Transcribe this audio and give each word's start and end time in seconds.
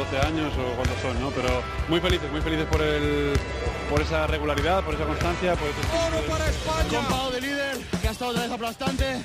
12 0.00 0.18
años 0.26 0.52
o 0.56 0.76
cuántos 0.76 0.98
son, 1.02 1.20
¿no? 1.20 1.28
Pero 1.28 1.62
muy 1.88 2.00
felices, 2.00 2.30
muy 2.32 2.40
felices 2.40 2.66
por 2.66 2.80
el 2.80 3.38
por 3.90 4.00
esa 4.00 4.26
regularidad, 4.26 4.82
por 4.82 4.94
esa 4.94 5.04
constancia, 5.04 5.54
por 5.56 5.68
Oro 5.68 6.26
para 6.26 6.48
España. 6.48 7.06
Con 7.06 7.32
de 7.32 7.40
líder, 7.42 7.76
que 8.00 8.08
ha 8.08 8.10
estado 8.12 8.30
otra 8.30 8.44
vez 8.44 8.52
aplastante. 8.52 9.20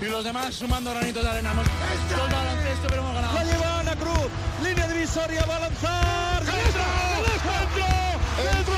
Y 0.00 0.04
los 0.06 0.24
demás 0.24 0.54
sumando 0.54 0.90
granitos 0.90 1.22
de 1.22 1.30
arena. 1.30 1.52
Hemos 1.52 1.66
soltado 1.66 2.50
esto, 2.72 2.86
pero 2.88 3.02
hemos 3.02 3.14
ganado. 3.14 3.34
La 3.34 3.44
lleva 3.44 3.80
Ana 3.80 3.94
Cruz. 3.94 4.28
Línea 4.64 4.88
divisoria, 4.88 5.44
va 5.46 5.56
a 5.56 5.60
lanzar. 5.60 6.44
¡Dentro! 6.44 6.82
¡Dentro! 8.42 8.74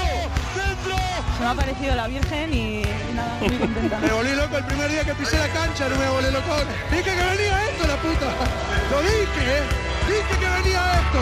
¡Dentro! 0.56 0.96
Se 1.36 1.42
me 1.42 1.46
ha 1.46 1.54
parecido 1.54 1.94
la 1.94 2.06
Virgen 2.06 2.52
y 2.52 2.82
nada, 3.14 3.38
muy 3.40 3.56
contenta. 3.56 3.98
me 3.98 4.12
volví 4.12 4.34
loco 4.34 4.56
el 4.58 4.64
primer 4.64 4.90
día 4.90 5.04
que 5.04 5.14
pisé 5.14 5.38
la 5.38 5.48
cancha, 5.48 5.88
no 5.88 5.96
me 5.96 6.08
volé 6.10 6.30
loco. 6.32 6.52
Dije 6.90 7.02
que 7.02 7.10
venía 7.10 7.70
esto, 7.70 7.86
la 7.86 7.96
puta. 7.96 8.26
Lo 8.90 9.00
dije, 9.00 9.58
¿eh? 9.58 9.89
Dije 10.10 10.22
que 10.40 10.48
venía 10.62 10.92
esto. 11.00 11.18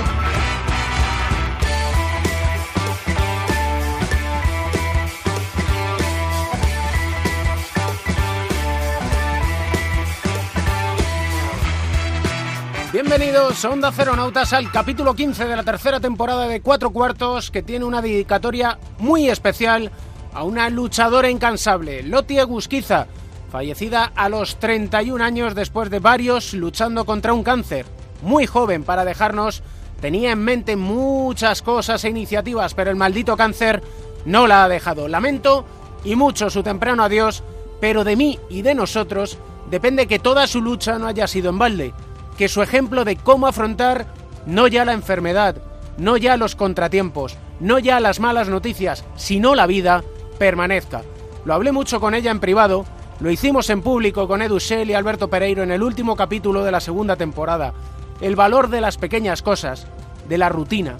Bienvenidos 12.95 13.62
a 13.62 13.69
Onda 13.69 13.93
Nautas 14.16 14.55
al 14.55 14.73
capítulo 14.73 15.15
15 15.15 15.45
de 15.45 15.55
la 15.55 15.62
tercera 15.65 16.01
temporada 16.01 16.48
de 16.48 16.62
Cuatro 16.62 16.91
Cuartos 16.91 17.51
que 17.51 17.62
tiene 17.62 17.84
una 17.84 18.01
dedicatoria 18.01 18.79
muy 18.96 19.29
especial 19.29 19.93
a 20.32 20.45
una 20.45 20.70
luchadora 20.70 21.29
incansable, 21.29 22.02
Loti 22.04 22.38
Egusquiza, 22.38 23.07
fallecida 23.52 24.13
a 24.16 24.30
los 24.30 24.59
31 24.59 25.23
años 25.23 25.54
después 25.54 25.91
de 25.91 25.98
varios 25.98 26.54
luchando 26.54 27.04
contra 27.04 27.35
un 27.35 27.43
cáncer. 27.43 27.98
Muy 28.23 28.47
joven 28.47 28.85
para 28.85 29.05
dejarnos, 29.05 29.63
tenía 30.01 30.33
en 30.33 30.41
mente 30.41 30.77
muchas 30.77 31.63
cosas 31.63 32.05
e 32.05 32.09
iniciativas, 32.09 32.75
pero 32.75 32.91
el 32.91 32.97
maldito 32.97 33.37
cáncer 33.37 33.83
no 34.25 34.47
la 34.47 34.65
ha 34.65 34.69
dejado. 34.69 35.09
Lamento 35.09 35.65
y 36.05 36.16
mucho 36.16 36.51
su 36.51 36.63
temprano 36.63 37.05
adiós, 37.05 37.43
pero 37.80 38.05
de 38.05 38.16
mí 38.16 38.38
y 38.49 38.63
de 38.63 38.75
nosotros 38.75 39.38
depende 39.71 40.07
que 40.07 40.19
toda 40.19 40.47
su 40.47 40.60
lucha 40.60 40.99
no 40.99 41.07
haya 41.07 41.27
sido 41.27 41.51
en 41.51 41.59
balde 41.59 41.95
que 42.38 42.49
su 42.49 42.63
ejemplo 42.63 43.05
de 43.05 43.16
cómo 43.16 43.49
afrontar 43.49 44.07
no 44.47 44.69
ya 44.69 44.85
la 44.85 44.93
enfermedad, 44.93 45.57
no 45.99 46.16
ya 46.16 46.37
los 46.37 46.55
contratiempos, 46.55 47.37
no 47.59 47.80
ya 47.80 47.99
las 47.99 48.21
malas 48.21 48.49
noticias, 48.49 49.05
sino 49.16 49.57
la 49.57 49.66
vida, 49.66 50.05
permanezca. 50.38 51.03
Lo 51.45 51.53
hablé 51.53 51.73
mucho 51.73 52.01
con 52.01 52.15
ella 52.15 52.30
en 52.30 52.38
privado, 52.38 52.87
lo 53.19 53.30
hicimos 53.30 53.69
en 53.71 53.82
público 53.82 54.29
con 54.29 54.41
Edu 54.41 54.59
y 54.71 54.93
Alberto 54.95 55.29
Pereiro 55.29 55.65
en 55.65 55.73
el 55.73 55.82
último 55.82 56.15
capítulo 56.15 56.63
de 56.63 56.71
la 56.71 56.80
segunda 56.80 57.16
temporada. 57.16 57.75
El 58.21 58.35
valor 58.35 58.69
de 58.69 58.80
las 58.80 58.99
pequeñas 58.99 59.43
cosas, 59.43 59.87
de 60.29 60.38
la 60.38 60.49
rutina, 60.49 60.97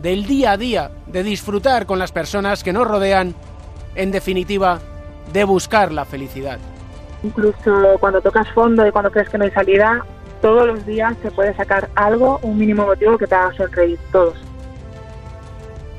del 0.00 0.26
día 0.26 0.52
a 0.52 0.56
día, 0.56 0.90
de 1.06 1.22
disfrutar 1.22 1.86
con 1.86 1.98
las 1.98 2.12
personas 2.12 2.62
que 2.62 2.72
nos 2.72 2.86
rodean, 2.86 3.34
en 3.94 4.10
definitiva, 4.10 4.80
de 5.32 5.44
buscar 5.44 5.92
la 5.92 6.04
felicidad. 6.04 6.58
Incluso 7.22 7.98
cuando 8.00 8.20
tocas 8.20 8.48
fondo 8.54 8.86
y 8.86 8.90
cuando 8.90 9.10
crees 9.10 9.28
que 9.28 9.38
no 9.38 9.44
hay 9.44 9.50
salida, 9.50 10.04
todos 10.40 10.66
los 10.66 10.84
días 10.86 11.16
se 11.22 11.30
puede 11.30 11.54
sacar 11.54 11.88
algo, 11.94 12.40
un 12.42 12.58
mínimo 12.58 12.84
motivo 12.84 13.16
que 13.16 13.26
te 13.26 13.34
haga 13.34 13.54
sonreír, 13.56 13.98
todos. 14.10 14.36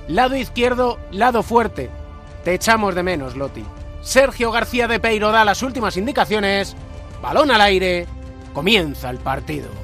Lado 0.08 0.36
izquierdo, 0.36 1.00
lado 1.12 1.44
fuerte. 1.44 1.90
Te 2.44 2.54
echamos 2.54 2.94
de 2.94 3.04
menos, 3.04 3.38
Loti. 3.38 3.64
Sergio 4.02 4.52
García 4.52 4.90
de 4.90 5.00
Peiro 5.00 5.32
da 5.32 5.46
las 5.46 5.64
últimas 5.64 5.96
indicaciones. 5.96 6.76
Balón 7.22 7.52
al 7.52 7.62
aire. 7.62 8.06
Comienza 8.54 9.10
el 9.10 9.18
partido. 9.18 9.83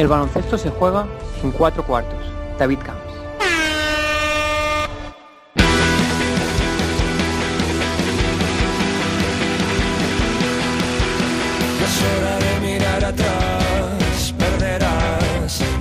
El 0.00 0.08
baloncesto 0.08 0.56
se 0.56 0.70
juega 0.70 1.06
en 1.42 1.50
cuatro 1.50 1.84
cuartos. 1.84 2.18
David 2.58 2.78
Camps. 2.78 3.10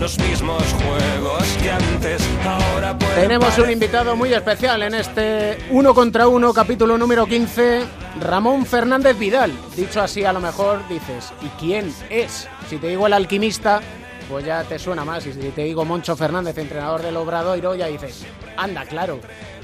los 0.01 0.17
mismos 0.19 0.63
juegos 0.63 1.43
que 1.61 1.71
antes. 1.71 2.21
Ahora 2.45 2.97
Tenemos 3.15 3.57
un 3.57 3.69
invitado 3.69 4.15
muy 4.15 4.33
especial 4.33 4.83
en 4.83 4.95
este 4.95 5.57
uno 5.71 5.93
contra 5.93 6.27
uno, 6.27 6.53
capítulo 6.53 6.97
número 6.97 7.25
15, 7.25 7.83
Ramón 8.21 8.65
Fernández 8.65 9.17
Vidal. 9.17 9.51
Dicho 9.75 10.01
así, 10.01 10.25
a 10.25 10.33
lo 10.33 10.39
mejor 10.39 10.85
dices, 10.89 11.31
¿y 11.41 11.47
quién 11.59 11.93
es? 12.09 12.47
Si 12.69 12.77
te 12.77 12.87
digo 12.87 13.07
el 13.07 13.13
alquimista, 13.13 13.81
pues 14.29 14.45
ya 14.45 14.63
te 14.63 14.77
suena 14.77 15.03
más. 15.03 15.25
Y 15.25 15.33
si 15.33 15.49
te 15.49 15.63
digo 15.63 15.83
Moncho 15.83 16.15
Fernández, 16.15 16.57
entrenador 16.57 17.01
del 17.01 17.17
Obradoiro, 17.17 17.73
ya 17.75 17.87
dices, 17.87 18.25
anda, 18.55 18.85
claro. 18.85 19.19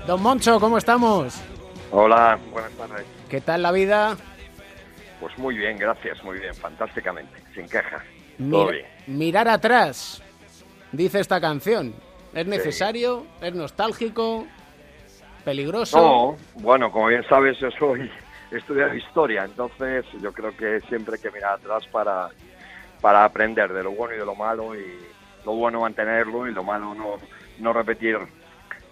Don 0.08 0.22
Moncho, 0.22 0.60
¿cómo 0.60 0.78
estamos? 0.78 1.42
Hola, 1.92 2.40
buenas 2.52 2.72
tardes. 2.72 3.06
¿Qué 3.30 3.42
tal 3.42 3.62
la 3.62 3.72
vida? 3.72 4.18
Pues 5.20 5.38
muy 5.38 5.56
bien, 5.56 5.78
gracias, 5.78 6.22
muy 6.24 6.40
bien, 6.40 6.54
fantásticamente, 6.54 7.42
sin 7.54 7.70
queja. 7.70 8.04
Mirar 9.08 9.48
atrás, 9.48 10.22
dice 10.92 11.20
esta 11.20 11.40
canción. 11.40 11.96
¿Es 12.34 12.46
necesario? 12.48 13.26
¿Es 13.42 13.54
nostálgico? 13.54 14.46
¿Peligroso? 15.46 15.98
No, 15.98 16.62
bueno, 16.62 16.92
como 16.92 17.08
bien 17.08 17.24
sabes, 17.30 17.58
yo 17.60 17.70
soy 17.72 18.12
estudiado 18.52 18.94
historia, 18.96 19.46
entonces 19.46 20.06
yo 20.22 20.34
creo 20.34 20.56
que 20.58 20.82
siempre 20.90 21.16
hay 21.16 21.22
que 21.22 21.32
mirar 21.32 21.54
atrás 21.54 21.88
para, 21.92 22.30
para 23.06 23.24
aprender 23.24 23.72
de 23.72 23.84
lo 23.84 23.92
bueno 23.92 24.16
y 24.16 24.18
de 24.18 24.26
lo 24.26 24.34
malo, 24.34 24.74
y 24.74 24.84
lo 25.46 25.54
bueno 25.54 25.82
mantenerlo 25.82 26.48
y 26.48 26.52
lo 26.52 26.64
malo 26.64 26.96
no, 26.96 27.18
no 27.60 27.72
repetir 27.72 28.18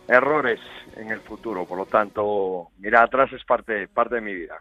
errores 0.07 0.59
en 0.95 1.09
el 1.09 1.19
futuro. 1.19 1.65
Por 1.65 1.79
lo 1.79 1.87
tanto, 1.87 2.67
mirar 2.77 3.05
atrás 3.05 3.33
es 3.33 3.43
parte, 3.43 3.87
parte 3.87 4.13
de 4.13 4.21
mi 4.21 4.35
vida. 4.35 4.59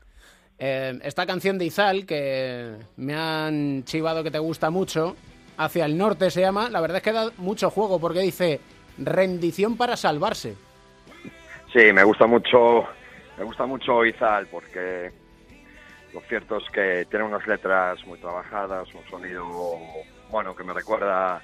Eh, 0.58 0.98
esta 1.02 1.26
canción 1.26 1.58
de 1.58 1.66
Izal, 1.66 2.06
que 2.06 2.76
me 2.96 3.14
han 3.14 3.84
chivado 3.84 4.24
que 4.24 4.30
te 4.30 4.38
gusta 4.38 4.70
mucho, 4.70 5.16
hacia 5.58 5.84
el 5.84 5.98
norte 5.98 6.30
se 6.30 6.40
llama, 6.40 6.70
la 6.70 6.80
verdad 6.80 6.96
es 6.96 7.02
que 7.02 7.12
da 7.12 7.28
mucho 7.36 7.68
juego 7.68 8.00
porque 8.00 8.20
dice 8.20 8.58
rendición 8.96 9.76
para 9.76 9.98
salvarse. 9.98 10.56
Sí, 11.74 11.92
me 11.92 12.04
gusta 12.04 12.26
mucho, 12.26 12.86
me 13.36 13.44
gusta 13.44 13.66
mucho 13.66 14.02
Izal 14.02 14.46
porque 14.46 15.12
lo 16.12 16.20
cierto 16.22 16.58
es 16.58 16.64
que 16.70 17.06
tiene 17.08 17.24
unas 17.24 17.46
letras 17.46 18.04
muy 18.06 18.18
trabajadas, 18.18 18.88
un 18.94 19.04
sonido, 19.08 19.46
bueno, 20.30 20.54
que 20.54 20.64
me 20.64 20.72
recuerda 20.72 21.42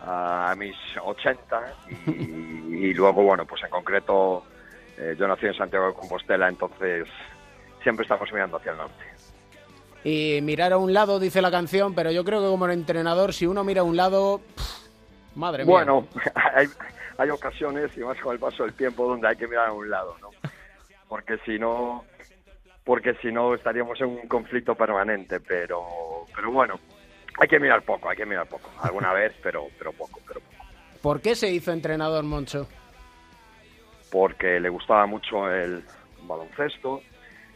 a 0.00 0.54
mis 0.56 0.76
80 1.02 1.74
y, 2.06 2.94
luego, 2.94 3.22
bueno, 3.22 3.44
pues 3.44 3.62
en 3.62 3.70
concreto 3.70 4.44
eh, 4.96 5.14
yo 5.18 5.28
nací 5.28 5.46
en 5.46 5.54
Santiago 5.54 5.88
de 5.88 5.94
Compostela, 5.94 6.48
entonces 6.48 7.06
siempre 7.82 8.04
estamos 8.04 8.32
mirando 8.32 8.56
hacia 8.56 8.72
el 8.72 8.78
norte 8.78 9.10
y 10.04 10.40
mirar 10.42 10.72
a 10.72 10.78
un 10.78 10.92
lado, 10.92 11.18
dice 11.18 11.42
la 11.42 11.50
canción, 11.50 11.94
pero 11.94 12.10
yo 12.10 12.24
creo 12.24 12.40
que 12.40 12.46
como 12.46 12.68
entrenador, 12.68 13.34
si 13.34 13.46
uno 13.46 13.64
mira 13.64 13.82
a 13.82 13.84
un 13.84 13.96
lado, 13.96 14.40
madre 15.34 15.64
mía. 15.64 15.72
Bueno, 15.72 16.06
hay, 17.18 17.30
ocasiones, 17.30 17.96
y 17.96 18.00
más 18.00 18.18
con 18.18 18.32
el 18.32 18.38
paso 18.38 18.62
del 18.64 18.72
tiempo, 18.72 19.06
donde 19.06 19.28
hay 19.28 19.36
que 19.36 19.46
mirar 19.46 19.68
a 19.68 19.72
un 19.72 19.90
lado, 19.90 20.16
¿no? 20.20 20.30
Porque 21.08 21.38
si 21.44 21.58
no, 21.58 22.04
porque 22.84 23.14
si 23.22 23.30
no 23.30 23.54
estaríamos 23.54 24.00
en 24.00 24.08
un 24.08 24.28
conflicto 24.28 24.74
permanente, 24.74 25.40
pero, 25.40 26.26
pero 26.34 26.50
bueno, 26.50 26.80
hay 27.38 27.48
que 27.48 27.60
mirar 27.60 27.82
poco, 27.82 28.08
hay 28.08 28.16
que 28.16 28.26
mirar 28.26 28.48
poco, 28.48 28.70
alguna 28.82 29.12
vez, 29.14 29.34
pero, 29.42 29.66
pero 29.78 29.92
poco, 29.92 30.20
pero 30.26 30.40
poco. 30.40 30.64
¿Por 31.02 31.20
qué 31.20 31.34
se 31.34 31.50
hizo 31.50 31.72
entrenador 31.72 32.24
Moncho? 32.24 32.68
Porque 34.10 34.60
le 34.60 34.68
gustaba 34.68 35.06
mucho 35.06 35.50
el 35.50 35.82
baloncesto 36.22 37.00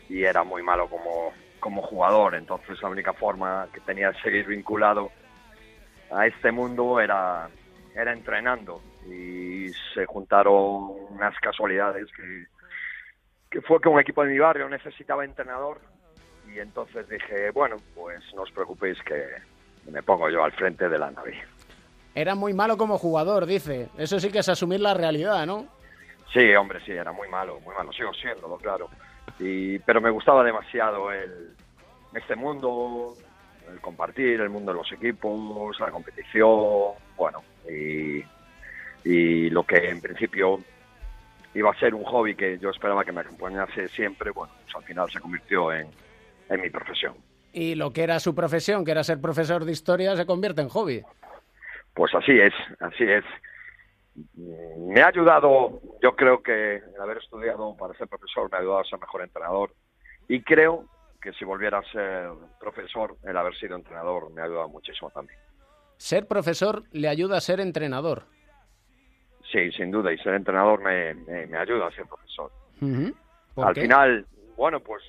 y 0.08 0.24
era 0.24 0.44
muy 0.44 0.62
malo 0.62 0.88
como 0.88 1.32
como 1.64 1.80
jugador, 1.80 2.34
entonces 2.34 2.78
la 2.82 2.90
única 2.90 3.14
forma 3.14 3.68
que 3.72 3.80
tenía 3.80 4.10
de 4.10 4.20
seguir 4.20 4.46
vinculado 4.46 5.10
a 6.10 6.26
este 6.26 6.52
mundo 6.52 7.00
era, 7.00 7.48
era 7.94 8.12
entrenando 8.12 8.82
y 9.10 9.68
se 9.94 10.04
juntaron 10.04 10.90
unas 11.08 11.34
casualidades 11.40 12.06
que, 12.14 12.44
que 13.54 13.60
fue 13.60 13.80
que 13.80 13.88
un 13.88 14.00
equipo 14.00 14.24
de 14.24 14.32
mi 14.32 14.38
barrio 14.40 14.68
necesitaba 14.68 15.24
entrenador 15.24 15.78
y 16.52 16.58
entonces 16.58 17.08
dije, 17.08 17.52
bueno, 17.52 17.76
pues 17.94 18.20
no 18.34 18.42
os 18.42 18.50
preocupéis 18.50 19.00
que 19.02 19.26
me 19.88 20.02
pongo 20.02 20.28
yo 20.28 20.42
al 20.42 20.50
frente 20.50 20.88
de 20.88 20.98
la 20.98 21.12
nave. 21.12 21.40
Era 22.16 22.34
muy 22.34 22.52
malo 22.52 22.76
como 22.76 22.98
jugador, 22.98 23.46
dice. 23.46 23.90
Eso 23.96 24.18
sí 24.18 24.32
que 24.32 24.40
es 24.40 24.48
asumir 24.48 24.80
la 24.80 24.92
realidad, 24.92 25.46
¿no? 25.46 25.68
Sí, 26.32 26.52
hombre, 26.56 26.80
sí, 26.84 26.90
era 26.90 27.12
muy 27.12 27.28
malo, 27.28 27.60
muy 27.60 27.72
malo. 27.76 27.92
Sigo 27.92 28.12
siendo, 28.12 28.56
claro. 28.56 28.90
Y, 29.38 29.78
pero 29.78 30.00
me 30.00 30.10
gustaba 30.10 30.42
demasiado 30.42 31.12
el, 31.12 31.54
este 32.12 32.34
mundo, 32.34 33.14
el 33.70 33.80
compartir, 33.80 34.40
el 34.40 34.50
mundo 34.50 34.72
de 34.72 34.78
los 34.78 34.90
equipos, 34.90 35.78
la 35.78 35.92
competición, 35.92 36.94
bueno, 37.16 37.44
y, 37.70 38.20
y 39.04 39.48
lo 39.50 39.62
que 39.62 39.90
en 39.90 40.00
principio 40.00 40.58
iba 41.54 41.70
a 41.70 41.78
ser 41.78 41.94
un 41.94 42.04
hobby 42.04 42.34
que 42.34 42.58
yo 42.58 42.70
esperaba 42.70 43.04
que 43.04 43.12
me 43.12 43.20
acompañase 43.20 43.88
siempre, 43.88 44.30
bueno, 44.30 44.52
pues 44.62 44.74
al 44.76 44.84
final 44.84 45.10
se 45.10 45.20
convirtió 45.20 45.72
en, 45.72 45.88
en 46.48 46.60
mi 46.60 46.70
profesión. 46.70 47.14
Y 47.52 47.76
lo 47.76 47.92
que 47.92 48.02
era 48.02 48.18
su 48.18 48.34
profesión, 48.34 48.84
que 48.84 48.90
era 48.90 49.04
ser 49.04 49.20
profesor 49.20 49.64
de 49.64 49.72
historia, 49.72 50.16
se 50.16 50.26
convierte 50.26 50.60
en 50.60 50.68
hobby. 50.68 51.02
pues 51.94 52.12
así 52.14 52.32
es, 52.32 52.52
así 52.80 53.04
es. 53.04 53.24
Me 54.36 55.00
ha 55.02 55.08
ayudado, 55.08 55.80
yo 56.02 56.14
creo 56.14 56.42
que 56.42 56.76
el 56.76 57.00
haber 57.00 57.18
estudiado 57.18 57.76
para 57.76 57.94
ser 57.94 58.08
profesor 58.08 58.50
me 58.50 58.56
ha 58.56 58.60
ayudado 58.60 58.80
a 58.80 58.84
ser 58.84 58.98
mejor 59.00 59.22
entrenador 59.22 59.74
y 60.28 60.42
creo 60.42 60.84
que 61.20 61.32
si 61.32 61.44
volviera 61.44 61.78
a 61.78 61.82
ser 61.90 62.28
profesor, 62.60 63.16
el 63.24 63.36
haber 63.36 63.56
sido 63.56 63.76
entrenador 63.76 64.30
me 64.32 64.42
ha 64.42 64.44
ayudado 64.44 64.68
muchísimo 64.68 65.10
también. 65.10 65.38
Ser 65.96 66.26
profesor 66.26 66.84
le 66.92 67.08
ayuda 67.08 67.38
a 67.38 67.40
ser 67.40 67.60
entrenador. 67.60 68.24
Sí, 69.54 69.70
sin 69.70 69.92
duda, 69.92 70.12
y 70.12 70.18
ser 70.18 70.34
entrenador 70.34 70.82
me, 70.82 71.14
me, 71.14 71.56
ayuda 71.56 71.86
a 71.86 71.90
ser 71.92 72.06
profesor. 72.06 72.50
Al 73.56 73.74
final, 73.76 74.26
bueno, 74.56 74.80
pues 74.80 75.04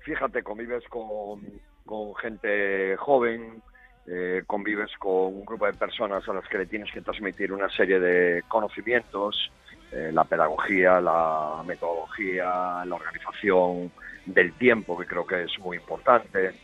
fíjate, 0.00 0.42
convives 0.42 0.82
con, 0.88 1.42
con 1.84 2.14
gente 2.14 2.96
joven, 2.96 3.62
eh, 4.06 4.44
convives 4.46 4.90
con 4.98 5.34
un 5.34 5.44
grupo 5.44 5.66
de 5.66 5.74
personas 5.74 6.26
a 6.26 6.32
las 6.32 6.48
que 6.48 6.56
le 6.56 6.64
tienes 6.64 6.90
que 6.90 7.02
transmitir 7.02 7.52
una 7.52 7.68
serie 7.68 8.00
de 8.00 8.44
conocimientos, 8.48 9.52
eh, 9.92 10.10
la 10.10 10.24
pedagogía, 10.24 10.98
la 11.02 11.62
metodología, 11.66 12.82
la 12.86 12.94
organización 12.94 13.92
del 14.24 14.54
tiempo, 14.54 14.96
que 14.96 15.04
creo 15.04 15.26
que 15.26 15.42
es 15.42 15.58
muy 15.58 15.76
importante, 15.76 16.54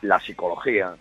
la 0.00 0.18
psicología. 0.18 0.96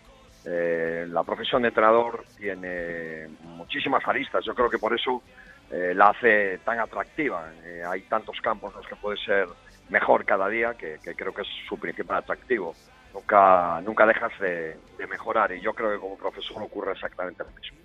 Eh, 0.46 1.06
la 1.10 1.24
profesión 1.24 1.64
de 1.64 1.70
entrenador 1.70 2.24
tiene 2.38 3.28
muchísimas 3.42 4.08
aristas, 4.08 4.46
yo 4.46 4.54
creo 4.54 4.70
que 4.70 4.78
por 4.78 4.94
eso 4.94 5.22
la 5.72 6.10
hace 6.10 6.60
tan 6.60 6.80
atractiva. 6.80 7.52
hay 7.90 8.02
tantos 8.02 8.40
campos 8.40 8.72
en 8.74 8.82
los 8.82 8.88
que 8.88 8.96
puede 8.96 9.18
ser 9.18 9.48
mejor 9.90 10.24
cada 10.24 10.48
día, 10.48 10.76
que, 10.76 11.00
que 11.04 11.16
creo 11.16 11.34
que 11.34 11.42
es 11.42 11.48
su 11.68 11.78
principal 11.78 12.18
atractivo 12.18 12.76
nunca, 13.16 13.82
nunca 13.82 14.06
dejas 14.06 14.32
de, 14.40 14.78
mejorar 15.10 15.52
y 15.54 15.62
yo 15.62 15.74
creo 15.74 15.92
que 15.92 16.00
como 16.00 16.18
profesor 16.18 16.62
ocurre 16.62 16.92
exactamente 16.92 17.44
lo 17.44 17.50
mismo. 17.50 17.78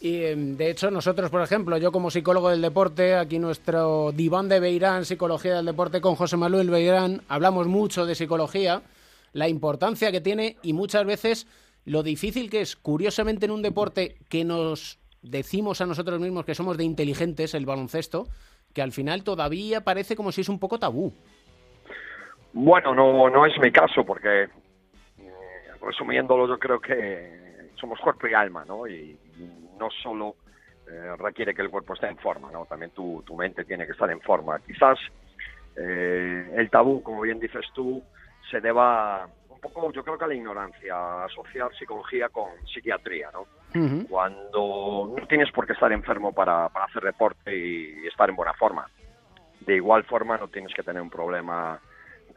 Y 0.00 0.24
em, 0.24 0.56
de 0.56 0.70
hecho 0.70 0.90
nosotros, 0.90 1.30
por 1.30 1.40
ejemplo, 1.42 1.76
yo 1.78 1.92
como 1.92 2.10
psicólogo 2.10 2.50
del 2.50 2.60
deporte, 2.60 3.14
aquí 3.14 3.38
nuestro 3.38 4.12
diván 4.12 4.48
de 4.48 4.60
Beirán, 4.60 5.04
Psicología 5.04 5.56
del 5.56 5.66
Deporte 5.66 6.00
con 6.00 6.16
José 6.16 6.36
Manuel 6.36 6.70
Beirán, 6.70 7.22
hablamos 7.28 7.68
mucho 7.68 8.04
de 8.04 8.14
psicología, 8.14 8.82
la 9.32 9.48
importancia 9.48 10.10
que 10.10 10.20
tiene 10.20 10.56
y 10.62 10.72
muchas 10.72 11.04
veces 11.04 11.46
lo 11.84 12.02
difícil 12.02 12.50
que 12.50 12.60
es, 12.60 12.76
curiosamente 12.76 13.46
en 13.46 13.52
un 13.52 13.62
deporte 13.62 14.16
que 14.28 14.44
nos 14.44 14.98
decimos 15.22 15.80
a 15.80 15.86
nosotros 15.86 16.20
mismos 16.20 16.44
que 16.44 16.54
somos 16.54 16.76
de 16.76 16.84
inteligentes, 16.84 17.54
el 17.54 17.66
baloncesto, 17.66 18.26
que 18.72 18.82
al 18.82 18.92
final 18.92 19.24
todavía 19.24 19.82
parece 19.82 20.16
como 20.16 20.32
si 20.32 20.42
es 20.42 20.48
un 20.48 20.58
poco 20.58 20.78
tabú. 20.78 21.12
Bueno, 22.52 22.94
no, 22.94 23.28
no 23.30 23.46
es 23.46 23.58
mi 23.60 23.70
caso 23.72 24.04
porque 24.04 24.48
resumiéndolo, 25.84 26.48
yo 26.48 26.58
creo 26.58 26.80
que 26.80 27.70
somos 27.74 27.98
cuerpo 28.00 28.26
y 28.26 28.34
alma, 28.34 28.64
¿no? 28.64 28.86
Y 28.86 29.18
no 29.78 29.88
solo 30.02 30.36
eh, 30.90 31.16
requiere 31.18 31.54
que 31.54 31.62
el 31.62 31.70
cuerpo 31.70 31.94
esté 31.94 32.08
en 32.08 32.18
forma, 32.18 32.50
¿no? 32.50 32.66
También 32.66 32.90
tu, 32.92 33.22
mente 33.36 33.64
tiene 33.64 33.86
que 33.86 33.92
estar 33.92 34.10
en 34.10 34.20
forma. 34.20 34.58
Quizás 34.60 34.98
eh, 35.76 36.52
el 36.56 36.70
tabú, 36.70 37.02
como 37.02 37.22
bien 37.22 37.38
dices 37.38 37.66
tú, 37.74 38.02
se 38.50 38.60
deba 38.60 39.28
poco, 39.68 39.92
yo 39.92 40.02
creo 40.02 40.18
que 40.18 40.24
a 40.24 40.28
la 40.28 40.34
ignorancia, 40.34 41.24
asociar 41.24 41.74
psicología 41.74 42.28
con 42.28 42.50
psiquiatría, 42.66 43.30
¿no? 43.32 43.46
Cuando 44.08 45.14
no 45.18 45.26
tienes 45.26 45.50
por 45.50 45.66
qué 45.66 45.72
estar 45.72 45.90
enfermo 45.92 46.32
para, 46.32 46.68
para 46.68 46.84
hacer 46.84 47.02
deporte 47.02 47.56
y 47.56 48.06
estar 48.06 48.30
en 48.30 48.36
buena 48.36 48.54
forma. 48.54 48.88
De 49.60 49.74
igual 49.74 50.04
forma, 50.04 50.36
no 50.36 50.46
tienes 50.46 50.72
que 50.72 50.84
tener 50.84 51.02
un 51.02 51.10
problema 51.10 51.80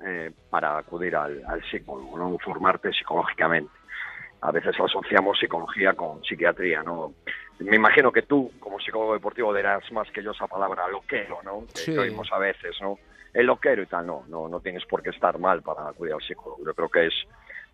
eh, 0.05 0.31
para 0.49 0.77
acudir 0.77 1.15
al, 1.15 1.63
psicólogo, 1.69 2.17
¿no? 2.17 2.37
formarte 2.39 2.91
psicológicamente. 2.93 3.71
A 4.41 4.51
veces 4.51 4.75
asociamos 4.79 5.39
psicología 5.39 5.93
con 5.93 6.23
psiquiatría, 6.23 6.83
¿no? 6.83 7.13
Me 7.59 7.75
imagino 7.75 8.11
que 8.11 8.21
tú, 8.21 8.51
como 8.59 8.79
psicólogo 8.79 9.13
deportivo, 9.13 9.53
dirás 9.53 9.91
más 9.91 10.09
que 10.11 10.21
yo 10.21 10.31
esa 10.31 10.45
palabra 10.45 10.87
loquero, 10.87 11.39
¿no? 11.43 11.65
Que 11.83 11.97
oímos 11.97 12.31
a 12.31 12.37
veces, 12.37 12.75
¿no? 12.81 12.99
El 13.37 13.45
loquero 13.45 13.83
y 13.83 13.85
tal, 13.85 14.07
no, 14.07 14.23
no, 14.29 14.47
no 14.47 14.59
tienes 14.61 14.83
por 14.85 15.03
qué 15.03 15.11
estar 15.11 15.37
mal 15.37 15.61
para 15.61 15.87
acudir 15.87 16.13
al 16.13 16.21
psicólogo. 16.21 16.65
Yo 16.65 16.73
creo 16.73 16.89
que 16.89 17.05
es 17.05 17.13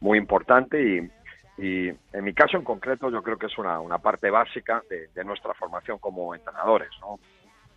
muy 0.01 0.17
importante 0.17 0.81
y, 0.81 1.09
y 1.57 1.87
en 1.87 2.23
mi 2.23 2.33
caso 2.33 2.57
en 2.57 2.65
concreto 2.65 3.09
yo 3.09 3.23
creo 3.23 3.37
que 3.37 3.45
es 3.45 3.57
una, 3.57 3.79
una 3.79 3.97
parte 3.99 4.29
básica 4.29 4.83
de, 4.89 5.07
de 5.07 5.23
nuestra 5.23 5.53
formación 5.53 5.99
como 5.99 6.35
entrenadores, 6.35 6.89
¿no? 6.99 7.17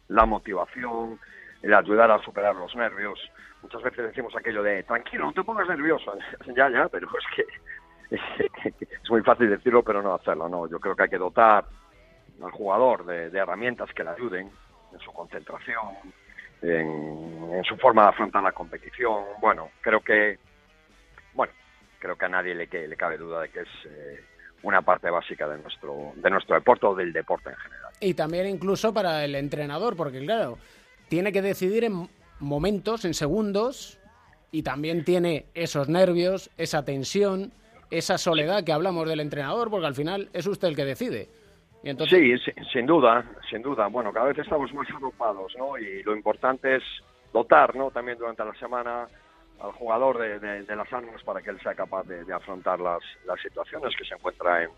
La 0.09 0.27
motivación, 0.27 1.21
el 1.63 1.75
ayudar 1.75 2.11
a 2.11 2.19
superar 2.25 2.57
los 2.57 2.75
nervios. 2.75 3.21
Muchas 3.63 3.81
veces 3.85 4.09
decimos 4.09 4.35
aquello 4.35 4.65
de, 4.65 4.83
tranquilo, 4.83 5.27
no 5.27 5.33
te 5.33 5.45
pongas 5.45 5.69
nervioso. 5.69 6.13
ya, 6.57 6.69
ya, 6.69 6.89
pero 6.89 7.09
es 7.09 7.25
que 7.37 8.17
es 9.01 9.11
muy 9.11 9.23
fácil 9.23 9.49
decirlo, 9.49 9.85
pero 9.85 10.03
no 10.03 10.13
hacerlo. 10.13 10.49
No, 10.49 10.69
yo 10.69 10.81
creo 10.81 10.97
que 10.97 11.05
hay 11.05 11.09
que 11.09 11.19
dotar 11.19 11.65
al 12.43 12.51
jugador 12.51 13.07
de, 13.07 13.27
herramientas 13.39 13.93
que 13.95 14.03
le 14.03 14.11
ayuden 14.11 14.51
en 14.93 14.99
su 14.99 15.13
concentración, 15.13 15.95
en, 16.63 17.63
su 17.65 17.77
forma 17.77 18.03
de 18.03 18.09
afrontar 18.09 18.43
la 18.43 18.53
competición. 18.53 19.25
Bueno, 19.41 19.71
creo 19.81 20.01
que, 20.01 20.39
bueno, 21.35 21.53
creo 21.99 22.17
que 22.17 22.25
a 22.25 22.29
nadie 22.29 22.55
le, 22.55 22.67
le 22.67 22.97
cabe 22.97 23.17
duda 23.17 23.43
de 23.43 23.49
que 23.49 23.61
es 23.61 23.69
eh, 23.87 24.25
una 24.63 24.83
parte 24.83 25.11
básica 25.11 25.49
de 25.49 25.59
nuestro, 25.59 26.13
de 26.17 26.31
nuestro 26.31 26.55
deporte 26.55 26.87
o 26.87 26.95
del 26.95 27.13
deporte 27.13 27.51
en 27.51 27.57
general. 27.57 27.93
Y 28.01 28.15
también 28.15 28.47
incluso 28.47 28.93
para 28.93 29.25
el 29.25 29.35
entrenador, 29.35 29.97
porque 29.97 30.21
claro, 30.21 30.59
tiene 31.09 31.33
que 31.33 31.43
decidir 31.43 31.85
en 31.85 32.09
momentos, 32.41 33.05
en 33.05 33.15
segundos, 33.15 33.99
y 34.51 34.63
también 34.63 35.05
tiene 35.05 35.47
esos 35.55 35.89
nervios, 35.89 36.51
esa 36.57 36.85
tensión, 36.85 37.53
esa 37.91 38.19
soledad 38.19 38.65
que 38.65 38.73
hablamos 38.73 39.09
del 39.09 39.21
entrenador, 39.21 39.71
porque 39.71 39.87
al 39.87 39.95
final 39.95 40.31
es 40.33 40.47
usted 40.47 40.69
el 40.69 40.77
que 40.77 40.85
decide. 40.85 41.29
Y 41.87 41.91
entonces... 41.91 42.43
Sí, 42.45 42.53
sin 42.73 42.85
duda, 42.85 43.25
sin 43.49 43.63
duda. 43.63 43.87
Bueno, 43.87 44.13
cada 44.13 44.27
vez 44.27 44.39
estamos 44.39 44.75
más 44.75 44.91
agrupados, 44.91 45.55
¿no? 45.57 45.79
Y 45.79 46.03
lo 46.03 46.17
importante 46.17 46.75
es 46.75 46.83
dotar, 47.33 47.77
¿no? 47.77 47.93
También 47.93 48.19
durante 48.19 48.45
la 48.45 48.55
semana 48.55 49.07
al 49.61 49.71
jugador 49.71 50.19
de, 50.19 50.67
las 50.75 50.93
armas 50.93 51.23
para 51.23 51.41
que 51.41 51.51
él 51.51 51.61
sea 51.61 51.77
capaz 51.77 52.03
de, 52.09 52.33
afrontar 52.35 52.81
las, 52.81 52.99
las, 53.25 53.41
situaciones 53.41 53.95
que 53.97 54.05
se 54.05 54.15
encuentra 54.15 54.65
en, 54.65 54.71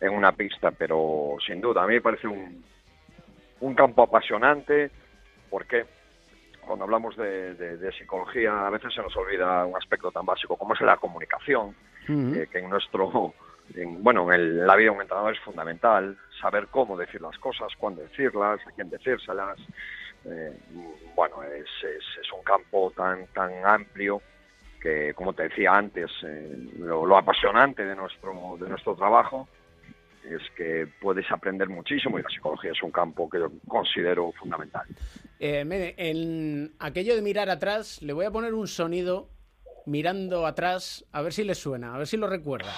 en, 0.00 0.12
una 0.12 0.32
pista. 0.32 0.72
Pero 0.72 1.36
sin 1.46 1.60
duda, 1.60 1.84
a 1.84 1.86
mí 1.86 1.94
me 1.94 2.00
parece 2.00 2.26
un, 2.26 2.64
un 3.60 3.74
campo 3.76 4.02
apasionante 4.02 4.90
porque 5.50 5.86
cuando 6.66 6.86
hablamos 6.86 7.16
de, 7.16 7.92
psicología 7.96 8.66
a 8.66 8.70
veces 8.70 8.92
se 8.92 9.00
nos 9.00 9.16
olvida 9.16 9.64
un 9.64 9.76
aspecto 9.76 10.10
tan 10.10 10.26
básico 10.26 10.56
como 10.56 10.74
es 10.74 10.80
la 10.80 10.96
comunicación, 10.96 11.76
eh, 12.08 12.48
que 12.50 12.58
en 12.58 12.68
nuestro, 12.68 13.32
bueno, 14.00 14.32
en 14.32 14.66
la 14.66 14.76
vida 14.76 14.90
de 14.90 14.96
un 14.96 15.02
entrenador 15.02 15.34
es 15.34 15.40
fundamental, 15.40 16.16
saber 16.40 16.68
cómo 16.68 16.96
decir 16.96 17.20
las 17.20 17.38
cosas, 17.38 17.68
cuándo 17.78 18.02
decirlas, 18.02 18.60
a 18.66 18.72
quién 18.72 18.90
decírselas. 18.90 19.58
Eh, 20.24 20.52
bueno, 21.14 21.42
es, 21.42 21.68
un 22.36 22.42
campo 22.42 22.92
tan, 22.96 23.26
tan 23.28 23.64
amplio 23.64 24.20
que, 24.80 25.12
como 25.14 25.32
te 25.32 25.44
decía 25.44 25.76
antes, 25.76 26.10
eh, 26.22 26.68
lo, 26.78 27.06
lo, 27.06 27.16
apasionante 27.16 27.84
de 27.84 27.94
nuestro, 27.94 28.56
de 28.60 28.68
nuestro 28.68 28.94
trabajo 28.94 29.48
es 30.24 30.42
que 30.56 30.86
puedes 31.00 31.30
aprender 31.30 31.68
muchísimo 31.68 32.18
y 32.18 32.22
la 32.22 32.28
psicología 32.28 32.72
es 32.72 32.82
un 32.82 32.90
campo 32.90 33.28
que 33.28 33.38
yo 33.38 33.50
considero 33.66 34.32
fundamental. 34.32 34.86
Eh, 35.40 35.94
en 35.96 36.74
aquello 36.78 37.14
de 37.14 37.22
mirar 37.22 37.48
atrás, 37.48 38.02
le 38.02 38.12
voy 38.12 38.26
a 38.26 38.30
poner 38.30 38.54
un 38.54 38.68
sonido 38.68 39.30
mirando 39.86 40.46
atrás, 40.46 41.04
a 41.12 41.22
ver 41.22 41.32
si 41.32 41.44
le 41.44 41.54
suena, 41.54 41.94
a 41.94 41.98
ver 41.98 42.06
si 42.06 42.16
lo 42.16 42.26
recuerda. 42.26 42.72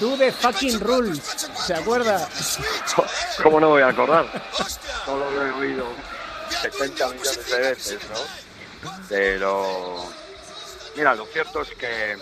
Do 0.00 0.16
the 0.16 0.32
fucking 0.32 0.80
rules. 0.80 1.22
¿Se 1.54 1.74
acuerda? 1.74 2.28
¿Cómo 3.42 3.60
no 3.60 3.70
voy 3.70 3.82
a 3.82 3.88
acordar? 3.88 4.26
Solo 5.04 5.30
lo 5.30 5.46
he 5.46 5.50
oído 5.52 5.86
70 6.50 7.08
millones 7.08 7.50
de 7.50 7.58
veces, 7.60 8.00
¿no? 8.10 8.90
Pero 9.08 10.06
Mira, 10.96 11.14
lo 11.14 11.26
cierto 11.26 11.60
es 11.60 11.70
que, 11.74 12.12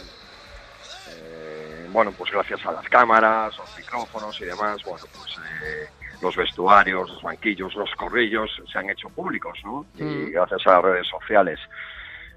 eh, 1.11 1.89
bueno, 1.91 2.13
pues 2.13 2.33
gracias 2.33 2.65
a 2.67 2.73
las 2.73 2.89
cámaras, 2.89 3.57
los 3.57 3.79
micrófonos 3.79 4.41
y 4.41 4.45
demás, 4.47 4.83
bueno, 4.85 5.05
pues 5.17 5.39
eh, 5.65 5.89
los 6.21 6.35
vestuarios, 6.35 7.09
los 7.09 7.23
banquillos, 7.23 7.73
los 7.77 7.95
corrillos 7.95 8.51
se 8.71 8.79
han 8.79 8.91
hecho 8.91 9.09
públicos, 9.11 9.57
¿no? 9.65 9.87
Y 9.97 10.03
mm. 10.03 10.33
gracias 10.33 10.67
a 10.67 10.73
las 10.73 10.83
redes 10.83 11.07
sociales. 11.07 11.61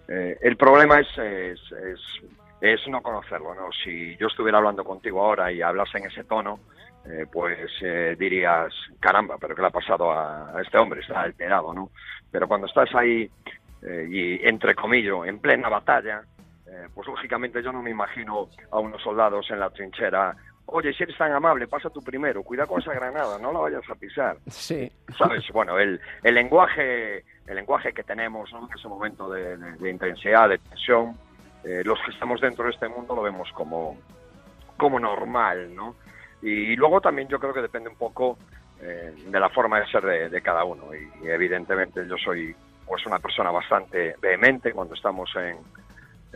Eh, 0.08 0.38
el 0.42 0.58
problema 0.58 1.00
es, 1.00 1.08
es, 1.18 1.60
es, 1.72 2.00
no 2.88 3.02
conocerlo, 3.02 3.54
¿no? 3.56 3.70
Si 3.84 4.16
yo 4.18 4.28
estuviera 4.28 4.58
hablando 4.58 4.84
contigo 4.84 5.22
ahora 5.24 5.52
y 5.52 5.62
hablas 5.62 5.94
en 5.96 6.06
ese 6.06 6.24
tono, 6.24 6.60
pues 7.32 7.72
dirías, 8.18 8.74
caramba, 9.00 9.38
pero 9.40 9.56
¿qué 9.56 9.62
le 9.62 9.68
ha 9.68 9.72
pasado 9.72 10.12
a, 10.12 10.58
a, 10.58 10.62
este 10.62 10.78
hombre? 10.78 11.00
Está 11.00 11.22
alterado, 11.22 11.74
¿no? 11.74 11.90
Pero 12.32 12.48
cuando 12.48 12.68
estás 12.68 12.94
ahí 12.96 13.30
eh, 13.82 14.08
y 14.10 14.48
entre 14.48 14.76
comillas, 14.76 15.26
en 15.26 15.40
plena 15.40 15.70
batalla, 15.70 16.22
eh, 16.66 16.88
pues 16.94 17.08
lógicamente 17.08 17.62
yo 17.62 17.72
no 17.72 17.82
me 17.82 17.92
imagino 17.92 18.50
a 18.72 18.80
unos 18.80 19.02
soldados 19.02 19.50
en 19.52 19.60
la 19.60 19.70
trinchera. 19.70 20.36
Oye, 20.66 20.94
si 20.94 21.04
eres 21.04 21.18
tan 21.18 21.32
amable, 21.32 21.68
pasa 21.68 21.90
tú 21.90 22.02
primero, 22.02 22.44
cuida 22.44 22.66
con 22.66 22.82
esa 22.82 22.94
granada, 22.94 23.40
no 23.40 23.54
la 23.54 23.60
vayas 23.60 23.90
a 23.90 23.96
pisar. 23.96 24.38
Sí. 24.48 24.92
¿Sabes? 25.18 25.44
Bueno, 25.54 25.80
el, 25.80 26.00
el 26.24 26.36
lenguaje 26.36 27.24
el 27.48 27.56
lenguaje 27.56 27.94
que 27.94 28.04
tenemos 28.04 28.52
en 28.52 28.68
ese 28.78 28.88
momento 28.90 29.30
de, 29.30 29.58
intensidad, 29.90 30.50
de 30.50 30.58
tensión, 30.58 31.18
eh, 31.64 31.82
los 31.84 32.00
que 32.02 32.12
estamos 32.12 32.40
dentro 32.40 32.66
de 32.66 32.72
este 32.72 32.88
mundo 32.88 33.16
lo 33.16 33.24
vemos 33.24 33.52
como, 33.54 33.98
como 34.78 35.00
normal, 35.00 35.76
¿no? 35.76 35.96
Y, 36.42 36.76
luego 36.76 37.02
también 37.02 37.28
yo 37.28 37.40
creo 37.40 37.54
que 37.54 37.62
depende 37.62 37.90
un 37.90 37.96
poco 37.96 38.38
eh, 38.80 39.14
de 39.26 39.40
la 39.40 39.50
forma 39.50 39.80
de 39.80 39.88
ser 39.88 40.30
de, 40.30 40.42
cada 40.42 40.64
uno. 40.64 40.94
Y, 40.94 41.28
evidentemente 41.28 42.08
yo 42.08 42.16
soy 42.18 42.56
pues 42.86 43.06
una 43.06 43.20
persona 43.20 43.52
bastante 43.52 44.16
vehemente 44.22 44.72
cuando 44.72 44.94
estamos 44.94 45.30
en, 45.36 45.58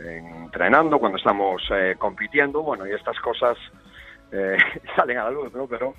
entrenando, 0.04 0.98
cuando 0.98 1.16
estamos 1.16 1.62
eh, 1.70 1.94
compitiendo, 1.96 2.62
bueno, 2.62 2.86
y 2.86 2.92
estas 2.92 3.18
cosas 3.20 3.56
salen 4.96 5.18
a 5.18 5.24
la 5.24 5.30
luz, 5.30 5.52
¿no? 5.54 5.66
Pero 5.66 5.94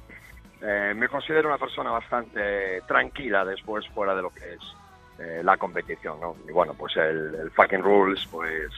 me 0.95 1.07
considero 1.09 1.49
una 1.49 1.57
persona 1.57 1.91
bastante 1.91 2.81
tranquila 2.87 3.43
después 3.43 3.87
fuera 3.89 4.15
de 4.15 4.21
lo 4.21 4.29
que 4.29 4.53
es 4.53 5.43
la 5.43 5.57
competición, 5.57 6.19
¿no? 6.19 6.35
Y 6.47 6.51
bueno, 6.51 6.73
pues 6.73 6.95
el 6.97 7.51
fucking 7.51 7.83
rules, 7.83 8.25
pues 8.31 8.71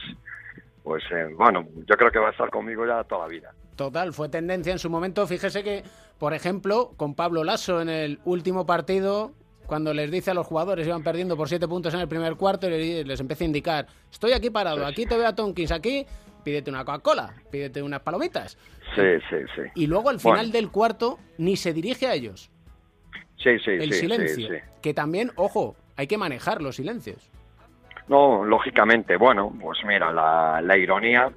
pues 0.86 1.02
eh, 1.10 1.26
bueno, 1.36 1.66
yo 1.84 1.96
creo 1.96 2.12
que 2.12 2.20
va 2.20 2.28
a 2.28 2.30
estar 2.30 2.48
conmigo 2.48 2.86
ya 2.86 3.02
toda 3.02 3.22
la 3.22 3.26
vida. 3.26 3.52
Total, 3.74 4.12
fue 4.12 4.28
tendencia 4.28 4.70
en 4.70 4.78
su 4.78 4.88
momento. 4.88 5.26
Fíjese 5.26 5.64
que, 5.64 5.82
por 6.16 6.32
ejemplo, 6.32 6.92
con 6.96 7.16
Pablo 7.16 7.42
Lasso 7.42 7.82
en 7.82 7.88
el 7.88 8.20
último 8.24 8.66
partido, 8.66 9.32
cuando 9.66 9.92
les 9.92 10.12
dice 10.12 10.30
a 10.30 10.34
los 10.34 10.46
jugadores 10.46 10.86
iban 10.86 11.02
perdiendo 11.02 11.36
por 11.36 11.48
siete 11.48 11.66
puntos 11.66 11.92
en 11.92 11.98
el 11.98 12.06
primer 12.06 12.36
cuarto, 12.36 12.70
y 12.70 13.02
les 13.02 13.18
empieza 13.18 13.42
a 13.42 13.46
indicar, 13.48 13.86
estoy 14.12 14.32
aquí 14.32 14.48
parado, 14.50 14.86
aquí 14.86 15.06
te 15.06 15.18
veo 15.18 15.26
a 15.26 15.34
Tonkins, 15.34 15.72
aquí 15.72 16.06
pídete 16.44 16.70
una 16.70 16.84
Coca-Cola, 16.84 17.34
pídete 17.50 17.82
unas 17.82 18.02
palomitas. 18.02 18.56
Sí, 18.94 19.02
sí, 19.28 19.38
sí. 19.56 19.62
Y 19.74 19.88
luego 19.88 20.10
al 20.10 20.20
final 20.20 20.52
del 20.52 20.70
cuarto 20.70 21.18
ni 21.36 21.56
se 21.56 21.72
dirige 21.72 22.06
a 22.06 22.14
ellos. 22.14 22.48
Sí, 23.38 23.58
sí, 23.58 23.72
el 23.72 23.92
sí. 23.92 24.02
silencio. 24.02 24.50
Que 24.80 24.94
también, 24.94 25.32
ojo, 25.34 25.74
hay 25.96 26.06
que 26.06 26.16
manejar 26.16 26.62
los 26.62 26.76
silencios. 26.76 27.28
No, 28.08 28.44
lógicamente, 28.44 29.16
bueno, 29.16 29.52
pues 29.60 29.84
mira, 29.84 30.12
la, 30.12 30.76
ironía 30.76 31.30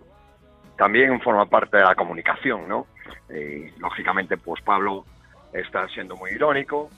también 0.78 1.20
forma 1.20 1.46
parte 1.48 1.78
de 1.78 1.84
la 1.84 1.96
comunicación, 1.96 2.68
¿no? 2.68 2.86
Eh, 3.28 3.74
lógicamente, 3.80 4.38
pues 4.38 4.62
Pablo 4.62 5.04
está 5.52 5.88
siendo 5.88 6.16
muy 6.16 6.32
irónico 6.32 6.90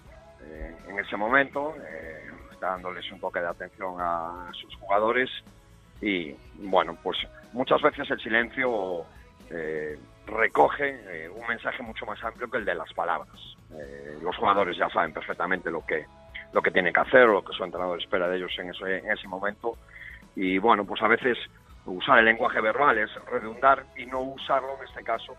eh, 0.43 0.75
en 0.89 0.99
ese 0.99 1.15
momento, 1.15 1.73
eh, 1.89 2.29
está 2.51 2.71
dándoles 2.71 3.09
un 3.13 3.19
toque 3.21 3.39
de 3.39 3.47
atención 3.47 3.95
a 3.99 4.49
sus 4.51 4.75
jugadores 4.75 5.29
y, 6.01 6.35
bueno, 6.57 6.97
pues 7.01 7.17
muchas 7.53 7.81
veces 7.81 8.09
el 8.11 8.19
silencio 8.19 9.05
recoge 10.27 11.29
un 11.35 11.45
mensaje 11.45 11.83
mucho 11.83 12.05
más 12.05 12.23
amplio 12.23 12.49
que 12.49 12.57
el 12.57 12.63
de 12.63 12.73
las 12.73 12.91
palabras. 12.93 13.37
los 14.21 14.35
jugadores 14.37 14.77
ya 14.77 14.89
saben 14.89 15.11
perfectamente 15.11 15.69
lo 15.69 15.85
que 15.85 16.05
lo 16.53 16.61
que 16.61 16.71
tiene 16.71 16.91
que 16.91 16.99
hacer 16.99 17.23
o 17.23 17.33
lo 17.33 17.43
que 17.43 17.53
su 17.53 17.63
entrenador 17.63 18.01
espera 18.01 18.27
de 18.27 18.37
ellos 18.37 18.51
en 18.59 18.69
ese, 18.69 18.97
en 18.99 19.11
ese 19.11 19.27
momento. 19.27 19.77
Y 20.35 20.57
bueno, 20.57 20.85
pues 20.85 21.01
a 21.01 21.07
veces 21.07 21.37
usar 21.85 22.19
el 22.19 22.25
lenguaje 22.25 22.61
verbal 22.61 22.97
es 22.97 23.09
redundar 23.25 23.85
y 23.97 24.05
no 24.05 24.21
usarlo 24.21 24.77
en 24.77 24.87
este 24.87 25.03
caso, 25.03 25.35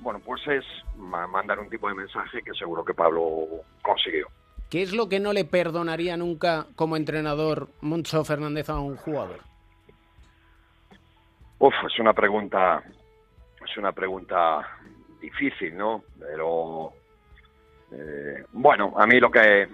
bueno, 0.00 0.20
pues 0.24 0.46
es 0.46 0.64
mandar 0.96 1.58
un 1.58 1.68
tipo 1.68 1.88
de 1.88 1.94
mensaje 1.94 2.42
que 2.42 2.52
seguro 2.54 2.84
que 2.84 2.94
Pablo 2.94 3.46
consiguió. 3.82 4.28
¿Qué 4.70 4.82
es 4.82 4.92
lo 4.92 5.08
que 5.08 5.18
no 5.18 5.32
le 5.32 5.44
perdonaría 5.44 6.16
nunca 6.16 6.66
como 6.76 6.96
entrenador 6.96 7.68
Moncho 7.80 8.24
Fernández 8.24 8.68
a 8.68 8.78
un 8.78 8.96
jugador? 8.96 9.40
Uf, 11.58 11.74
es 11.86 11.98
una 11.98 12.12
pregunta, 12.12 12.82
es 13.64 13.76
una 13.76 13.92
pregunta 13.92 14.78
difícil, 15.20 15.76
¿no? 15.76 16.04
Pero 16.20 16.92
eh, 17.92 18.44
bueno, 18.52 18.92
a 18.96 19.06
mí 19.06 19.18
lo 19.18 19.30
que 19.30 19.68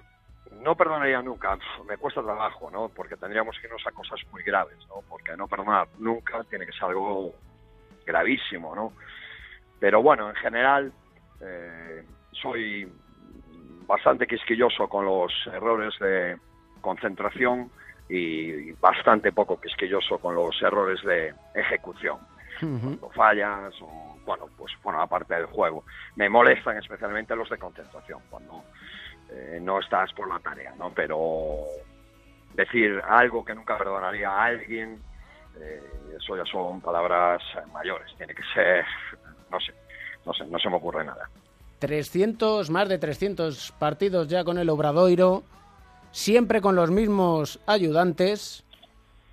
no 0.65 0.75
perdonaría 0.75 1.21
nunca, 1.21 1.57
me 1.87 1.95
cuesta 1.97 2.23
trabajo, 2.23 2.71
¿no? 2.71 2.89
Porque 2.89 3.15
tendríamos 3.15 3.55
que 3.59 3.67
irnos 3.67 3.85
a 3.85 3.91
cosas 3.91 4.19
muy 4.31 4.41
graves, 4.41 4.79
¿no? 4.89 5.03
Porque 5.07 5.37
no 5.37 5.47
perdonar 5.47 5.87
nunca 5.99 6.43
tiene 6.45 6.65
que 6.65 6.71
ser 6.71 6.85
algo 6.85 7.35
gravísimo, 8.03 8.75
¿no? 8.75 8.93
Pero 9.79 10.01
bueno, 10.01 10.27
en 10.27 10.35
general 10.35 10.91
eh, 11.39 12.03
soy 12.31 12.91
bastante 13.85 14.25
quisquilloso 14.25 14.89
con 14.89 15.05
los 15.05 15.31
errores 15.53 15.93
de 15.99 16.35
concentración 16.81 17.69
y 18.09 18.71
bastante 18.73 19.31
poco 19.31 19.61
quisquilloso 19.61 20.17
con 20.17 20.33
los 20.33 20.59
errores 20.63 20.99
de 21.03 21.31
ejecución. 21.53 22.17
Cuando 22.59 23.09
fallas 23.11 23.73
o, 23.81 24.17
bueno, 24.25 24.47
pues 24.57 24.73
bueno, 24.81 24.99
aparte 25.01 25.35
del 25.35 25.45
juego. 25.45 25.83
Me 26.15 26.27
molestan 26.27 26.77
especialmente 26.77 27.35
los 27.35 27.49
de 27.49 27.57
concentración, 27.57 28.21
cuando 28.29 28.63
eh, 29.31 29.59
no 29.61 29.79
estás 29.79 30.11
por 30.13 30.27
la 30.27 30.39
tarea, 30.39 30.73
¿no? 30.77 30.91
Pero 30.93 31.65
decir 32.53 33.01
algo 33.07 33.43
que 33.43 33.55
nunca 33.55 33.77
perdonaría 33.77 34.29
a 34.29 34.45
alguien, 34.45 35.01
eh, 35.59 35.81
eso 36.17 36.37
ya 36.37 36.45
son 36.45 36.81
palabras 36.81 37.41
mayores. 37.73 38.13
Tiene 38.17 38.33
que 38.33 38.43
ser, 38.53 38.85
no 39.51 39.59
sé, 39.59 39.73
no 40.25 40.33
sé, 40.33 40.45
no 40.45 40.59
se 40.59 40.69
me 40.69 40.75
ocurre 40.75 41.03
nada. 41.03 41.29
300, 41.79 42.69
más 42.69 42.89
de 42.89 42.97
300 42.97 43.73
partidos 43.77 44.27
ya 44.27 44.43
con 44.43 44.57
el 44.57 44.69
Obradoiro, 44.69 45.43
siempre 46.11 46.61
con 46.61 46.75
los 46.75 46.91
mismos 46.91 47.59
ayudantes. 47.67 48.63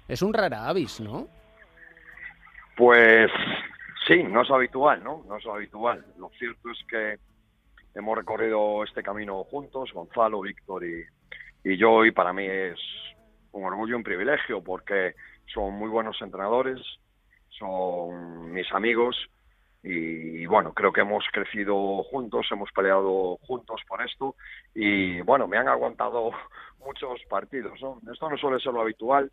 Es 0.09 0.23
un 0.23 0.35
rara 0.35 0.69
avis, 0.69 1.01
¿no? 1.01 1.29
Pues 2.77 3.31
sí, 4.07 4.23
no 4.25 4.43
es 4.43 4.51
habitual, 4.51 5.03
¿no? 5.05 5.23
No 5.29 5.37
es 5.37 5.47
habitual. 5.47 6.05
Lo 6.19 6.31
cierto 6.39 6.71
es 6.71 6.79
que 6.89 7.19
hemos 7.95 8.17
recorrido 8.17 8.85
este 8.85 9.03
camino 9.03 9.45
juntos, 9.45 9.93
Gonzalo, 9.93 10.41
Víctor 10.41 10.85
y, 10.85 11.77
yo, 11.77 12.05
y 12.05 12.11
para 12.11 12.33
mí 12.33 12.47
es 12.47 12.79
un 13.53 13.65
orgullo, 13.65 13.97
un 13.97 14.03
privilegio, 14.03 14.63
porque 14.63 15.15
son 15.53 15.75
muy 15.75 15.89
buenos 15.89 16.21
entrenadores, 16.23 16.81
son 17.51 18.53
mis 18.53 18.71
amigos 18.73 19.17
y, 19.85 20.47
bueno, 20.47 20.73
creo 20.73 20.93
que 20.93 21.01
hemos 21.01 21.25
crecido 21.33 22.03
juntos, 22.05 22.47
hemos 22.53 22.71
peleado 22.73 23.37
juntos 23.43 23.81
por 23.89 24.03
esto 24.03 24.37
y 24.75 25.21
bueno, 25.23 25.49
me 25.49 25.59
han 25.59 25.69
aguantado 25.69 26.31
muchos 26.85 27.21
partidos. 27.29 27.75
Esto 28.13 28.31
no 28.31 28.37
suele 28.39 28.61
ser 28.61 28.73
lo 28.73 28.83
habitual, 28.83 29.31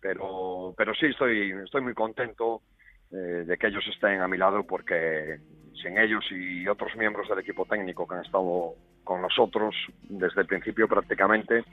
pero, 0.00 0.74
pero 0.76 0.94
sí 0.94 1.06
estoy, 1.06 1.52
estoy 1.64 1.82
muy 1.82 1.94
contento 1.94 2.62
eh, 3.10 3.44
de 3.46 3.56
que 3.58 3.66
ellos 3.68 3.84
estén 3.92 4.20
a 4.20 4.28
mi 4.28 4.38
lado 4.38 4.64
porque 4.66 5.38
sin 5.82 5.98
ellos 5.98 6.24
y 6.30 6.66
otros 6.66 6.94
miembros 6.96 7.28
del 7.28 7.40
equipo 7.40 7.64
técnico 7.64 8.06
que 8.06 8.14
han 8.14 8.24
estado 8.24 8.74
con 9.02 9.20
nosotros 9.20 9.74
desde 10.02 10.42
el 10.42 10.46
principio 10.46 10.88
prácticamente, 10.88 11.64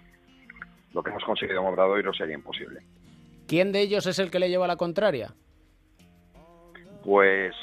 lo 0.93 1.01
que 1.01 1.09
hemos 1.09 1.23
conseguido 1.23 1.61
en 1.61 1.67
Obradoiro 1.67 2.13
sería 2.13 2.35
imposible. 2.35 2.81
¿Quién 3.47 3.71
de 3.71 3.81
ellos 3.81 4.05
es 4.05 4.19
el 4.19 4.29
que 4.29 4.39
le 4.39 4.49
lleva 4.49 4.67
la 4.67 4.75
contraria? 4.75 5.33
Pues 7.03 7.55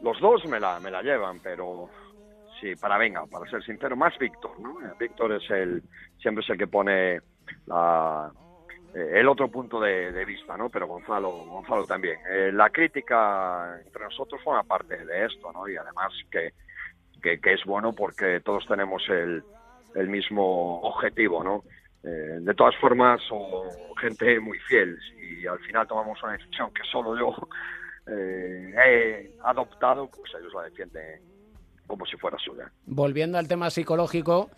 los 0.00 0.18
dos 0.20 0.46
me 0.46 0.60
la, 0.60 0.80
me 0.80 0.90
la 0.90 1.02
llevan, 1.02 1.40
pero 1.40 1.88
sí, 2.60 2.74
para 2.76 2.98
venga, 2.98 3.26
para 3.26 3.50
ser 3.50 3.62
sincero, 3.64 3.96
más 3.96 4.16
Víctor, 4.18 4.58
¿no? 4.60 4.78
Víctor 4.98 5.32
es 5.32 5.50
el, 5.50 5.82
siempre 6.20 6.44
es 6.44 6.50
el 6.50 6.58
que 6.58 6.66
pone 6.66 7.20
la, 7.66 8.30
eh, 8.94 9.20
el 9.20 9.28
otro 9.28 9.48
punto 9.48 9.80
de, 9.80 10.24
vista, 10.24 10.56
¿no? 10.56 10.70
Pero 10.70 10.86
Gonzalo, 10.86 11.30
Gonzalo 11.30 11.84
también. 11.84 12.18
Eh, 12.30 12.50
la 12.52 12.70
crítica 12.70 13.78
entre 13.84 14.04
nosotros 14.04 14.40
forma 14.42 14.62
parte 14.62 15.04
de 15.04 15.26
esto, 15.26 15.52
¿no? 15.52 15.68
Y 15.68 15.76
además 15.76 16.12
que, 16.30 16.52
que, 17.22 17.52
es 17.52 17.64
bueno 17.64 17.92
porque 17.92 18.40
todos 18.40 18.66
tenemos 18.66 19.02
el, 19.08 19.42
el 19.94 20.08
mismo 20.08 20.80
objetivo, 20.80 21.44
¿no? 21.44 21.64
Eh, 22.02 22.38
de 22.40 22.54
todas 22.54 22.76
formas, 22.76 23.20
son 23.28 23.42
gente 24.00 24.40
muy 24.40 24.58
fiel 24.60 24.98
y 25.20 25.46
al 25.46 25.58
final 25.60 25.86
tomamos 25.86 26.22
una 26.22 26.32
decisión 26.32 26.72
que 26.72 26.82
solo 26.90 27.18
yo 27.18 27.34
he 28.06 29.36
adoptado, 29.44 30.08
pues 30.08 30.32
ellos 30.40 30.54
la 30.54 30.62
defienden 30.62 31.20
como 31.86 32.06
si 32.06 32.16
fuera 32.16 32.38
suya. 32.38 32.70
Volviendo 32.86 33.38
al 33.38 33.48
tema 33.48 33.70
psicológico, 33.70 34.50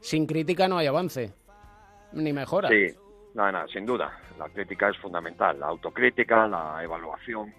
sin 0.00 0.26
crítica 0.26 0.68
no 0.68 0.78
hay 0.78 0.86
avance, 0.86 1.32
ni 2.12 2.32
mejora. 2.32 2.68
Sí, 2.68 2.94
Nada, 3.34 3.50
nada, 3.50 3.66
sin 3.68 3.84
duda. 3.84 4.16
La 4.38 4.48
crítica 4.48 4.88
es 4.88 4.96
fundamental. 4.98 5.58
La 5.58 5.66
autocrítica, 5.66 6.46
la 6.46 6.82
evaluación, 6.82 7.52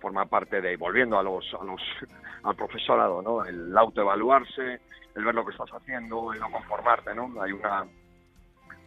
forma 0.00 0.24
parte 0.26 0.60
de, 0.60 0.76
volviendo 0.76 1.18
a 1.18 1.22
los, 1.22 1.52
a 1.54 1.64
los, 1.64 1.80
al 2.44 2.54
profesorado, 2.54 3.20
¿no? 3.20 3.44
El 3.44 3.76
autoevaluarse, 3.76 4.80
el 5.14 5.24
ver 5.24 5.34
lo 5.34 5.44
que 5.44 5.52
estás 5.52 5.70
haciendo, 5.70 6.32
el 6.32 6.38
no 6.38 6.50
conformarte, 6.50 7.14
¿no? 7.14 7.42
Hay 7.42 7.52
una, 7.52 7.86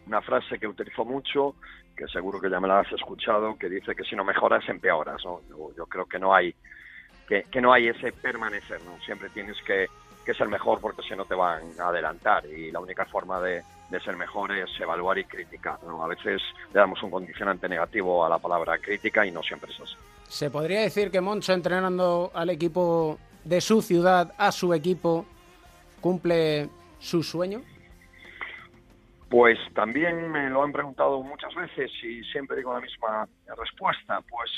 una 0.06 0.22
frase 0.22 0.58
que 0.58 0.66
utilizo 0.66 1.04
mucho, 1.04 1.56
que 1.94 2.06
seguro 2.08 2.40
que 2.40 2.48
ya 2.48 2.60
me 2.60 2.68
la 2.68 2.80
has 2.80 2.92
escuchado, 2.92 3.58
que 3.58 3.68
dice 3.68 3.94
que 3.94 4.04
si 4.04 4.16
no 4.16 4.24
mejoras, 4.24 4.66
empeoras, 4.68 5.22
¿no? 5.24 5.40
Yo, 5.76 5.86
creo 5.86 6.06
que 6.06 6.18
no 6.18 6.34
hay, 6.34 6.54
que, 7.28 7.42
que 7.50 7.60
no 7.60 7.72
hay 7.72 7.88
ese 7.88 8.12
permanecer, 8.12 8.80
¿no? 8.82 8.98
Siempre 9.00 9.28
tienes 9.28 9.60
que, 9.62 9.88
que 10.24 10.32
ser 10.32 10.48
mejor 10.48 10.80
porque 10.80 11.02
si 11.02 11.14
no 11.14 11.26
te 11.26 11.34
van 11.34 11.64
a 11.78 11.88
adelantar 11.88 12.46
y 12.46 12.70
la 12.70 12.80
única 12.80 13.04
forma 13.04 13.40
de, 13.40 13.62
de 13.90 14.00
ser 14.00 14.16
mejores, 14.16 14.68
evaluar 14.80 15.18
y 15.18 15.24
criticar. 15.24 15.78
A 16.00 16.06
veces 16.06 16.42
le 16.72 16.80
damos 16.80 17.02
un 17.02 17.10
condicionante 17.10 17.68
negativo 17.68 18.24
a 18.24 18.28
la 18.28 18.38
palabra 18.38 18.78
crítica 18.78 19.24
y 19.24 19.30
no 19.30 19.42
siempre 19.42 19.70
es 19.72 19.80
así. 19.80 19.96
¿Se 20.28 20.50
podría 20.50 20.82
decir 20.82 21.10
que 21.10 21.20
Moncho 21.20 21.52
entrenando 21.54 22.30
al 22.34 22.50
equipo 22.50 23.18
de 23.44 23.60
su 23.60 23.80
ciudad, 23.80 24.34
a 24.36 24.52
su 24.52 24.74
equipo, 24.74 25.24
cumple 26.00 26.68
su 26.98 27.22
sueño? 27.22 27.62
Pues 29.30 29.58
también 29.74 30.30
me 30.30 30.48
lo 30.50 30.62
han 30.62 30.72
preguntado 30.72 31.22
muchas 31.22 31.54
veces 31.54 31.90
y 32.02 32.22
siempre 32.24 32.56
digo 32.56 32.72
la 32.72 32.80
misma 32.80 33.28
respuesta. 33.56 34.20
Pues 34.28 34.50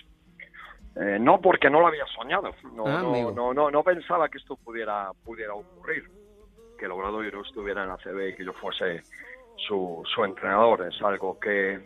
eh, 0.97 1.19
no 1.21 1.41
porque 1.41 1.71
no 1.71 1.81
lo 1.81 1.87
había 1.87 2.07
soñado, 2.07 2.51
no, 2.75 2.85
Ah, 2.87 3.03
no, 3.03 3.31
no, 3.33 3.55
no, 3.55 3.71
no 3.71 3.83
pensaba 3.85 4.29
que 4.29 4.39
esto 4.39 4.57
pudiera, 4.57 5.13
pudiera 5.25 5.55
ocurrir, 5.55 6.05
que 6.81 6.87
el 6.87 6.93
Obradoiro 6.93 7.43
estuviera 7.43 7.83
en 7.83 7.91
la 7.91 7.99
CB 7.99 8.31
y 8.31 8.35
que 8.35 8.45
yo 8.45 8.55
fuese 8.55 9.03
su, 9.57 10.03
su 10.13 10.25
entrenador. 10.25 10.89
Es 10.89 11.01
algo 11.03 11.39
que 11.39 11.79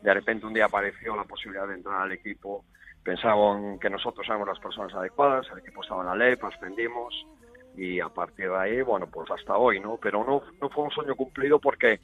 de 0.00 0.14
repente 0.14 0.46
un 0.46 0.54
día 0.54 0.66
apareció 0.66 1.16
la 1.16 1.24
posibilidad 1.24 1.66
de 1.66 1.74
entrar 1.74 2.02
al 2.02 2.12
equipo. 2.12 2.64
Pensaban 3.02 3.80
que 3.80 3.90
nosotros 3.90 4.24
éramos 4.28 4.46
las 4.46 4.60
personas 4.60 4.94
adecuadas, 4.94 5.46
el 5.52 5.58
equipo 5.58 5.82
estaba 5.82 6.02
en 6.02 6.18
la 6.18 6.26
LEP, 6.26 6.44
ascendimos 6.44 7.26
y 7.76 8.00
a 8.00 8.08
partir 8.08 8.48
de 8.48 8.56
ahí, 8.56 8.82
bueno, 8.82 9.06
pues 9.06 9.28
hasta 9.30 9.56
hoy, 9.56 9.80
¿no? 9.80 9.98
Pero 10.00 10.24
no, 10.24 10.42
no 10.60 10.68
fue 10.68 10.84
un 10.84 10.90
sueño 10.90 11.14
cumplido 11.16 11.58
porque 11.58 12.00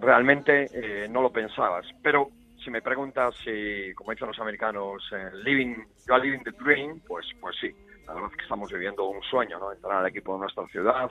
realmente 0.00 0.68
eh, 0.72 1.08
no 1.08 1.22
lo 1.22 1.30
pensabas. 1.30 1.86
Pero 2.02 2.30
si 2.62 2.70
me 2.70 2.82
preguntas 2.82 3.34
si, 3.44 3.94
como 3.94 4.12
dicen 4.12 4.28
los 4.28 4.38
americanos, 4.40 5.02
eh, 5.12 5.30
living, 5.44 5.76
you 6.06 6.14
are 6.14 6.22
living 6.22 6.42
the 6.44 6.52
dream, 6.52 7.00
pues, 7.06 7.26
pues 7.40 7.56
sí. 7.60 7.74
La 8.08 8.14
verdad 8.14 8.30
es 8.30 8.36
que 8.36 8.42
estamos 8.42 8.72
viviendo 8.72 9.04
un 9.04 9.22
sueño, 9.22 9.58
¿no? 9.58 9.72
Entrar 9.72 9.98
al 9.98 10.06
equipo 10.06 10.34
de 10.34 10.40
nuestra 10.40 10.66
ciudad, 10.68 11.10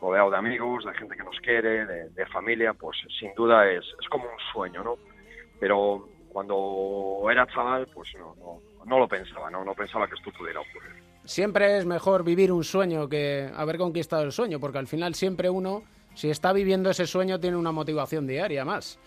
rodeado 0.00 0.30
de 0.30 0.36
amigos, 0.36 0.84
de 0.84 0.94
gente 0.94 1.16
que 1.16 1.24
nos 1.24 1.38
quiere, 1.40 1.84
de, 1.84 2.08
de 2.10 2.26
familia, 2.26 2.72
pues 2.72 2.96
sin 3.18 3.34
duda 3.34 3.68
es, 3.68 3.84
es 4.00 4.08
como 4.08 4.24
un 4.24 4.38
sueño, 4.52 4.84
¿no? 4.84 4.96
Pero 5.58 6.08
cuando 6.28 7.26
era 7.30 7.46
chaval, 7.46 7.88
pues 7.92 8.14
no, 8.18 8.34
no, 8.36 8.60
no 8.84 8.98
lo 8.98 9.08
pensaba, 9.08 9.50
¿no? 9.50 9.64
No 9.64 9.74
pensaba 9.74 10.06
que 10.06 10.14
esto 10.14 10.30
pudiera 10.38 10.60
ocurrir. 10.60 11.02
Siempre 11.24 11.76
es 11.76 11.86
mejor 11.86 12.22
vivir 12.22 12.52
un 12.52 12.62
sueño 12.62 13.08
que 13.08 13.50
haber 13.54 13.78
conquistado 13.78 14.22
el 14.22 14.32
sueño, 14.32 14.60
porque 14.60 14.78
al 14.78 14.86
final 14.86 15.14
siempre 15.14 15.50
uno, 15.50 15.82
si 16.14 16.30
está 16.30 16.52
viviendo 16.52 16.88
ese 16.88 17.06
sueño, 17.06 17.40
tiene 17.40 17.56
una 17.56 17.72
motivación 17.72 18.28
diaria 18.28 18.64
más. 18.64 19.00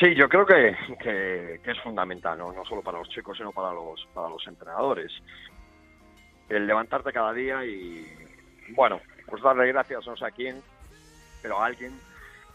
Sí, 0.00 0.14
yo 0.14 0.28
creo 0.28 0.46
que, 0.46 0.76
que, 1.02 1.60
que 1.62 1.70
es 1.70 1.78
fundamental, 1.80 2.38
¿no? 2.38 2.52
no 2.52 2.64
solo 2.64 2.82
para 2.82 2.98
los 2.98 3.08
chicos, 3.10 3.36
sino 3.36 3.52
para 3.52 3.72
los, 3.72 4.06
para 4.14 4.28
los 4.28 4.46
entrenadores. 4.46 5.12
El 6.50 6.66
levantarte 6.66 7.12
cada 7.12 7.32
día 7.32 7.64
y, 7.64 8.06
bueno, 8.70 9.00
pues 9.26 9.42
darle 9.42 9.68
gracias 9.68 10.04
no 10.06 10.16
sé 10.16 10.26
a 10.26 10.30
quién, 10.32 10.60
pero 11.40 11.62
a 11.62 11.66
alguien, 11.66 11.92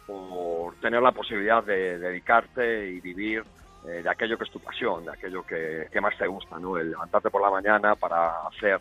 por 0.05 0.75
tener 0.75 1.01
la 1.01 1.13
posibilidad 1.13 1.63
de 1.63 1.97
dedicarte 1.97 2.89
y 2.89 2.99
vivir 2.99 3.43
eh, 3.87 4.01
de 4.03 4.09
aquello 4.09 4.37
que 4.37 4.43
es 4.43 4.51
tu 4.51 4.59
pasión, 4.59 5.05
de 5.05 5.11
aquello 5.11 5.43
que, 5.43 5.89
más 6.01 6.17
te 6.17 6.27
gusta, 6.27 6.59
¿no? 6.59 6.77
El 6.77 6.91
levantarte 6.91 7.29
por 7.29 7.41
la 7.41 7.49
mañana 7.49 7.95
para 7.95 8.47
hacer 8.47 8.79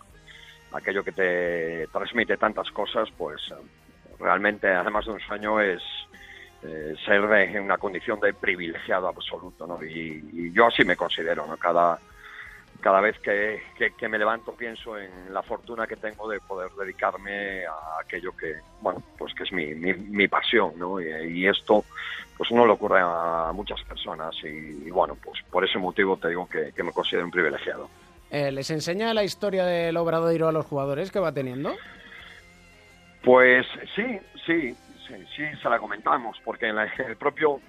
aquello 0.73 1.05
que 1.05 1.13
te 1.13 1.87
transmite 1.93 2.37
tantas 2.37 2.71
cosas, 2.73 3.09
pues 3.17 3.41
realmente, 4.19 4.69
además 4.69 5.07
de 5.07 5.13
un 5.13 5.21
sueño, 5.21 5.61
es 5.61 5.83
eh, 6.65 6.97
ser 7.07 7.23
en 7.33 7.63
una 7.63 7.79
condición 7.79 8.19
de 8.19 8.35
privilegiado 8.35 9.07
absoluto, 9.07 9.67
¿no? 9.67 9.83
Y 9.85 10.53
yo 10.53 10.67
así 10.67 10.85
me 10.85 10.97
considero, 10.97 11.47
¿no? 11.47 11.57
Cada, 11.57 12.01
cada 12.85 13.01
vez 13.01 13.19
que, 13.21 13.63
que, 13.79 13.93
que 13.95 14.09
me 14.11 14.19
levanto 14.19 14.53
pienso 14.55 14.99
en 14.99 15.33
la 15.33 15.43
fortuna 15.43 15.87
que 15.87 15.97
tengo 15.97 16.29
de 16.29 16.39
poder 16.41 16.71
dedicarme 16.79 17.65
a 17.65 18.01
aquello 18.03 18.37
que, 18.37 18.57
bueno, 18.83 19.03
pues 19.17 19.33
que 19.33 19.45
es 19.45 19.53
mi, 19.53 19.75
mi, 19.75 19.95
mi 19.95 20.29
pasión, 20.29 20.75
¿no? 20.77 21.01
Y, 21.01 21.07
y 21.41 21.49
esto, 21.49 21.83
pues 22.37 22.51
no 22.53 22.67
le 22.67 22.73
ocurre 22.75 23.01
a 23.03 23.51
muchas 23.55 23.83
personas 23.85 24.35
y, 24.45 24.49
y 24.87 24.91
bueno, 24.91 25.17
pues 25.25 25.41
por 25.51 25.65
ese 25.65 25.79
motivo 25.79 26.19
te 26.19 26.29
digo 26.29 26.47
que, 26.47 26.73
que 26.77 26.83
me 26.83 26.93
considero 26.93 27.25
un 27.25 27.31
privilegiado. 27.31 27.89
Eh, 28.31 28.53
¿Les 28.53 28.69
enseña 28.71 29.15
la 29.15 29.25
historia 29.25 29.65
del 29.65 29.97
Obradoiro 29.97 30.47
a 30.49 30.53
los 30.53 30.67
jugadores 30.67 31.11
que 31.11 31.21
va 31.21 31.33
teniendo? 31.33 31.75
Pues 33.23 33.67
sí, 33.97 34.19
sí, 34.45 34.77
sí, 35.09 35.15
sí 35.35 35.45
se 35.63 35.69
la 35.71 35.79
comentamos, 35.79 36.37
porque 36.45 36.67
en, 36.69 36.77
la- 36.77 36.85
el 37.09 37.17
propio 37.17 37.61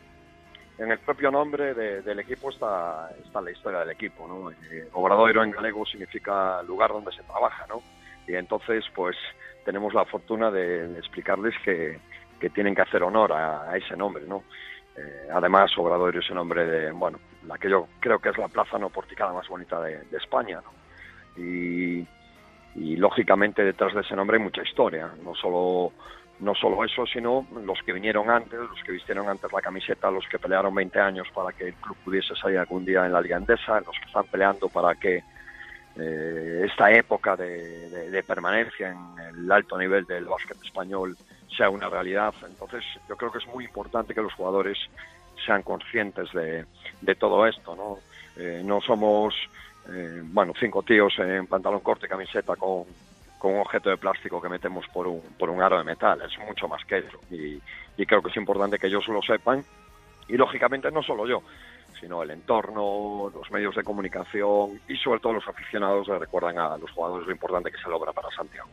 en 0.78 0.92
el 0.92 1.00
propio 1.00 1.32
nombre 1.32 1.74
de- 1.74 2.02
del 2.02 2.20
equipo 2.20 2.50
está, 2.50 3.10
está 3.24 3.42
la 3.42 3.52
historia 3.52 3.80
del 3.80 3.92
equipo, 3.92 4.28
¿no? 4.28 4.52
Eh, 4.52 4.90
Obradoiro 4.94 5.44
en 5.44 5.52
galego 5.52 5.86
significa 5.86 6.62
lugar 6.64 6.92
donde 6.92 7.12
se 7.14 7.24
trabaja, 7.24 7.66
¿no? 7.68 7.82
Y 8.28 8.36
entonces, 8.36 8.84
pues, 8.94 9.16
tenemos 9.64 9.94
la 9.94 10.06
fortuna 10.06 10.52
de, 10.52 10.98
explicarles 10.98 11.54
que, 11.64 12.00
que 12.40 12.50
tienen 12.50 12.76
que 12.76 12.82
hacer 12.82 13.04
honor 13.04 13.32
a, 13.34 13.76
ese 13.78 13.96
nombre, 13.96 14.26
¿no? 14.28 14.44
Eh, 14.98 15.28
además, 15.32 15.72
Obradoiro 15.78 16.20
es 16.20 16.30
el 16.30 16.36
nombre 16.36 16.66
de, 16.66 16.92
bueno, 16.92 17.20
la 17.48 17.58
que 17.58 17.70
yo 17.70 17.88
creo 18.00 18.20
que 18.20 18.30
es 18.30 18.38
la 18.38 18.48
plaza 18.48 18.78
no 18.78 18.90
porticada 18.90 19.34
más 19.34 19.48
bonita 19.48 19.82
de, 19.82 20.00
de 20.00 20.18
España, 20.18 20.62
¿no? 20.64 21.42
Y, 21.42 22.08
y 22.76 22.96
lógicamente 22.98 23.64
detrás 23.64 23.94
de 23.94 24.02
ese 24.02 24.16
nombre 24.16 24.38
hay 24.38 24.44
mucha 24.44 24.64
historia, 24.64 25.10
no 25.24 25.36
solo 25.36 25.94
no 26.40 26.54
solo 26.54 26.84
eso, 26.84 27.06
sino 27.06 27.46
los 27.64 27.82
que 27.84 27.94
vinieron 27.94 28.30
antes, 28.30 28.60
los 28.60 28.84
que 28.84 28.92
vistieron 28.92 29.30
antes 29.30 29.52
la 29.52 29.62
camiseta, 29.62 30.12
los 30.12 30.28
que 30.28 30.40
pelearon 30.40 30.76
20 30.76 31.00
años 31.00 31.28
para 31.34 31.52
que 31.54 31.70
el 31.70 31.74
club 31.76 31.96
pudiese 32.04 32.36
salir 32.36 32.58
algún 32.58 32.86
día 32.86 33.06
en 33.06 33.14
la 33.14 33.22
Liga 33.22 33.38
Endesa, 33.38 33.80
los 33.80 33.98
que 33.98 34.06
están 34.06 34.26
peleando 34.26 34.68
para 34.68 34.96
que 34.96 35.24
eh, 35.98 36.66
esta 36.70 36.92
época 36.92 37.38
de, 37.38 38.24
permanencia 38.28 38.92
en 38.92 39.20
el 39.20 39.52
alto 39.52 39.78
nivel 39.78 40.06
del 40.06 40.26
básquet 40.26 40.58
español 40.64 41.16
sea 41.56 41.70
una 41.70 41.90
realidad. 41.90 42.34
Entonces, 42.46 42.84
yo 43.08 43.16
creo 43.16 43.32
que 43.32 43.38
es 43.38 43.48
muy 43.48 43.64
importante 43.64 44.14
que 44.14 44.22
los 44.22 44.34
jugadores 44.34 44.78
sean 45.46 45.64
conscientes 45.64 46.32
de, 46.34 46.66
de 47.02 47.16
todo 47.16 47.46
esto, 47.46 47.76
¿no? 47.76 48.00
Eh, 48.38 48.62
no 48.66 48.82
somos, 48.82 49.34
eh, 49.90 50.22
bueno, 50.24 50.54
cinco 50.60 50.84
tíos 50.84 51.14
en 51.20 51.48
pantalón 51.48 51.80
corto 51.80 52.06
y 52.06 52.10
camiseta 52.10 52.56
con, 52.56 52.84
con 53.46 53.54
un 53.54 53.60
objeto 53.60 53.92
de 53.92 53.98
plástico 53.98 54.42
que 54.42 54.50
metemos 54.50 54.88
por 54.92 55.06
un, 55.06 55.22
por 55.38 55.52
un 55.52 55.62
aro 55.62 55.78
de 55.78 55.84
metal, 55.84 56.20
es 56.20 56.36
mucho 56.48 56.68
más 56.68 56.84
que 56.84 56.98
eso. 56.98 57.20
Y, 57.30 57.62
y 57.96 58.06
creo 58.08 58.20
que 58.20 58.32
es 58.32 58.38
importante 58.38 58.80
que 58.80 58.88
ellos 58.88 59.08
lo 59.08 59.22
sepan. 59.22 59.64
Y 60.28 60.36
lógicamente 60.36 60.90
no 60.90 61.04
solo 61.04 61.28
yo, 61.28 61.44
sino 62.00 62.24
el 62.24 62.32
entorno, 62.32 63.32
los 63.32 63.52
medios 63.52 63.76
de 63.76 63.84
comunicación 63.84 64.82
y 64.90 64.98
sobre 64.98 65.20
todo 65.20 65.34
los 65.34 65.48
aficionados 65.48 66.08
le 66.08 66.18
recuerdan 66.18 66.58
a 66.58 66.76
los 66.76 66.90
jugadores 66.90 67.28
lo 67.28 67.34
importante 67.34 67.70
que 67.70 67.78
se 67.78 67.88
logra 67.88 68.12
para 68.14 68.32
Santiago. 68.32 68.68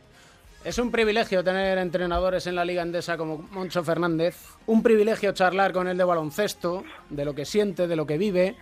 Es 0.65 0.79
un 0.79 0.89
privilegio 0.89 1.43
tener 1.43 1.77
entrenadores 1.77 2.47
en 2.47 2.55
la 2.55 2.65
Liga 2.65 2.81
Endesa 2.81 3.15
como 3.15 3.37
Moncho 3.51 3.83
Fernández, 3.83 4.55
un 4.65 4.81
privilegio 4.81 5.33
charlar 5.33 5.71
con 5.71 5.87
él 5.87 5.99
de 5.99 6.03
baloncesto, 6.03 6.83
de 7.11 7.25
lo 7.25 7.35
que 7.35 7.45
siente, 7.45 7.85
de 7.85 7.95
lo 7.95 8.07
que 8.07 8.17
vive, 8.17 8.55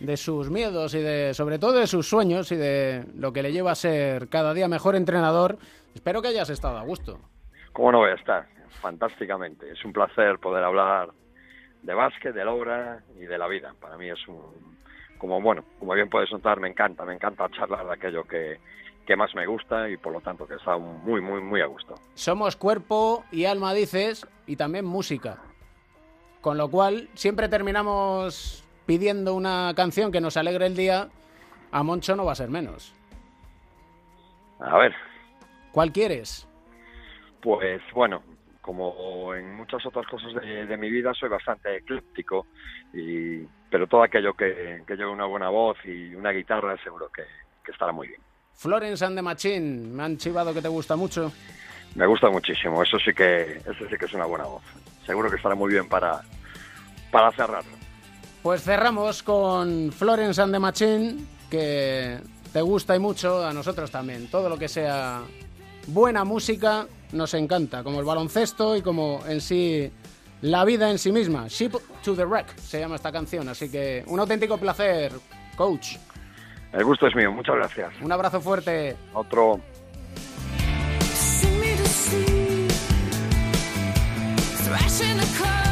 de 0.00 0.16
sus 0.16 0.50
miedos 0.50 0.94
y 0.94 1.00
de 1.00 1.34
sobre 1.34 1.58
todo 1.58 1.72
de 1.72 1.86
sus 1.86 2.08
sueños 2.08 2.52
y 2.52 2.56
de 2.56 3.04
lo 3.14 3.32
que 3.32 3.42
le 3.42 3.52
lleva 3.52 3.72
a 3.72 3.74
ser 3.74 4.28
cada 4.28 4.54
día 4.54 4.68
mejor 4.68 4.96
entrenador. 4.96 5.58
Espero 5.94 6.22
que 6.22 6.28
hayas 6.28 6.50
estado 6.50 6.78
a 6.78 6.82
gusto. 6.82 7.18
¿Cómo 7.72 7.92
no 7.92 7.98
voy 7.98 8.10
a 8.10 8.14
estar? 8.14 8.46
Fantásticamente. 8.80 9.70
Es 9.70 9.84
un 9.84 9.92
placer 9.92 10.38
poder 10.38 10.64
hablar 10.64 11.10
de 11.82 11.94
básquet, 11.94 12.34
de 12.34 12.44
la 12.44 12.52
obra 12.52 13.02
y 13.16 13.24
de 13.24 13.38
la 13.38 13.46
vida. 13.48 13.74
Para 13.80 13.96
mí 13.96 14.08
es 14.08 14.28
un, 14.28 14.40
como 15.18 15.40
bueno, 15.40 15.64
como 15.78 15.94
bien 15.94 16.08
puedes 16.08 16.30
notar, 16.32 16.60
me 16.60 16.68
encanta, 16.68 17.04
me 17.04 17.14
encanta 17.14 17.48
charlar 17.50 17.86
de 17.86 17.94
aquello 17.94 18.24
que, 18.24 18.58
que 19.06 19.16
más 19.16 19.34
me 19.34 19.46
gusta 19.46 19.88
y 19.88 19.96
por 19.96 20.12
lo 20.12 20.20
tanto 20.20 20.46
que 20.46 20.54
está 20.54 20.76
muy, 20.76 21.20
muy, 21.20 21.40
muy 21.40 21.60
a 21.60 21.66
gusto. 21.66 21.94
Somos 22.14 22.56
cuerpo 22.56 23.24
y 23.30 23.44
alma, 23.44 23.72
dices, 23.72 24.26
y 24.46 24.56
también 24.56 24.84
música. 24.84 25.38
Con 26.40 26.58
lo 26.58 26.68
cual, 26.70 27.08
siempre 27.14 27.48
terminamos 27.48 28.65
pidiendo 28.86 29.34
una 29.34 29.72
canción 29.76 30.10
que 30.12 30.20
nos 30.20 30.36
alegre 30.36 30.66
el 30.66 30.76
día. 30.76 31.08
A 31.72 31.82
Moncho 31.82 32.16
no 32.16 32.24
va 32.24 32.32
a 32.32 32.36
ser 32.36 32.48
menos. 32.48 32.94
A 34.60 34.78
ver, 34.78 34.94
¿Cuál 35.72 35.92
quieres? 35.92 36.48
pues 37.42 37.82
bueno, 37.94 38.22
como 38.62 39.32
en 39.34 39.54
muchas 39.54 39.84
otras 39.86 40.06
cosas 40.06 40.32
de, 40.34 40.66
de 40.66 40.76
mi 40.76 40.90
vida 40.90 41.12
soy 41.14 41.28
bastante 41.28 41.76
ecléptico, 41.76 42.46
y, 42.92 43.42
pero 43.70 43.86
todo 43.86 44.02
aquello 44.02 44.32
que, 44.34 44.82
que 44.86 44.96
lleve 44.96 45.10
una 45.10 45.26
buena 45.26 45.48
voz 45.50 45.76
y 45.84 46.14
una 46.14 46.30
guitarra 46.30 46.76
seguro 46.82 47.08
que, 47.14 47.22
que 47.64 47.70
estará 47.72 47.92
muy 47.92 48.08
bien. 48.08 48.20
Florence 48.54 49.04
and 49.04 49.16
the 49.16 49.22
Machine, 49.22 49.88
me 49.94 50.02
han 50.02 50.16
chivado 50.16 50.54
que 50.54 50.62
te 50.62 50.68
gusta 50.68 50.96
mucho. 50.96 51.30
Me 51.94 52.06
gusta 52.06 52.30
muchísimo, 52.30 52.82
eso 52.82 52.98
sí 52.98 53.12
que, 53.12 53.58
eso 53.58 53.88
sí 53.88 53.96
que 53.98 54.06
es 54.06 54.12
una 54.14 54.24
buena 54.24 54.44
voz. 54.46 54.62
Seguro 55.04 55.30
que 55.30 55.36
estará 55.36 55.54
muy 55.54 55.70
bien 55.70 55.88
para, 55.88 56.22
para 57.12 57.30
cerrarlo. 57.32 57.76
Pues 58.46 58.62
cerramos 58.62 59.24
con 59.24 59.90
Florence 59.90 60.40
and 60.40 60.52
the 60.52 60.60
Machine, 60.60 61.16
que 61.50 62.20
te 62.52 62.60
gusta 62.60 62.94
y 62.94 63.00
mucho, 63.00 63.44
a 63.44 63.52
nosotros 63.52 63.90
también. 63.90 64.30
Todo 64.30 64.48
lo 64.48 64.56
que 64.56 64.68
sea 64.68 65.22
buena 65.88 66.22
música 66.22 66.86
nos 67.10 67.34
encanta, 67.34 67.82
como 67.82 67.98
el 67.98 68.06
baloncesto 68.06 68.76
y 68.76 68.82
como 68.82 69.18
en 69.26 69.40
sí 69.40 69.90
la 70.42 70.64
vida 70.64 70.88
en 70.92 70.98
sí 71.00 71.10
misma. 71.10 71.48
Ship 71.48 71.72
to 72.04 72.14
the 72.14 72.24
Wreck 72.24 72.56
se 72.58 72.78
llama 72.78 72.94
esta 72.94 73.10
canción, 73.10 73.48
así 73.48 73.68
que 73.68 74.04
un 74.06 74.20
auténtico 74.20 74.58
placer, 74.58 75.10
coach. 75.56 75.96
El 76.72 76.84
gusto 76.84 77.08
es 77.08 77.16
mío, 77.16 77.32
muchas 77.32 77.56
gracias. 77.56 77.94
Un 78.00 78.12
abrazo 78.12 78.40
fuerte. 78.40 78.96
Otro. 79.12 79.60
The 84.62 85.65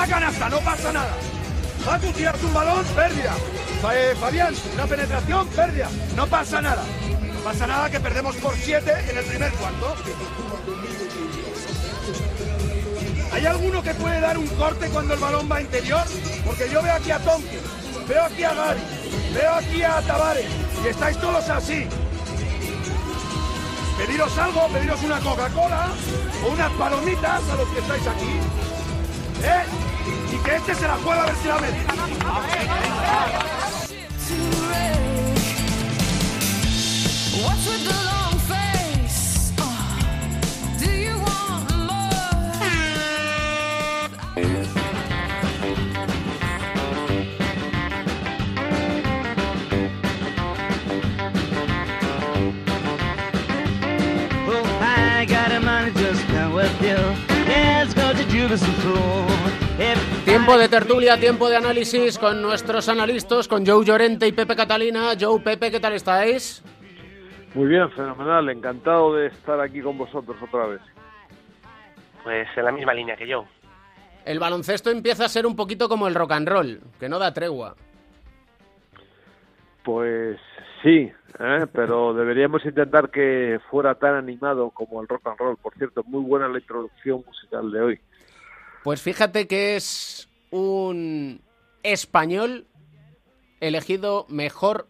una 0.00 0.08
canasta, 0.08 0.48
no 0.48 0.60
pasa 0.60 0.92
nada. 0.92 1.14
Facu, 1.84 2.12
tiras 2.12 2.42
un 2.42 2.54
balón, 2.54 2.84
pérdida. 2.96 3.34
Eh, 3.92 4.14
Fabián, 4.18 4.54
una 4.72 4.86
penetración, 4.86 5.46
pérdida. 5.48 5.88
No 6.16 6.26
pasa 6.26 6.62
nada. 6.62 6.82
No 7.34 7.40
pasa 7.40 7.66
nada 7.66 7.90
que 7.90 8.00
perdemos 8.00 8.34
por 8.36 8.56
siete 8.56 8.94
en 9.10 9.18
el 9.18 9.24
primer 9.24 9.52
cuarto. 9.52 9.96
¿Hay 13.32 13.44
alguno 13.44 13.82
que 13.82 13.94
puede 13.94 14.20
dar 14.20 14.38
un 14.38 14.46
corte 14.48 14.88
cuando 14.88 15.14
el 15.14 15.20
balón 15.20 15.48
va 15.52 15.60
interior? 15.60 16.04
Porque 16.46 16.70
yo 16.70 16.82
veo 16.82 16.94
aquí 16.94 17.10
a 17.10 17.18
Tonkin, 17.18 17.60
veo 18.08 18.22
aquí 18.22 18.42
a 18.42 18.54
Gary, 18.54 18.80
veo 19.34 19.54
aquí 19.54 19.82
a 19.82 20.00
Tavares 20.00 20.46
y 20.82 20.88
estáis 20.88 21.18
todos 21.18 21.48
así. 21.50 21.86
Pediros 23.98 24.38
algo, 24.38 24.66
pediros 24.68 25.02
una 25.02 25.20
Coca-Cola 25.20 25.88
o 26.42 26.52
unas 26.52 26.72
palomitas 26.72 27.42
a 27.50 27.54
los 27.56 27.68
que 27.68 27.78
estáis 27.80 28.06
aquí. 28.06 28.40
¿Eh? 29.42 29.89
Y 30.32 30.36
que 30.44 30.54
este 30.56 30.74
se 30.74 30.86
la 30.88 30.96
juega 30.96 31.22
a 31.22 31.26
ver 31.26 31.36
si 31.36 31.48
la 31.48 31.58
mete. 31.58 31.84
What's 37.42 37.66
with 37.66 37.84
the 37.84 37.94
long 38.04 38.38
face? 38.48 39.52
Oh, 39.58 39.98
do 40.78 40.90
you 40.90 41.16
want 41.18 41.70
more? 41.88 42.10
Oh, 54.46 54.64
I 54.82 55.24
got 55.24 55.52
a 55.52 55.60
money 55.60 55.92
just 55.92 56.26
come 56.28 56.52
with 56.54 56.82
you. 56.82 56.98
Let's 57.46 57.94
go 57.94 58.12
to 58.12 58.24
Judas 58.28 58.62
and 58.62 58.74
Fool. 58.82 59.26
If 59.30 59.39
Tiempo 60.26 60.58
de 60.58 60.68
tertulia, 60.68 61.18
tiempo 61.18 61.48
de 61.48 61.56
análisis 61.56 62.18
con 62.18 62.42
nuestros 62.42 62.90
analistas, 62.90 63.48
con 63.48 63.64
Joe 63.64 63.82
Llorente 63.82 64.26
y 64.26 64.32
Pepe 64.32 64.54
Catalina. 64.54 65.12
Joe, 65.18 65.40
Pepe, 65.40 65.70
¿qué 65.70 65.80
tal 65.80 65.94
estáis? 65.94 66.62
Muy 67.54 67.66
bien, 67.66 67.90
fenomenal. 67.92 68.50
Encantado 68.50 69.14
de 69.14 69.28
estar 69.28 69.58
aquí 69.58 69.80
con 69.80 69.96
vosotros 69.96 70.36
otra 70.42 70.66
vez. 70.66 70.82
Pues 72.22 72.46
en 72.54 72.64
la 72.66 72.72
misma 72.72 72.92
línea 72.92 73.16
que 73.16 73.26
yo. 73.26 73.46
El 74.26 74.38
baloncesto 74.38 74.90
empieza 74.90 75.24
a 75.24 75.30
ser 75.30 75.46
un 75.46 75.56
poquito 75.56 75.88
como 75.88 76.08
el 76.08 76.14
rock 76.14 76.32
and 76.32 76.48
roll, 76.48 76.80
que 76.98 77.08
no 77.08 77.18
da 77.18 77.32
tregua. 77.32 77.74
Pues 79.82 80.38
sí, 80.82 81.10
¿eh? 81.38 81.66
pero 81.72 82.12
deberíamos 82.14 82.62
intentar 82.66 83.08
que 83.08 83.58
fuera 83.70 83.94
tan 83.94 84.14
animado 84.14 84.68
como 84.72 85.00
el 85.00 85.08
rock 85.08 85.28
and 85.28 85.38
roll. 85.38 85.56
Por 85.56 85.72
cierto, 85.72 86.04
muy 86.04 86.22
buena 86.22 86.48
la 86.48 86.58
introducción 86.58 87.24
musical 87.26 87.72
de 87.72 87.80
hoy. 87.80 88.00
Pues 88.82 89.02
fíjate 89.02 89.46
que 89.46 89.76
es 89.76 90.28
un 90.50 91.40
español 91.82 92.66
elegido 93.60 94.26
mejor 94.28 94.86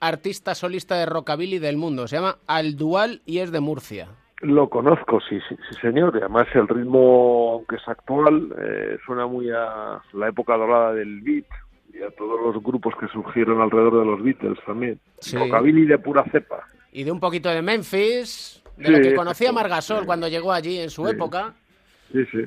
artista 0.00 0.54
solista 0.54 0.96
de 0.96 1.06
rockabilly 1.06 1.58
del 1.58 1.76
mundo. 1.76 2.08
Se 2.08 2.16
llama 2.16 2.38
Aldual 2.46 3.20
y 3.26 3.38
es 3.38 3.50
de 3.50 3.60
Murcia. 3.60 4.08
Lo 4.40 4.70
conozco, 4.70 5.20
sí, 5.28 5.38
sí, 5.48 5.56
sí, 5.68 5.76
señor. 5.80 6.14
Y 6.14 6.18
además 6.18 6.46
el 6.54 6.68
ritmo, 6.68 7.54
aunque 7.54 7.76
es 7.76 7.88
actual, 7.88 8.54
eh, 8.58 8.96
suena 9.04 9.26
muy 9.26 9.50
a 9.50 10.00
la 10.12 10.28
época 10.28 10.56
dorada 10.56 10.94
del 10.94 11.20
beat 11.22 11.46
y 11.92 12.02
a 12.02 12.10
todos 12.12 12.40
los 12.40 12.62
grupos 12.62 12.94
que 13.00 13.08
surgieron 13.08 13.60
alrededor 13.60 13.98
de 13.98 14.04
los 14.06 14.22
Beatles 14.22 14.58
también. 14.64 15.00
Sí. 15.18 15.36
Rockabilly 15.36 15.86
de 15.86 15.98
pura 15.98 16.24
cepa. 16.30 16.64
Y 16.92 17.02
de 17.02 17.10
un 17.10 17.18
poquito 17.18 17.48
de 17.48 17.62
Memphis, 17.62 18.62
de 18.76 18.86
Sí, 18.86 18.92
lo 18.92 19.00
que 19.00 19.14
conocía. 19.14 19.52
Margasol 19.52 20.06
cuando 20.06 20.28
llegó 20.28 20.52
allí 20.52 20.78
en 20.78 20.90
su 20.90 21.08
época. 21.08 21.54
Sí, 22.12 22.24
sí. 22.26 22.46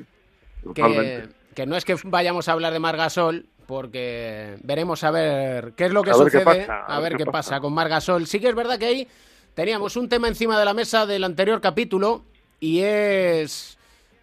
Que, 0.74 1.28
que 1.54 1.66
no 1.66 1.76
es 1.76 1.84
que 1.84 1.96
vayamos 2.04 2.48
a 2.48 2.52
hablar 2.52 2.72
de 2.72 2.78
Margasol, 2.78 3.46
porque 3.66 4.56
veremos 4.62 5.04
a 5.04 5.10
ver 5.10 5.72
qué 5.76 5.86
es 5.86 5.92
lo 5.92 6.02
que 6.02 6.10
A 6.10 6.16
ver 6.16 6.24
qué 6.26 6.38
sucede, 6.38 6.66
pasa, 6.66 6.84
a 6.86 7.00
ver 7.00 7.16
qué 7.16 7.26
pasa 7.26 7.60
con 7.60 7.72
Margasol. 7.72 8.26
Sí 8.26 8.40
que 8.40 8.48
es 8.48 8.54
verdad 8.54 8.78
que 8.78 8.86
ahí 8.86 9.08
teníamos 9.54 9.96
un 9.96 10.08
tema 10.08 10.28
encima 10.28 10.58
de 10.58 10.64
la 10.64 10.74
mesa 10.74 11.06
del 11.06 11.24
anterior 11.24 11.60
capítulo 11.60 12.24
y 12.60 12.80
es 12.80 13.78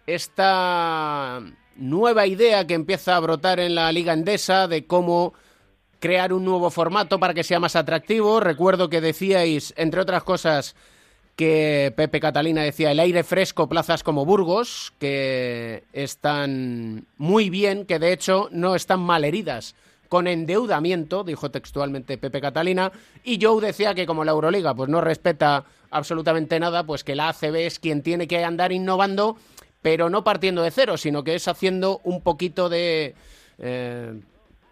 esta 0.06 1.40
nueva 1.76 2.26
idea 2.26 2.66
que 2.66 2.74
empieza 2.74 3.16
a 3.16 3.20
brotar 3.20 3.60
en 3.60 3.74
la 3.74 3.90
Liga 3.92 4.12
Endesa 4.12 4.68
de 4.68 4.86
cómo 4.86 5.34
crear 5.98 6.32
un 6.32 6.44
nuevo 6.44 6.70
formato 6.70 7.20
para 7.20 7.34
que 7.34 7.44
sea 7.44 7.60
más 7.60 7.76
atractivo. 7.76 8.40
Recuerdo 8.40 8.88
que 8.88 9.00
decíais, 9.00 9.74
entre 9.76 10.00
otras 10.00 10.22
cosas, 10.24 10.74
que 11.40 11.90
Pepe 11.96 12.20
Catalina 12.20 12.60
decía 12.60 12.90
el 12.90 13.00
aire 13.00 13.24
fresco, 13.24 13.66
plazas 13.66 14.02
como 14.02 14.26
Burgos, 14.26 14.92
que 14.98 15.84
están 15.94 17.06
muy 17.16 17.48
bien, 17.48 17.86
que 17.86 17.98
de 17.98 18.12
hecho 18.12 18.50
no 18.52 18.74
están 18.74 19.00
mal 19.00 19.24
heridas 19.24 19.74
con 20.10 20.26
endeudamiento, 20.26 21.24
dijo 21.24 21.50
textualmente 21.50 22.18
Pepe 22.18 22.42
Catalina, 22.42 22.92
y 23.24 23.38
Joe 23.40 23.64
decía 23.64 23.94
que 23.94 24.04
como 24.04 24.22
la 24.22 24.32
Euroliga 24.32 24.74
pues 24.74 24.90
no 24.90 25.00
respeta 25.00 25.64
absolutamente 25.90 26.60
nada, 26.60 26.84
pues 26.84 27.04
que 27.04 27.14
la 27.14 27.30
ACB 27.30 27.54
es 27.54 27.78
quien 27.78 28.02
tiene 28.02 28.28
que 28.28 28.44
andar 28.44 28.70
innovando, 28.70 29.38
pero 29.80 30.10
no 30.10 30.22
partiendo 30.22 30.60
de 30.60 30.70
cero, 30.70 30.98
sino 30.98 31.24
que 31.24 31.36
es 31.36 31.48
haciendo 31.48 32.02
un 32.04 32.20
poquito 32.20 32.68
de, 32.68 33.14
eh, 33.56 34.20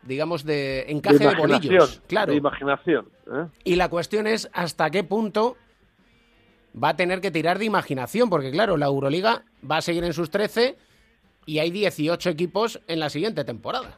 digamos, 0.03 0.45
de 0.45 0.85
encaje 0.89 1.27
de, 1.29 1.35
bolillos. 1.35 2.03
Claro. 2.09 2.33
de 2.33 2.37
imaginación. 2.37 3.09
¿eh? 3.27 3.47
Y 3.65 3.77
la 3.77 3.89
cuestión 3.89 4.27
es 4.27 4.51
hasta 4.53 4.91
qué 4.91 5.03
punto 5.03 5.57
va 6.75 6.91
a 6.91 6.97
tener 6.97 7.21
que 7.21 7.31
tirar 7.31 7.59
de 7.59 7.65
imaginación, 7.65 8.29
porque 8.31 8.51
claro, 8.51 8.77
la 8.77 8.87
Euroliga 8.87 9.43
va 9.69 9.79
a 9.79 9.83
seguir 9.83 10.05
en 10.05 10.13
sus 10.13 10.31
13 10.31 10.77
y 11.47 11.59
hay 11.61 11.71
18 11.71 12.29
equipos 12.31 12.81
en 12.89 13.01
la 13.01 13.09
siguiente 13.09 13.45
temporada. 13.45 13.97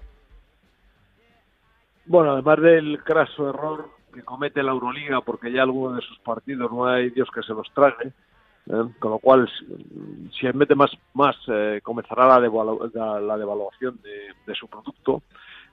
Bueno, 2.07 2.33
además 2.33 2.61
del 2.61 3.03
craso 3.05 3.51
error 3.51 3.91
que 4.13 4.23
comete 4.23 4.63
la 4.63 4.73
Euroliga, 4.73 5.21
porque 5.21 5.53
ya 5.53 5.63
algunos 5.63 5.97
de 5.97 6.03
sus 6.03 6.19
partidos 6.21 6.71
no 6.73 6.87
hay 6.87 7.11
Dios 7.11 7.29
que 7.33 7.43
se 7.43 7.53
los 7.53 7.71
trague, 7.73 8.09
¿eh? 8.09 8.85
con 8.99 9.11
lo 9.13 9.19
cual, 9.19 9.49
si- 9.49 10.31
si 10.41 10.47
mete 10.57 10.75
más, 10.75 10.91
más 11.15 11.37
eh, 11.49 11.81
comenzará 11.83 12.27
la, 12.27 12.41
devalu- 12.41 12.91
la, 12.93 13.37
devaluación 13.39 14.01
de, 14.03 14.33
de 14.47 14.55
su 14.55 14.67
producto. 14.69 15.23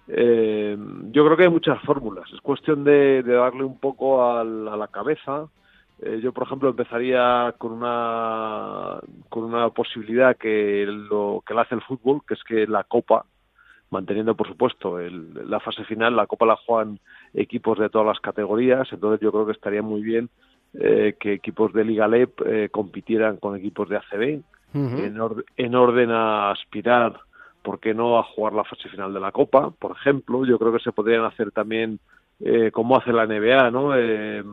Eh, 0.08 0.78
yo 1.12 1.26
creo 1.26 1.36
que 1.38 1.44
hay 1.44 1.50
muchas 1.50 1.82
fórmulas, 1.82 2.32
es 2.32 2.40
cuestión 2.42 2.84
de, 2.84 3.24
de 3.24 3.34
darle 3.34 3.64
un 3.64 3.80
poco 3.80 4.24
al- 4.32 4.68
a 4.68 4.78
la 4.78 4.88
cabeza. 4.88 5.48
Eh, 6.02 6.20
yo, 6.22 6.32
por 6.32 6.44
ejemplo, 6.46 6.70
empezaría 6.70 7.56
con 7.58 7.72
una, 7.72 9.00
con 9.30 9.44
una 9.46 9.70
posibilidad 9.70 10.38
que 10.38 10.86
lo 10.88 11.44
que 11.46 11.54
la 11.54 11.62
hace 11.62 11.76
el 11.76 11.82
fútbol, 11.82 12.22
que 12.28 12.36
es 12.36 12.44
que 12.44 12.68
la 12.68 12.84
Copa, 12.84 13.26
manteniendo 13.90 14.36
por 14.36 14.48
supuesto 14.48 15.00
el- 15.00 15.50
la 15.50 15.60
fase 15.60 15.84
final, 15.86 16.16
la 16.16 16.28
Copa 16.28 16.46
la 16.46 16.56
juegan 16.58 17.00
equipos 17.34 17.80
de 17.80 17.90
todas 17.90 18.06
las 18.08 18.20
categorías, 18.20 18.88
entonces 18.92 19.22
yo 19.22 19.32
creo 19.32 19.46
que 19.46 19.54
estaría 19.54 19.82
muy 19.82 20.02
bien 20.02 20.30
eh, 20.74 21.16
que 21.20 21.34
equipos 21.34 21.72
de 21.74 21.86
Liga 21.86 22.08
LEP 22.10 22.42
eh, 22.46 22.70
compitieran 22.70 23.38
con 23.38 23.56
equipos 23.56 23.88
de 23.90 23.96
ACB 23.98 24.42
en, 25.06 25.20
or- 25.20 25.46
en 25.56 25.74
orden 25.76 26.12
a 26.12 26.52
aspirar, 26.52 27.18
¿por 27.64 27.80
qué 27.80 27.94
no?, 27.94 28.20
a 28.20 28.24
jugar 28.24 28.54
la 28.54 28.66
fase 28.66 28.90
final 28.90 29.14
de 29.14 29.20
la 29.22 29.32
Copa, 29.32 29.72
por 29.72 29.92
ejemplo. 29.94 30.46
Yo 30.46 30.60
creo 30.60 30.74
que 30.74 30.80
se 30.84 30.92
podrían 30.92 31.24
hacer 31.24 31.52
también, 31.52 32.00
eh, 32.42 32.70
como 32.72 32.98
hace 32.98 33.14
la 33.14 33.26
NBA, 33.26 33.72
¿no?, 33.72 33.96
Eh, 33.96 34.44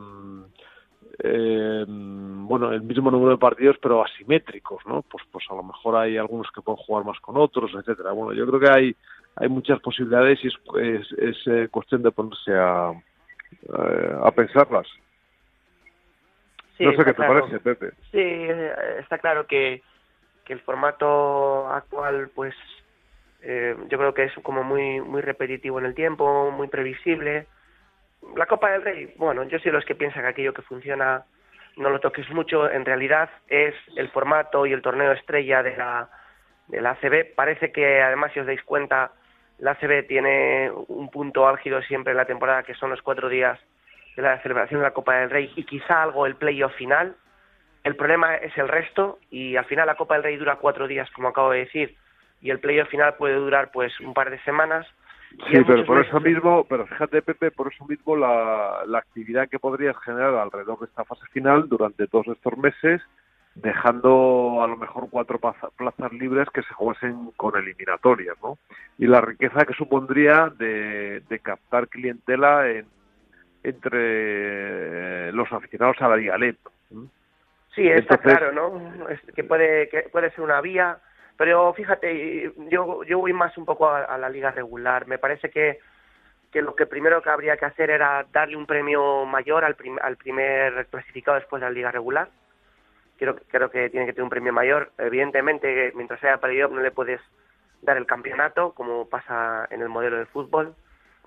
eh, 1.19 1.85
bueno, 1.87 2.71
el 2.71 2.81
mismo 2.81 3.11
número 3.11 3.31
de 3.31 3.37
partidos, 3.37 3.77
pero 3.81 4.03
asimétricos, 4.03 4.85
¿no? 4.85 5.01
Pues, 5.03 5.23
pues 5.31 5.45
a 5.49 5.55
lo 5.55 5.63
mejor 5.63 5.95
hay 5.95 6.17
algunos 6.17 6.51
que 6.51 6.61
pueden 6.61 6.81
jugar 6.83 7.05
más 7.05 7.19
con 7.19 7.37
otros, 7.37 7.71
etcétera. 7.73 8.11
Bueno, 8.11 8.33
yo 8.33 8.45
creo 8.47 8.59
que 8.59 8.69
hay 8.69 8.95
hay 9.37 9.49
muchas 9.49 9.79
posibilidades 9.81 10.39
y 10.43 10.47
es, 10.47 10.53
es, 10.81 11.11
es, 11.17 11.47
eh, 11.47 11.67
cuestión 11.69 12.01
de 12.03 12.11
ponerse 12.11 12.53
a, 12.53 12.91
eh, 12.91 14.15
a 14.23 14.31
pensarlas. 14.31 14.87
Sí, 16.77 16.85
no 16.85 16.91
sé 16.91 17.05
qué 17.05 17.13
te 17.13 17.27
parece, 17.27 17.59
Pepe. 17.59 17.91
Sí, 18.11 18.19
eh, 18.19 18.73
está 18.99 19.17
claro 19.17 19.45
que, 19.47 19.81
que 20.45 20.53
el 20.53 20.61
formato 20.61 21.67
actual, 21.67 22.29
pues, 22.33 22.53
eh, 23.41 23.75
yo 23.89 23.97
creo 23.97 24.13
que 24.13 24.23
es 24.25 24.33
como 24.41 24.63
muy 24.63 25.01
muy 25.01 25.21
repetitivo 25.21 25.79
en 25.79 25.85
el 25.85 25.95
tiempo, 25.95 26.51
muy 26.51 26.67
previsible. 26.67 27.47
La 28.35 28.45
Copa 28.47 28.71
del 28.71 28.81
Rey, 28.81 29.13
bueno, 29.17 29.43
yo 29.43 29.59
soy 29.59 29.71
los 29.71 29.85
que 29.85 29.95
piensan 29.95 30.23
que 30.23 30.29
aquello 30.29 30.53
que 30.53 30.61
funciona 30.61 31.23
no 31.77 31.89
lo 31.89 31.99
toques 31.99 32.29
mucho. 32.31 32.69
En 32.69 32.85
realidad 32.85 33.29
es 33.47 33.75
el 33.95 34.09
formato 34.09 34.65
y 34.65 34.73
el 34.73 34.81
torneo 34.81 35.11
estrella 35.11 35.63
de 35.63 35.75
la, 35.77 36.09
de 36.67 36.81
la 36.81 36.91
ACB. 36.91 37.35
Parece 37.35 37.71
que, 37.71 38.01
además, 38.01 38.31
si 38.33 38.39
os 38.39 38.47
dais 38.47 38.63
cuenta, 38.63 39.11
la 39.59 39.71
ACB 39.71 40.07
tiene 40.07 40.71
un 40.87 41.09
punto 41.09 41.47
álgido 41.47 41.81
siempre 41.83 42.11
en 42.11 42.17
la 42.17 42.25
temporada, 42.25 42.63
que 42.63 42.73
son 42.73 42.89
los 42.89 43.01
cuatro 43.01 43.29
días 43.29 43.59
de 44.15 44.21
la 44.21 44.41
celebración 44.41 44.79
de 44.79 44.85
la 44.85 44.93
Copa 44.93 45.15
del 45.15 45.29
Rey 45.29 45.51
y 45.55 45.63
quizá 45.63 46.03
algo 46.03 46.25
el 46.25 46.35
playoff 46.35 46.73
final. 46.75 47.15
El 47.83 47.95
problema 47.95 48.35
es 48.35 48.57
el 48.57 48.67
resto 48.67 49.19
y 49.29 49.57
al 49.57 49.65
final 49.65 49.87
la 49.87 49.95
Copa 49.95 50.15
del 50.15 50.23
Rey 50.23 50.37
dura 50.37 50.55
cuatro 50.55 50.87
días, 50.87 51.09
como 51.11 51.27
acabo 51.27 51.51
de 51.51 51.59
decir, 51.59 51.95
y 52.41 52.49
el 52.49 52.59
playoff 52.59 52.89
final 52.89 53.15
puede 53.15 53.35
durar 53.35 53.71
pues 53.71 53.99
un 53.99 54.13
par 54.13 54.29
de 54.29 54.39
semanas. 54.43 54.87
Sí, 55.51 55.57
pero 55.67 55.85
por 55.85 55.99
eso 56.05 56.19
mismo, 56.19 56.65
pero 56.67 56.85
fíjate 56.87 57.21
Pepe, 57.21 57.51
por 57.51 57.71
eso 57.71 57.85
mismo 57.85 58.15
la, 58.15 58.83
la 58.87 58.99
actividad 58.99 59.49
que 59.49 59.59
podrías 59.59 59.95
generar 60.03 60.33
alrededor 60.35 60.79
de 60.79 60.85
esta 60.85 61.03
fase 61.03 61.25
final 61.31 61.67
durante 61.67 62.07
todos 62.07 62.27
estos 62.27 62.57
meses 62.57 63.01
dejando 63.55 64.61
a 64.61 64.67
lo 64.67 64.75
mejor 64.75 65.07
cuatro 65.09 65.39
plaza- 65.39 65.69
plazas 65.77 66.11
libres 66.13 66.49
que 66.49 66.61
se 66.61 66.73
jugasen 66.73 67.31
con 67.37 67.55
eliminatorias, 67.57 68.35
¿no? 68.43 68.57
Y 68.97 69.07
la 69.07 69.21
riqueza 69.21 69.65
que 69.65 69.73
supondría 69.73 70.51
de, 70.57 71.21
de 71.29 71.39
captar 71.39 71.87
clientela 71.87 72.69
en- 72.69 72.87
entre 73.63 75.31
los 75.31 75.51
aficionados 75.51 75.97
a 76.01 76.07
la 76.09 76.17
Liga. 76.17 76.37
Sí, 77.73 77.87
está 77.87 78.15
Entonces- 78.15 78.37
claro, 78.37 78.51
¿no? 78.51 79.09
Es 79.09 79.19
que 79.33 79.43
puede 79.43 79.89
que 79.89 80.03
puede 80.11 80.31
ser 80.31 80.41
una 80.41 80.61
vía, 80.61 80.97
pero 81.37 81.73
fíjate, 81.73 82.51
yo 82.69 83.03
yo 83.03 83.19
voy 83.19 83.33
más 83.33 83.57
un 83.57 83.65
poco 83.65 83.89
a, 83.89 84.17
la 84.17 84.29
liga 84.29 84.51
regular. 84.51 85.07
Me 85.07 85.17
parece 85.17 85.49
que 85.49 85.79
que 86.51 86.61
lo 86.61 86.73
que 86.73 86.85
primero 86.85 87.21
que 87.21 87.29
habría 87.29 87.57
que 87.57 87.65
hacer 87.65 87.89
era 87.89 88.25
darle 88.31 88.55
un 88.55 88.65
premio 88.65 89.25
mayor 89.25 89.65
al, 89.65 89.75
prim- 89.75 89.99
al 90.01 90.15
primer 90.15 90.85
clasificado 90.87 91.35
después 91.35 91.59
de 91.59 91.67
la 91.67 91.73
liga 91.73 91.91
regular. 91.91 92.29
Creo, 93.17 93.35
creo 93.49 93.69
que 93.69 93.89
tiene 93.89 94.05
que 94.05 94.13
tener 94.13 94.23
un 94.23 94.29
premio 94.29 94.53
mayor. 94.53 94.91
Evidentemente, 94.97 95.91
mientras 95.95 96.19
sea 96.21 96.37
playoff 96.37 96.71
no 96.71 96.79
le 96.81 96.91
puedes 96.91 97.19
dar 97.81 97.97
el 97.97 98.05
campeonato, 98.05 98.71
como 98.71 99.09
pasa 99.09 99.67
en 99.69 99.81
el 99.81 99.89
modelo 99.89 100.17
de 100.17 100.25
fútbol. 100.27 100.75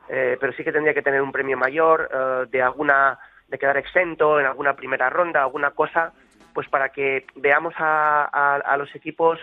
Eh, 0.08 0.38
pero 0.40 0.52
sí 0.54 0.64
que 0.64 0.72
tendría 0.72 0.94
que 0.94 1.02
tener 1.02 1.20
un 1.20 1.32
premio 1.32 1.58
mayor 1.58 2.08
eh, 2.10 2.46
de 2.50 2.62
alguna 2.62 3.18
de 3.48 3.58
quedar 3.58 3.76
exento 3.76 4.40
en 4.40 4.46
alguna 4.46 4.76
primera 4.76 5.10
ronda, 5.10 5.42
alguna 5.42 5.72
cosa, 5.72 6.12
pues 6.54 6.68
para 6.70 6.88
que 6.90 7.26
veamos 7.36 7.74
a- 7.78 8.56
a 8.64 8.76
los 8.78 8.94
equipos 8.94 9.38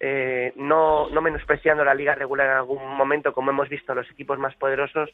eh, 0.00 0.52
no, 0.56 1.08
no 1.10 1.20
menospreciando 1.22 1.84
la 1.84 1.94
liga 1.94 2.14
regular 2.14 2.46
en 2.48 2.56
algún 2.56 2.86
momento, 2.96 3.32
como 3.32 3.50
hemos 3.50 3.68
visto 3.68 3.94
los 3.94 4.10
equipos 4.10 4.38
más 4.38 4.54
poderosos 4.56 5.10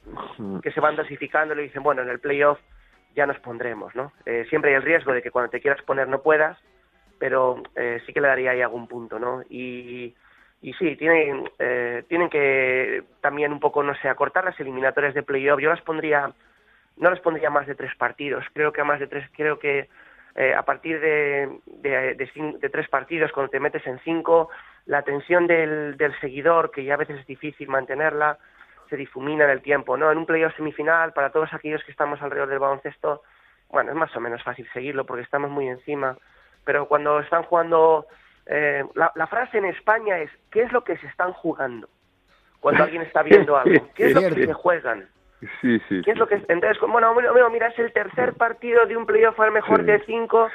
que 0.63 0.73
se 0.73 0.81
van 0.81 0.97
dosificando 0.97 1.55
y 1.55 1.57
le 1.59 1.63
dicen, 1.65 1.83
bueno, 1.83 2.03
en 2.03 2.09
el 2.09 2.19
playoff 2.21 2.59
ya 3.15 3.27
nos 3.27 3.39
pondremos, 3.41 3.95
¿no? 3.95 4.13
Eh, 4.27 4.47
siempre 4.49 4.71
hay 4.71 4.77
el 4.77 4.83
riesgo 4.83 5.13
de 5.13 5.23
que 5.23 5.31
cuando 5.31 5.51
te 5.51 5.61
quieras 5.61 5.83
poner 5.83 6.09
no 6.09 6.23
puedas, 6.23 6.59
pero 7.19 7.63
eh, 7.77 8.01
sí 8.07 8.13
que 8.13 8.21
le 8.21 8.29
daría 8.29 8.51
ahí 8.53 8.63
algún 8.63 8.89
punto, 8.89 9.19
¿no? 9.19 9.43
Y, 9.49 10.15
y 10.63 10.73
sí, 10.75 10.97
tienen, 10.97 11.49
eh, 11.59 12.05
tienen 12.09 12.29
que 12.29 13.05
también 13.21 13.53
un 13.53 13.61
poco, 13.61 13.83
no 13.83 13.95
sé, 13.97 14.09
acortar 14.09 14.45
las 14.45 14.59
eliminatorias 14.59 15.15
de 15.15 15.23
playoff. 15.23 15.61
Yo 15.61 15.69
las 15.71 15.83
pondría, 15.83 16.33
no 16.97 17.11
las 17.11 17.21
pondría 17.21 17.51
más 17.51 17.67
de 17.67 17.75
tres 17.75 17.95
partidos. 17.97 18.45
Creo 18.53 18.73
que 18.73 18.81
a 18.81 18.85
más 18.85 18.99
de 18.99 19.07
tres, 19.07 19.29
creo 19.37 19.59
que 19.59 19.89
eh, 20.35 20.55
a 20.55 20.63
partir 20.63 20.99
de, 21.01 21.59
de, 21.67 22.15
de 22.15 22.33
cin- 22.33 22.59
de 22.59 22.69
tres 22.71 22.89
partidos, 22.89 23.31
cuando 23.33 23.51
te 23.51 23.61
metes 23.61 23.87
en 23.87 23.99
cinco, 24.01 24.49
la 24.87 24.99
atención 24.99 25.47
del, 25.47 25.97
del 25.97 26.19
seguidor, 26.21 26.71
que 26.71 26.85
ya 26.85 26.95
a 26.95 26.99
veces 26.99 27.21
es 27.21 27.27
difícil 27.27 27.69
mantenerla, 27.69 28.39
se 28.89 28.97
difumina 28.97 29.45
en 29.45 29.51
el 29.51 29.63
tiempo, 29.63 29.97
¿no? 29.97 30.11
En 30.11 30.19
un 30.19 30.27
playoff 30.27 30.55
semifinal, 30.57 31.13
para 31.13 31.31
todos 31.31 31.53
aquellos 31.53 31.83
que 31.85 31.93
estamos 31.93 32.21
alrededor 32.21 32.49
del 32.49 32.59
baloncesto, 32.59 33.23
bueno, 33.71 33.91
es 33.91 33.97
más 33.97 34.15
o 34.15 34.21
menos 34.21 34.43
fácil 34.43 34.69
seguirlo 34.73 35.07
porque 35.07 35.23
estamos 35.23 35.51
muy 35.51 35.69
encima, 35.69 36.17
pero 36.65 36.87
cuando 36.87 37.21
están 37.21 37.43
jugando, 37.45 38.07
eh, 38.47 38.85
la, 38.95 39.11
la 39.15 39.27
frase 39.27 39.59
en 39.59 39.65
España 39.67 40.19
es, 40.19 40.31
¿qué 40.51 40.63
es 40.63 40.73
lo 40.73 40.85
que 40.85 40.99
se 40.99 41.07
están 41.07 41.33
jugando? 41.33 41.89
Cuando 42.61 42.83
alguien 42.85 43.03
está 43.03 43.23
viendo 43.23 43.57
algo, 43.57 43.89
¿qué 43.95 44.07
es 44.07 44.15
lo 44.15 44.21
que 44.21 44.47
se 44.47 44.53
juegan? 44.53 45.09
Sí, 45.61 45.79
sí. 45.89 46.03
¿Qué 46.05 46.13
es 46.13 46.19
lo 46.19 46.27
que 46.29 46.37
entonces 46.49 46.79
bueno 46.81 47.13
bueno, 47.15 47.51
mira 47.51 47.67
es 47.69 47.79
el 47.81 47.93
tercer 47.93 48.35
partido 48.35 48.87
de 48.87 48.97
un 48.97 49.07
playoff 49.07 49.39
al 49.41 49.51
mejor 49.51 49.81
Sí. 49.81 49.87
de 49.87 49.99
cinco 50.05 50.49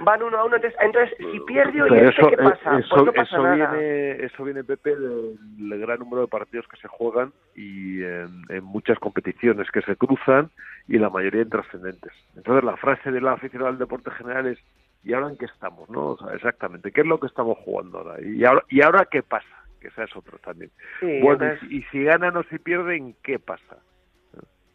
van 0.00 0.22
uno 0.22 0.36
a 0.38 0.44
uno 0.44 0.56
entonces, 0.56 0.78
entonces 0.82 1.16
si 1.18 1.38
pierdo 1.40 1.86
y 1.86 1.90
Pero 1.90 2.08
este 2.08 2.26
qué 2.30 2.36
pasa 2.38 2.76
eh, 2.76 2.80
eso, 2.80 2.88
pues 2.96 3.04
no 3.06 3.12
pasa 3.12 3.34
eso 3.36 3.42
nada 3.42 3.54
viene, 3.72 4.24
eso 4.24 4.44
viene 4.44 4.64
Pepe 4.64 4.96
del, 4.96 5.36
del 5.68 5.80
gran 5.80 6.00
número 6.00 6.22
de 6.22 6.28
partidos 6.28 6.66
que 6.66 6.76
se 6.78 6.88
juegan 6.88 7.32
y 7.54 8.02
en, 8.02 8.42
en 8.48 8.64
muchas 8.64 8.98
competiciones 8.98 9.70
que 9.70 9.82
se 9.82 9.94
cruzan 9.96 10.50
y 10.88 10.98
la 10.98 11.08
mayoría 11.10 11.42
intrascendentes. 11.42 12.12
Entonces 12.36 12.64
la 12.64 12.76
frase 12.76 13.12
del 13.12 13.28
aficionado 13.28 13.70
al 13.70 13.78
deporte 13.78 14.10
general 14.10 14.46
es 14.48 14.58
¿y 15.04 15.12
ahora 15.14 15.28
en 15.28 15.36
qué 15.38 15.44
estamos? 15.44 15.88
¿no? 15.88 16.08
O 16.10 16.18
sea, 16.18 16.34
exactamente, 16.34 16.90
¿qué 16.90 17.02
es 17.02 17.06
lo 17.06 17.20
que 17.20 17.26
estamos 17.28 17.58
jugando 17.58 17.98
ahora? 17.98 18.20
¿Y 18.20 18.44
ahora, 18.44 18.62
y 18.68 18.82
ahora 18.82 19.06
qué 19.08 19.22
pasa? 19.22 19.46
Que 19.80 19.88
esa 19.88 20.04
es 20.04 20.16
otra 20.16 20.38
también. 20.38 20.70
Sí, 21.00 21.20
bueno, 21.22 21.44
entonces- 21.44 21.70
y, 21.70 21.76
y 21.78 21.82
si 21.92 22.02
ganan 22.04 22.36
o 22.36 22.42
si 22.44 22.58
pierden, 22.58 23.14
¿qué 23.22 23.38
pasa? 23.38 23.76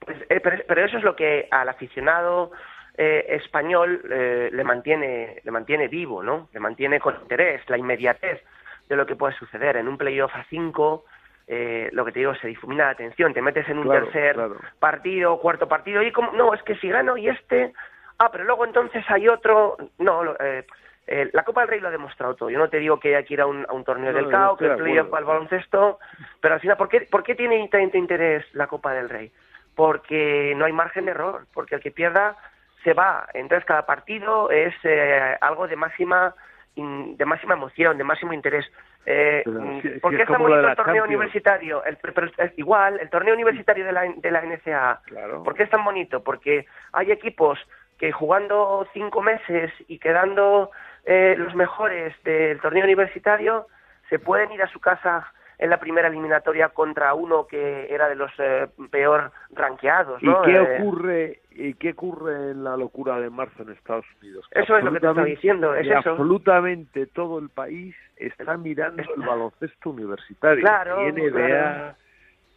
Pues, 0.07 0.17
eh, 0.29 0.39
pero, 0.39 0.63
pero 0.65 0.85
eso 0.85 0.97
es 0.97 1.03
lo 1.03 1.17
que 1.17 1.49
al 1.51 1.67
aficionado 1.67 2.51
eh, 2.97 3.25
español 3.27 4.01
eh, 4.09 4.49
le 4.53 4.63
mantiene 4.63 5.41
le 5.43 5.51
mantiene 5.51 5.89
vivo 5.89 6.23
no 6.23 6.47
le 6.53 6.59
mantiene 6.61 6.97
con 7.01 7.13
interés 7.21 7.61
la 7.69 7.77
inmediatez 7.77 8.41
de 8.87 8.95
lo 8.95 9.05
que 9.05 9.17
puede 9.17 9.35
suceder 9.35 9.75
en 9.75 9.89
un 9.89 9.97
playoff 9.97 10.33
a 10.33 10.45
cinco 10.49 11.03
eh, 11.45 11.89
lo 11.91 12.05
que 12.05 12.13
te 12.13 12.19
digo 12.19 12.33
se 12.35 12.47
difumina 12.47 12.85
la 12.85 12.91
atención 12.91 13.33
te 13.33 13.41
metes 13.41 13.67
en 13.67 13.79
un 13.79 13.83
Claro, 13.83 14.05
tercer 14.05 14.35
claro. 14.35 14.55
partido 14.79 15.37
cuarto 15.41 15.67
partido 15.67 16.01
y 16.01 16.13
como 16.13 16.31
no 16.31 16.53
es 16.53 16.63
que 16.63 16.75
si 16.77 16.87
gano 16.87 17.17
y 17.17 17.27
este 17.27 17.73
ah 18.17 18.29
pero 18.31 18.45
luego 18.45 18.63
entonces 18.63 19.03
hay 19.09 19.27
otro 19.27 19.75
no 19.99 20.23
eh, 20.39 20.65
eh, 21.07 21.29
la 21.33 21.43
Copa 21.43 21.61
del 21.61 21.69
Rey 21.69 21.79
lo 21.79 21.87
ha 21.87 21.91
demostrado 21.91 22.35
todo. 22.35 22.49
Yo 22.49 22.59
no 22.59 22.67
te 22.69 22.79
digo 22.79 22.99
que 22.99 23.15
hay 23.15 23.23
que 23.23 23.35
ir 23.35 23.41
a 23.41 23.45
un, 23.45 23.65
a 23.69 23.71
un 23.71 23.85
torneo 23.85 24.11
No, 24.11 24.17
del 24.17 24.29
CAO, 24.29 24.53
estoy 24.53 24.67
que 24.67 24.73
el 24.73 24.79
playoff 24.79 25.13
al 25.13 25.23
baloncesto, 25.23 25.99
pero 26.41 26.55
al 26.55 26.59
final, 26.59 26.75
¿por 26.75 26.89
qué, 26.89 27.07
¿por 27.09 27.23
qué 27.23 27.33
tiene 27.33 27.65
tanto 27.69 27.97
interés 27.97 28.43
la 28.53 28.67
Copa 28.67 28.91
del 28.93 29.07
Rey? 29.07 29.31
Porque 29.77 30.53
no 30.57 30.65
hay 30.65 30.73
margen 30.73 31.05
de 31.05 31.11
error, 31.11 31.45
porque 31.53 31.75
el 31.75 31.81
que 31.81 31.91
pierda 31.91 32.35
se 32.83 32.93
va. 32.93 33.27
Entonces 33.33 33.63
cada 33.63 33.85
partido 33.85 34.49
es 34.51 34.73
eh, 34.83 35.37
algo 35.39 35.67
de 35.67 35.75
máxima 35.77 36.33
de 36.75 37.25
máxima 37.25 37.53
emoción, 37.55 37.97
de 37.97 38.03
máximo 38.03 38.33
interés. 38.33 38.65
Eh, 39.05 39.41
mm, 39.45 39.81
si- 39.81 39.93
si 39.93 39.99
¿Por 39.99 40.13
es 40.13 40.17
qué 40.17 40.23
es 40.23 40.29
de 40.29 40.37
bonito 40.37 40.59
el 40.59 40.75
torneo 40.75 40.95
Champions. 40.95 41.07
universitario? 41.07 41.83
El- 41.85 41.97
pero 41.97 42.27
es 42.37 42.53
igual, 42.57 42.99
el 42.99 43.09
torneo 43.09 43.33
universitario 43.33 43.83
de 43.85 43.91
la, 43.91 44.01
de 44.15 44.31
la 44.31 44.41
NCAA. 44.43 45.01
Claro. 45.05 45.43
¿Por 45.43 45.55
qué 45.55 45.63
es 45.63 45.69
tan 45.71 45.83
bonito? 45.83 46.23
Porque 46.23 46.65
hay 46.93 47.11
equipos 47.11 47.57
que 47.97 48.11
jugando 48.11 48.87
cinco 48.93 49.21
meses 49.23 49.71
y 49.87 49.97
quedando 49.99 50.69
eh, 51.05 51.33
los 51.37 51.55
mejores 51.55 52.13
del 52.23 52.59
torneo 52.61 52.83
universitario 52.83 53.65
se 54.09 54.19
pueden 54.19 54.51
ir 54.51 54.61
a 54.61 54.67
su 54.67 54.79
casa 54.79 55.31
en 55.59 55.69
la 55.71 55.79
primera 55.79 56.07
eliminatoria 56.07 56.69
contra 56.69 57.13
uno 57.15 57.47
que 57.47 57.87
era 57.93 58.07
de 58.07 58.15
los 58.15 58.31
eh, 58.37 58.67
peor 58.91 59.31
rankeados, 59.51 60.21
¿no? 60.21 60.41
¿Y 60.43 60.45
qué 60.45 60.57
Eh, 60.57 60.77
ocurre 60.79 61.39
y 61.51 61.73
qué 61.73 61.91
ocurre 61.91 62.51
en 62.51 62.63
la 62.63 62.77
locura 62.77 63.19
de 63.19 63.29
marzo 63.31 63.63
en 63.63 63.69
Estados 63.71 64.05
Unidos? 64.21 64.45
Eso 64.51 64.77
es 64.77 64.83
lo 64.83 64.91
que 64.93 64.99
te 64.99 65.07
Absolutamente- 65.07 65.29
diciendo, 65.31 65.73
es 65.75 65.87
eso. 65.87 66.11
Absolutamente 66.11 67.07
todo 67.07 67.39
el 67.39 67.49
país 67.49 67.95
está 68.17 68.55
mirando 68.57 69.01
el 69.01 69.21
baloncesto 69.23 69.89
universitario. 69.89 70.61
Claro, 70.63 71.01
ni 71.01 71.11
NBA, 71.11 71.31
claro. 71.47 71.95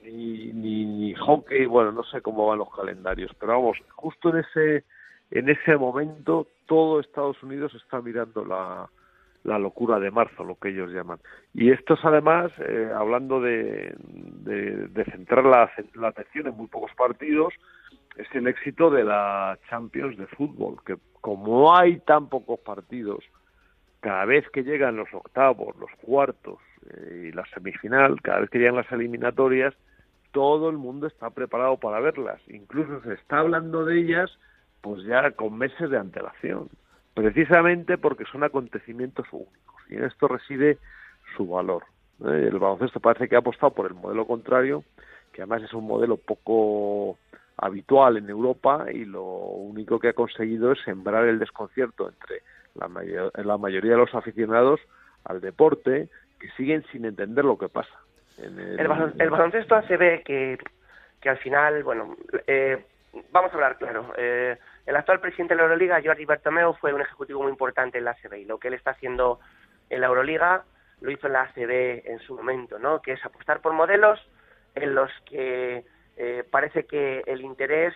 ni, 0.02 0.52
ni, 0.52 0.84
ni 0.84 1.14
hockey, 1.14 1.64
bueno, 1.66 1.92
no 1.92 2.02
sé 2.04 2.20
cómo 2.20 2.46
van 2.46 2.58
los 2.58 2.74
calendarios, 2.74 3.30
pero 3.40 3.52
vamos, 3.52 3.78
justo 3.94 4.28
en 4.30 4.38
ese 4.44 4.84
en 5.30 5.48
ese 5.48 5.76
momento 5.76 6.48
todo 6.66 6.98
Estados 7.00 7.40
Unidos 7.42 7.72
está 7.76 8.00
mirando 8.02 8.44
la, 8.44 8.88
la 9.44 9.58
locura 9.58 9.98
de 9.98 10.10
marzo, 10.10 10.44
lo 10.44 10.56
que 10.56 10.70
ellos 10.70 10.90
llaman. 10.90 11.18
Y 11.54 11.70
esto 11.70 11.94
es 11.94 12.04
además, 12.04 12.52
eh, 12.58 12.90
hablando 12.94 13.40
de, 13.40 13.94
centrar 15.10 15.44
la, 15.44 15.70
la 15.94 16.08
atención 16.08 16.48
en 16.48 16.56
muy 16.56 16.66
pocos 16.66 16.92
partidos, 16.96 17.54
es 18.16 18.26
el 18.34 18.46
éxito 18.46 18.90
de 18.90 19.04
la 19.04 19.58
Champions 19.68 20.16
de 20.18 20.26
fútbol, 20.26 20.76
que 20.84 20.96
como 21.20 21.74
hay 21.74 21.98
tan 22.00 22.28
pocos 22.28 22.60
partidos, 22.60 23.24
cada 24.00 24.24
vez 24.24 24.48
que 24.50 24.62
llegan 24.62 24.96
los 24.96 25.12
octavos, 25.12 25.76
los 25.76 25.90
cuartos 26.02 26.58
eh, 26.90 27.28
y 27.28 27.32
la 27.32 27.44
semifinal, 27.54 28.20
cada 28.22 28.40
vez 28.40 28.50
que 28.50 28.58
llegan 28.58 28.76
las 28.76 28.90
eliminatorias, 28.92 29.74
todo 30.32 30.70
el 30.70 30.78
mundo 30.78 31.06
está 31.06 31.30
preparado 31.30 31.76
para 31.78 32.00
verlas. 32.00 32.40
Incluso 32.48 33.00
se 33.02 33.14
está 33.14 33.38
hablando 33.38 33.84
de 33.84 34.00
ellas 34.00 34.30
pues 34.80 35.02
ya 35.04 35.30
con 35.32 35.58
meses 35.58 35.90
de 35.90 35.98
antelación, 35.98 36.68
precisamente 37.22 37.98
porque 37.98 38.24
son 38.26 38.44
acontecimientos 38.44 39.26
únicos 39.32 39.82
y 39.88 39.96
en 39.96 40.04
esto 40.04 40.28
reside 40.28 40.78
su 41.36 41.46
valor. 41.46 41.84
El 42.24 42.58
baloncesto 42.58 43.00
parece 43.00 43.28
que 43.28 43.36
ha 43.36 43.40
apostado 43.40 43.72
por 43.72 43.86
el 43.86 43.94
modelo 43.94 44.26
contrario, 44.26 44.84
que 45.32 45.42
además 45.42 45.62
es 45.62 45.72
un 45.72 45.86
modelo 45.86 46.16
poco 46.16 47.18
habitual 47.56 48.16
en 48.16 48.28
Europa 48.28 48.86
y 48.92 49.04
lo 49.04 49.22
único 49.24 49.98
que 49.98 50.08
ha 50.08 50.12
conseguido 50.12 50.72
es 50.72 50.80
sembrar 50.84 51.26
el 51.26 51.38
desconcierto 51.38 52.08
entre 52.08 52.42
la, 52.74 52.88
mayo- 52.88 53.30
la 53.34 53.58
mayoría 53.58 53.92
de 53.92 53.98
los 53.98 54.14
aficionados 54.14 54.80
al 55.24 55.40
deporte 55.40 56.08
que 56.38 56.48
siguen 56.56 56.84
sin 56.90 57.04
entender 57.04 57.44
lo 57.44 57.58
que 57.58 57.68
pasa. 57.68 57.94
En 58.38 58.58
el- 58.58 58.80
el, 58.80 58.88
balon- 58.88 59.14
el 59.18 59.30
baloncesto 59.30 59.74
ACB 59.74 60.22
que, 60.24 60.58
que 61.20 61.28
al 61.28 61.38
final, 61.38 61.82
bueno, 61.84 62.16
eh, 62.46 62.82
vamos 63.30 63.50
a 63.52 63.54
hablar 63.54 63.76
claro. 63.78 64.12
eh, 64.16 64.56
el 64.86 64.96
actual 64.96 65.20
presidente 65.20 65.54
de 65.54 65.58
la 65.58 65.64
Euroliga, 65.64 66.00
Jordi 66.04 66.24
Bertomeu, 66.24 66.74
fue 66.74 66.92
un 66.92 67.00
ejecutivo 67.00 67.42
muy 67.42 67.50
importante 67.50 67.98
en 67.98 68.04
la 68.04 68.12
ACB 68.12 68.34
y 68.34 68.44
lo 68.44 68.58
que 68.58 68.68
él 68.68 68.74
está 68.74 68.92
haciendo 68.92 69.40
en 69.88 70.00
la 70.00 70.08
Euroliga 70.08 70.64
lo 71.00 71.10
hizo 71.10 71.26
en 71.26 71.32
la 71.34 71.42
ACB 71.42 72.02
en 72.06 72.18
su 72.20 72.34
momento, 72.36 72.78
¿no? 72.78 73.00
Que 73.00 73.12
es 73.12 73.24
apostar 73.24 73.60
por 73.60 73.72
modelos 73.72 74.20
en 74.74 74.94
los 74.94 75.10
que 75.26 75.84
eh, 76.16 76.44
parece 76.50 76.84
que 76.84 77.22
el 77.26 77.40
interés 77.42 77.94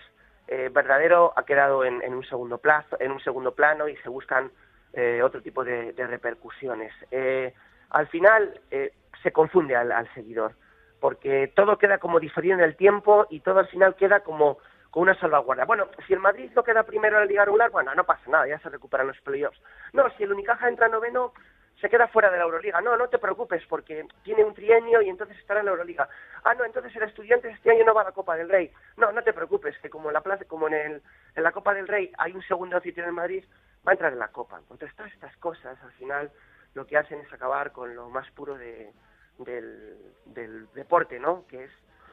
eh, 0.48 0.70
verdadero 0.72 1.32
ha 1.36 1.44
quedado 1.44 1.84
en, 1.84 2.02
un 2.12 2.24
segundo 2.24 2.58
plazo, 2.58 2.96
en 3.00 3.12
un 3.12 3.20
segundo 3.20 3.54
plano 3.54 3.88
y 3.88 3.96
se 3.98 4.08
buscan 4.08 4.50
eh, 4.92 5.22
otro 5.22 5.42
tipo 5.42 5.64
de, 5.64 5.92
de 5.92 6.06
repercusiones. 6.06 6.92
Eh, 7.10 7.52
al 7.90 8.08
final 8.08 8.60
eh, 8.70 8.92
se 9.22 9.32
confunde 9.32 9.76
al, 9.76 9.92
al 9.92 10.12
seguidor 10.14 10.54
porque 11.00 11.52
todo 11.54 11.76
queda 11.76 11.98
como 11.98 12.18
diferido 12.18 12.54
en 12.54 12.64
el 12.64 12.76
tiempo 12.76 13.26
y 13.28 13.40
todo 13.40 13.58
al 13.58 13.68
final 13.68 13.94
queda 13.94 14.20
como 14.20 14.56
con 14.94 15.02
una 15.02 15.18
salvaguardia. 15.18 15.64
Bueno, 15.64 15.88
si 16.06 16.12
el 16.12 16.20
Madrid 16.20 16.52
no 16.54 16.62
queda 16.62 16.84
primero 16.84 17.16
en 17.16 17.22
la 17.22 17.26
liga 17.26 17.44
regular, 17.44 17.68
bueno, 17.68 17.92
no 17.96 18.04
pasa 18.04 18.30
nada, 18.30 18.46
ya 18.46 18.60
se 18.60 18.68
recuperan 18.68 19.08
los 19.08 19.20
playoffs. 19.22 19.60
No, 19.92 20.08
si 20.10 20.22
el 20.22 20.32
Unicaja 20.32 20.68
entra 20.68 20.86
noveno, 20.86 21.32
se 21.80 21.90
queda 21.90 22.06
fuera 22.06 22.30
de 22.30 22.38
la 22.38 22.44
Euroliga. 22.44 22.80
No, 22.80 22.96
no 22.96 23.08
te 23.08 23.18
preocupes 23.18 23.66
porque 23.68 24.06
tiene 24.22 24.44
un 24.44 24.54
trienio 24.54 25.02
y 25.02 25.08
entonces 25.08 25.36
estará 25.36 25.58
en 25.58 25.66
la 25.66 25.72
Euroliga. 25.72 26.08
Ah, 26.44 26.54
no, 26.54 26.64
entonces 26.64 26.94
el 26.94 27.02
estudiante 27.02 27.50
este 27.50 27.72
año 27.72 27.84
no 27.84 27.92
va 27.92 28.02
a 28.02 28.04
la 28.04 28.12
Copa 28.12 28.36
del 28.36 28.48
Rey. 28.48 28.70
No, 28.96 29.10
no 29.10 29.20
te 29.24 29.32
preocupes 29.32 29.76
que 29.78 29.90
como 29.90 30.10
en 30.10 30.14
la 30.14 30.20
plaza, 30.20 30.44
como 30.44 30.68
en 30.68 30.74
el 30.74 31.02
en 31.34 31.42
la 31.42 31.50
Copa 31.50 31.74
del 31.74 31.88
Rey 31.88 32.12
hay 32.16 32.30
un 32.30 32.42
segundo 32.42 32.76
anfitrión 32.76 33.08
en 33.08 33.16
Madrid, 33.16 33.44
va 33.84 33.90
a 33.90 33.94
entrar 33.94 34.12
en 34.12 34.20
la 34.20 34.28
Copa. 34.28 34.60
Entonces 34.70 34.94
todas 34.94 35.12
estas 35.12 35.36
cosas 35.38 35.76
al 35.82 35.92
final 35.94 36.30
lo 36.74 36.86
que 36.86 36.96
hacen 36.98 37.18
es 37.18 37.32
acabar 37.32 37.72
con 37.72 37.96
lo 37.96 38.10
más 38.10 38.30
puro 38.30 38.56
de, 38.56 38.92
del, 39.38 39.98
del 40.26 40.72
deporte, 40.72 41.18
¿no? 41.18 41.48
Que 41.48 41.64
es 41.64 41.70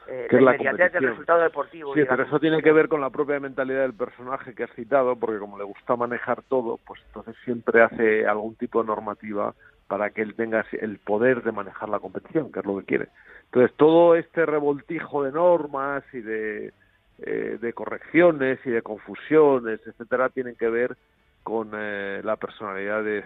eh, 0.08 0.26
Que 0.28 0.40
la 0.40 0.54
inmediatez 0.54 0.78
del 0.78 0.78
competición. 0.78 1.10
resultado 1.10 1.40
deportivo. 1.40 1.94
Sí, 1.94 2.02
pero 2.08 2.22
eso 2.24 2.38
tiene 2.40 2.62
que 2.62 2.72
ver 2.72 2.88
con 2.88 3.00
la 3.00 3.10
propia 3.10 3.40
mentalidad 3.40 3.82
del 3.82 3.94
personaje 3.94 4.54
que 4.54 4.64
has 4.64 4.72
citado, 4.74 5.16
porque 5.16 5.38
como 5.38 5.58
le 5.58 5.64
gusta 5.64 5.96
manejar 5.96 6.42
todo, 6.42 6.78
pues 6.86 7.00
entonces 7.06 7.36
siempre 7.44 7.82
hace 7.82 8.26
algún 8.26 8.54
tipo 8.56 8.80
de 8.82 8.88
normativa 8.88 9.54
para 9.88 10.10
que 10.10 10.22
él 10.22 10.34
tenga 10.34 10.64
el 10.72 10.98
poder 10.98 11.42
de 11.42 11.52
manejar 11.52 11.88
la 11.88 12.00
competición, 12.00 12.50
que 12.50 12.60
es 12.60 12.66
lo 12.66 12.78
que 12.78 12.84
quiere. 12.86 13.08
Entonces, 13.44 13.76
todo 13.76 14.14
este 14.14 14.46
revoltijo 14.46 15.22
de 15.24 15.32
normas 15.32 16.02
y 16.14 16.20
de, 16.20 16.72
eh, 17.18 17.58
de 17.60 17.72
correcciones 17.74 18.58
y 18.64 18.70
de 18.70 18.80
confusiones, 18.80 19.80
etcétera, 19.86 20.30
tienen 20.30 20.56
que 20.56 20.70
ver 20.70 20.96
con 21.42 21.72
eh, 21.74 22.22
la 22.24 22.36
personalidad 22.36 23.02
de, 23.04 23.20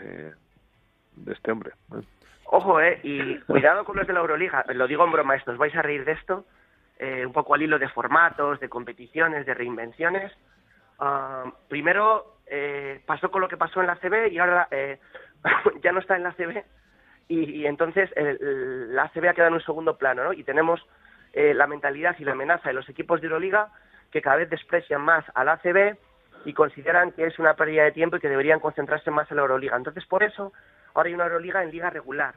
de 1.17 1.33
este 1.33 1.53
hombre. 1.53 1.71
Ojo, 2.47 2.81
eh, 2.81 2.99
y 3.03 3.39
cuidado 3.41 3.85
con 3.85 3.97
los 3.97 4.07
de 4.07 4.13
la 4.13 4.21
Euroliga, 4.21 4.65
lo 4.75 4.87
digo 4.87 5.05
en 5.05 5.13
broma, 5.13 5.37
esto, 5.37 5.53
os 5.53 5.59
vais 5.59 5.75
a 5.77 5.83
reír 5.83 6.05
de 6.05 6.13
esto, 6.13 6.45
eh, 6.99 7.25
un 7.27 7.33
poco 7.33 7.55
al 7.55 7.63
hilo 7.63 7.79
de 7.79 7.89
formatos, 7.89 8.61
de 8.61 8.69
competiciones, 8.69 9.47
de 9.47 9.55
reinvenciones. 9.55 10.33
Ah, 10.99 11.45
primero 11.69 12.37
eh, 12.47 13.03
pasó 13.07 13.31
con 13.31 13.41
lo 13.43 13.49
que 13.49 13.57
pasó 13.57 13.81
en 13.81 13.87
la 13.87 13.97
CB 13.97 14.29
y 14.33 14.39
ahora 14.39 14.69
eh, 14.71 14.99
ya 15.83 15.93
no 15.93 16.01
está 16.01 16.17
en 16.17 16.23
la 16.23 16.33
CB 16.33 16.63
y, 17.29 17.63
y 17.63 17.67
entonces 17.67 18.11
el- 18.17 18.39
el- 18.41 18.95
la 18.95 19.09
CB 19.11 19.29
ha 19.29 19.35
quedado 19.35 19.49
en 19.49 19.55
un 19.55 19.65
segundo 19.65 19.97
plano, 19.99 20.25
¿no? 20.25 20.33
Y 20.33 20.43
tenemos 20.45 20.81
eh, 21.33 21.53
la 21.55 21.67
mentalidad 21.67 22.17
y 22.19 22.25
la 22.25 22.33
amenaza 22.33 22.69
de 22.71 22.75
los 22.75 22.89
equipos 22.89 23.21
de 23.21 23.27
Euroliga 23.27 23.69
que 24.11 24.23
cada 24.23 24.37
vez 24.37 24.49
desprecian 24.49 25.03
más 25.03 25.25
a 25.35 25.45
la 25.45 25.53
ACB 25.55 25.97
y 26.47 26.53
consideran 26.55 27.13
que 27.13 27.27
es 27.27 27.39
una 27.39 27.55
pérdida 27.55 27.83
de 27.85 27.93
tiempo 27.93 28.17
y 28.17 28.21
que 28.21 28.29
deberían 28.29 28.61
concentrarse 28.61 29.11
más 29.11 29.29
en 29.31 29.37
la 29.37 29.43
Euroliga. 29.43 29.77
Entonces, 29.77 30.07
por 30.07 30.23
eso, 30.23 30.53
ahora 30.95 31.09
hay 31.09 31.15
una 31.15 31.25
Euroliga 31.25 31.63
en 31.63 31.73
liga 31.73 31.91
regular. 31.91 32.37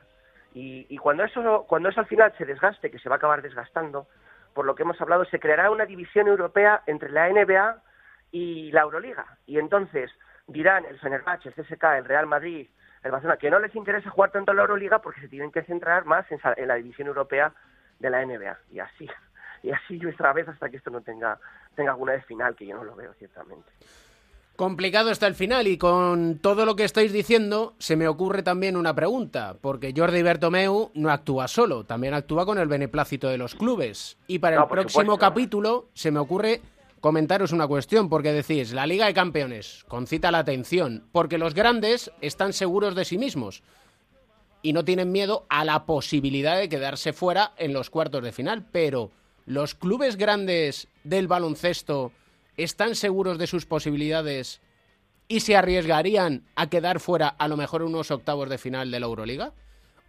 Y, 0.53 0.87
y 0.89 0.97
cuando 0.97 1.23
eso 1.23 1.65
cuando 1.69 1.89
eso 1.89 1.99
al 1.99 2.07
final 2.07 2.33
se 2.37 2.43
desgaste, 2.45 2.89
que 2.89 2.97
se 2.99 3.07
va 3.07 3.15
a 3.15 3.17
acabar 3.17 3.41
desgastando, 3.43 4.07
por 4.53 4.65
lo 4.65 4.75
que 4.75 4.83
hemos 4.83 4.99
hablado, 5.01 5.25
se 5.25 5.39
creará 5.39 5.71
una 5.71 5.85
división 5.85 6.27
europea 6.27 6.83
entre 6.87 7.11
la 7.11 7.29
NBA 7.29 7.81
y 8.31 8.71
la 8.71 8.81
Euroliga. 8.81 9.25
Y 9.45 9.59
entonces 9.59 10.11
dirán 10.47 10.85
el 10.85 10.99
Fenerbahce, 10.99 11.49
el 11.49 11.55
CSK, 11.55 11.83
el 11.97 12.05
Real 12.05 12.25
Madrid, 12.25 12.67
el 13.03 13.11
Barcelona, 13.11 13.37
que 13.37 13.49
no 13.49 13.59
les 13.59 13.75
interesa 13.75 14.09
jugar 14.09 14.31
tanto 14.31 14.51
en 14.51 14.57
la 14.57 14.63
Euroliga 14.63 14.99
porque 14.99 15.21
se 15.21 15.27
tienen 15.27 15.51
que 15.51 15.63
centrar 15.63 16.05
más 16.05 16.25
en, 16.31 16.67
la 16.67 16.75
división 16.75 17.07
europea 17.07 17.53
de 17.99 18.09
la 18.09 18.25
NBA. 18.25 18.57
Y 18.71 18.79
así, 18.79 19.09
y 19.63 19.71
así 19.71 19.97
nuestra 19.99 20.33
vez 20.33 20.47
hasta 20.47 20.69
que 20.69 20.77
esto 20.77 20.89
no 20.89 21.01
tenga, 21.01 21.39
tenga 21.75 21.91
alguna 21.91 22.13
vez 22.13 22.25
final, 22.25 22.55
que 22.55 22.65
yo 22.65 22.75
no 22.75 22.83
lo 22.83 22.95
veo 22.95 23.13
ciertamente. 23.13 23.69
Complicado 24.59 25.09
está 25.09 25.25
el 25.25 25.35
final 25.35 25.69
y 25.69 25.77
con 25.77 26.37
todo 26.39 26.65
lo 26.65 26.75
que 26.75 26.83
estáis 26.83 27.13
diciendo 27.13 27.75
se 27.79 27.95
me 27.95 28.09
ocurre 28.09 28.43
también 28.43 28.75
una 28.75 28.93
pregunta, 28.93 29.55
porque 29.61 29.93
Jordi 29.95 30.21
Bertomeu 30.21 30.91
no 30.95 31.11
actúa 31.11 31.47
solo, 31.47 31.85
también 31.85 32.13
actúa 32.13 32.45
con 32.45 32.57
el 32.57 32.67
beneplácito 32.67 33.29
de 33.29 33.37
los 33.37 33.55
clubes. 33.55 34.17
Y 34.27 34.39
para 34.39 34.57
No, 34.57 34.63
el 34.63 34.67
próximo 34.67 35.01
supuesto. 35.01 35.17
capítulo 35.17 35.87
se 35.93 36.11
me 36.11 36.19
ocurre 36.19 36.59
comentaros 36.99 37.53
una 37.53 37.69
cuestión, 37.69 38.09
porque 38.09 38.33
decís, 38.33 38.73
la 38.73 38.85
Liga 38.85 39.05
de 39.05 39.13
Campeones, 39.13 39.85
concita 39.87 40.29
la 40.29 40.39
atención, 40.39 41.05
porque 41.13 41.37
los 41.37 41.53
grandes 41.53 42.11
están 42.19 42.51
seguros 42.51 42.95
de 42.95 43.05
sí 43.05 43.17
mismos 43.17 43.63
y 44.61 44.73
no 44.73 44.83
tienen 44.83 45.13
miedo 45.13 45.45
a 45.47 45.63
la 45.63 45.85
posibilidad 45.85 46.57
de 46.57 46.67
quedarse 46.67 47.13
fuera 47.13 47.53
en 47.55 47.71
los 47.71 47.89
cuartos 47.89 48.23
de 48.23 48.33
final, 48.33 48.65
pero 48.73 49.09
los 49.45 49.73
clubes 49.73 50.17
grandes 50.17 50.89
del 51.05 51.29
baloncesto 51.29 52.11
están 52.63 52.95
seguros 52.95 53.37
de 53.37 53.47
sus 53.47 53.65
posibilidades 53.65 54.61
y 55.27 55.41
se 55.41 55.55
arriesgarían 55.55 56.43
a 56.55 56.69
quedar 56.69 56.99
fuera 56.99 57.27
a 57.27 57.47
lo 57.47 57.57
mejor 57.57 57.81
en 57.81 57.87
unos 57.89 58.11
octavos 58.11 58.49
de 58.49 58.57
final 58.57 58.89
de 58.91 58.99
la 58.99 59.05
Euroliga? 59.05 59.53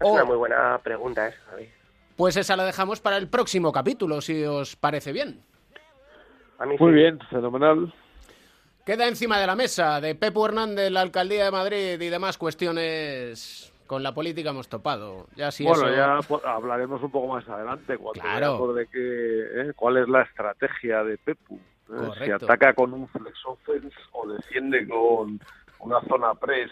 Es 0.00 0.08
una 0.08 0.24
muy 0.24 0.36
buena 0.36 0.78
pregunta 0.82 1.28
esa, 1.28 1.38
Javi. 1.50 1.68
Pues 2.16 2.36
esa 2.36 2.56
la 2.56 2.64
dejamos 2.64 3.00
para 3.00 3.16
el 3.16 3.28
próximo 3.28 3.72
capítulo, 3.72 4.20
si 4.20 4.42
os 4.44 4.76
parece 4.76 5.12
bien. 5.12 5.42
A 6.58 6.66
mí 6.66 6.76
Muy 6.78 6.90
sí. 6.92 6.94
bien, 6.94 7.18
fenomenal. 7.30 7.92
Queda 8.84 9.06
encima 9.08 9.38
de 9.38 9.46
la 9.46 9.54
mesa 9.56 10.00
de 10.00 10.14
Pepo 10.14 10.44
Hernández, 10.46 10.90
la 10.90 11.02
alcaldía 11.02 11.44
de 11.44 11.50
Madrid 11.50 12.00
y 12.00 12.08
demás 12.08 12.36
cuestiones 12.38 13.72
con 13.86 14.02
la 14.02 14.14
política 14.14 14.50
hemos 14.50 14.68
topado. 14.68 15.26
Ya 15.36 15.50
si 15.50 15.64
bueno, 15.64 15.86
eso- 15.88 15.96
ya 15.96 16.18
pues, 16.26 16.42
hablaremos 16.44 17.02
un 17.02 17.10
poco 17.10 17.34
más 17.34 17.48
adelante 17.48 17.96
cuando 17.98 18.20
Claro. 18.20 18.72
de 18.72 18.86
qué, 18.86 18.98
¿eh? 19.62 19.72
cuál 19.74 19.96
es 19.98 20.08
la 20.08 20.22
estrategia 20.22 21.02
de 21.04 21.18
Pepu. 21.18 21.58
¿Eh? 21.90 22.24
Si 22.24 22.30
ataca 22.30 22.72
con 22.74 22.92
un 22.94 23.08
flex 23.08 23.38
offense 23.46 23.96
o 24.12 24.28
defiende 24.28 24.86
con 24.88 25.40
una 25.80 26.00
zona 26.08 26.34
press 26.34 26.70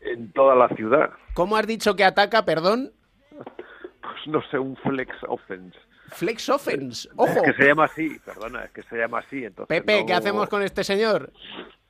en 0.00 0.30
toda 0.32 0.54
la 0.54 0.68
ciudad. 0.70 1.10
¿Cómo 1.34 1.56
has 1.56 1.66
dicho 1.66 1.94
que 1.96 2.04
ataca, 2.04 2.44
perdón? 2.44 2.92
Pues 3.30 4.26
no 4.26 4.42
sé, 4.50 4.58
un 4.58 4.76
flex 4.76 5.12
offense. 5.28 5.78
Flex 6.08 6.48
Offense. 6.50 7.08
Ojo. 7.16 7.32
Es 7.32 7.42
que 7.42 7.52
se 7.54 7.64
llama 7.66 7.84
así, 7.86 8.16
perdona, 8.24 8.64
es 8.66 8.70
que 8.70 8.82
se 8.84 8.96
llama 8.96 9.18
así. 9.18 9.44
Entonces 9.44 9.66
Pepe, 9.80 10.00
no- 10.00 10.06
¿qué 10.06 10.12
hacemos 10.14 10.48
con 10.48 10.62
este 10.62 10.84
señor? 10.84 11.32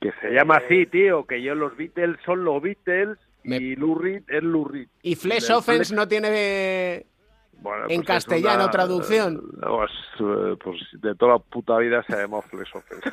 Que 0.01 0.11
se 0.19 0.31
llama 0.31 0.55
así, 0.55 0.87
tío, 0.87 1.25
que 1.27 1.39
yo 1.43 1.53
los 1.53 1.77
Beatles 1.77 2.17
son 2.25 2.43
los 2.43 2.59
Beatles 2.59 3.19
y 3.43 3.75
Lou 3.75 3.93
Reed 3.93 4.23
es 4.27 4.41
Lou 4.41 4.65
Reed. 4.65 4.87
Y 5.03 5.13
Flex 5.15 5.51
Offense 5.51 5.93
flex- 5.93 5.95
no 5.95 6.07
tiene 6.07 7.05
Bueno, 7.59 7.83
en 7.83 7.87
pues 7.87 7.99
es 7.99 8.05
castellano 8.05 8.63
una- 8.63 8.71
traducción. 8.71 9.41
no, 9.57 9.83
es, 9.85 9.91
eh, 10.19 10.55
pues 10.63 10.77
de 10.93 11.15
toda 11.15 11.33
la 11.33 11.39
puta 11.39 11.77
vida 11.77 12.03
se 12.03 12.15
llama 12.15 12.41
flex 12.43 12.73
offense. 12.75 13.09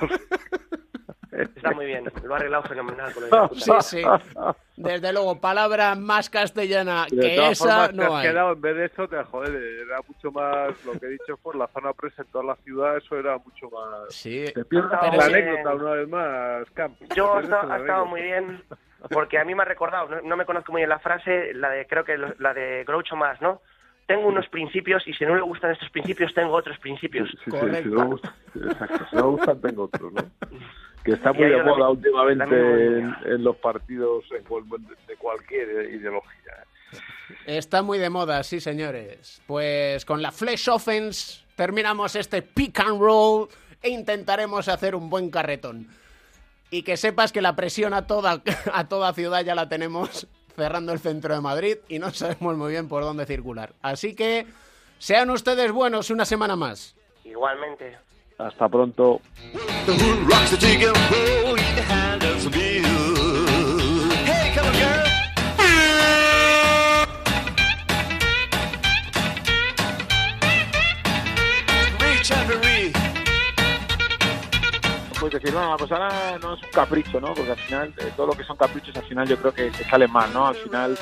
Está 1.32 1.72
muy 1.72 1.86
bien, 1.86 2.04
lo 2.22 2.34
ha 2.34 2.36
arreglado 2.36 2.62
fenomenal. 2.62 3.12
Con 3.12 3.24
de 3.24 3.60
Sí, 3.60 3.72
sí. 3.80 4.02
Desde 4.76 5.12
luego, 5.12 5.40
palabra 5.40 5.96
más 5.96 6.30
castellana 6.30 7.06
De 7.10 7.18
que 7.20 7.34
todas 7.36 7.52
esa 7.52 7.64
formas, 7.64 7.88
te 7.90 7.96
no 7.96 8.02
has 8.04 8.12
hay. 8.24 8.28
quedado, 8.30 8.52
en 8.52 8.60
vez 8.60 8.76
de 8.76 8.84
eso, 8.84 9.08
te 9.08 9.24
joder, 9.24 9.52
era 9.54 9.98
mucho 10.06 10.30
más, 10.30 10.84
lo 10.84 10.92
que 10.92 11.06
he 11.06 11.08
dicho 11.08 11.36
fue 11.42 11.56
la 11.56 11.66
zona 11.68 11.92
presa 11.92 12.22
en 12.22 12.28
toda 12.28 12.44
la 12.44 12.56
ciudad, 12.56 12.96
eso 12.98 13.16
era 13.18 13.36
mucho 13.38 13.68
más... 13.70 14.14
Sí. 14.14 14.44
Te 14.54 14.64
pierdes 14.64 14.90
la 14.92 15.24
anécdota 15.24 15.74
una 15.74 15.90
vez 15.92 16.08
más, 16.08 16.70
Camp. 16.72 16.96
Yo 17.16 17.32
Te 17.40 17.52
ha 17.52 17.78
estado, 17.78 18.06
muy 18.06 18.22
bien, 18.22 18.62
porque 19.10 19.36
a 19.38 19.44
mí 19.44 19.56
me 19.56 19.62
ha 19.62 19.66
recordado, 19.66 20.08
no, 20.08 20.20
no 20.22 20.36
me 20.36 20.46
conozco 20.46 20.70
muy 20.70 20.82
bien 20.82 20.88
la 20.90 21.00
frase, 21.00 21.52
la 21.54 21.70
de 21.70 21.84
creo 21.88 22.04
que 22.04 22.16
lo- 22.16 22.34
la 22.38 22.54
de 22.54 22.84
Groucho 22.86 23.16
más, 23.16 23.40
¿no? 23.40 23.60
Tengo 24.06 24.28
unos 24.28 24.46
principios 24.48 25.02
y 25.08 25.14
si 25.14 25.24
no 25.24 25.34
le 25.34 25.42
gustan 25.42 25.72
estos 25.72 25.88
principios, 25.90 26.34
tengo 26.34 26.52
otros 26.52 26.78
principios. 26.78 27.30
Sí, 27.30 27.50
sí, 27.50 27.50
si 27.82 27.88
no 27.88 28.00
me 28.00 28.04
gusta- 28.06 28.34
exacto, 28.54 29.06
si 29.10 29.16
no 29.16 29.22
me 29.24 29.30
gustan, 29.30 29.60
tengo 29.60 29.84
otros, 29.84 30.12
¿no? 30.12 30.22
Que 31.04 31.12
está 31.12 31.32
muy 31.32 31.48
de 31.48 31.62
moda 31.62 31.88
últimamente 31.90 32.54
en, 32.98 33.16
en 33.24 33.44
los 33.44 33.56
partidos 33.56 34.24
en 34.32 34.42
de 34.44 35.16
cualquier 35.16 35.90
ideología. 35.90 36.64
Está 37.46 37.82
muy 37.82 37.98
de 37.98 38.10
moda, 38.10 38.42
sí, 38.42 38.60
señores. 38.60 39.42
Pues 39.46 40.04
con 40.04 40.22
la 40.22 40.32
Flesh 40.32 40.68
Offense 40.70 41.44
terminamos 41.56 42.16
este 42.16 42.42
pick 42.42 42.80
and 42.80 43.00
roll 43.00 43.48
e 43.82 43.90
intentaremos 43.90 44.68
hacer 44.68 44.94
un 44.94 45.10
buen 45.10 45.30
carretón. 45.30 45.88
Y 46.70 46.82
que 46.82 46.96
sepas 46.96 47.32
que 47.32 47.42
la 47.42 47.54
presión 47.54 47.92
a 47.94 48.06
toda, 48.06 48.42
a 48.72 48.88
toda 48.88 49.12
ciudad 49.12 49.42
ya 49.44 49.54
la 49.54 49.68
tenemos 49.68 50.26
cerrando 50.56 50.92
el 50.92 50.98
centro 50.98 51.34
de 51.34 51.40
Madrid 51.40 51.76
y 51.88 51.98
no 51.98 52.10
sabemos 52.10 52.56
muy 52.56 52.70
bien 52.72 52.88
por 52.88 53.02
dónde 53.02 53.26
circular. 53.26 53.74
Así 53.82 54.14
que 54.14 54.46
sean 54.98 55.30
ustedes 55.30 55.72
buenos 55.72 56.10
una 56.10 56.24
semana 56.24 56.56
más. 56.56 56.96
Igualmente. 57.24 57.96
Hasta 58.38 58.68
pronto. 58.68 59.20
Decir, 75.34 75.52
bueno, 75.52 75.76
pues 75.76 75.90
ahora 75.90 76.38
no 76.40 76.54
es 76.54 76.62
un 76.62 76.70
capricho, 76.70 77.20
¿no? 77.20 77.34
Porque 77.34 77.50
al 77.50 77.58
final, 77.58 77.94
eh, 77.98 78.12
todo 78.16 78.28
lo 78.28 78.34
que 78.34 78.44
son 78.44 78.56
caprichos, 78.56 78.94
al 78.96 79.02
final 79.02 79.26
yo 79.26 79.36
creo 79.36 79.52
que, 79.52 79.70
que 79.72 79.84
salen 79.84 80.12
mal, 80.12 80.32
¿no? 80.32 80.46
Al 80.46 80.54
final, 80.54 80.96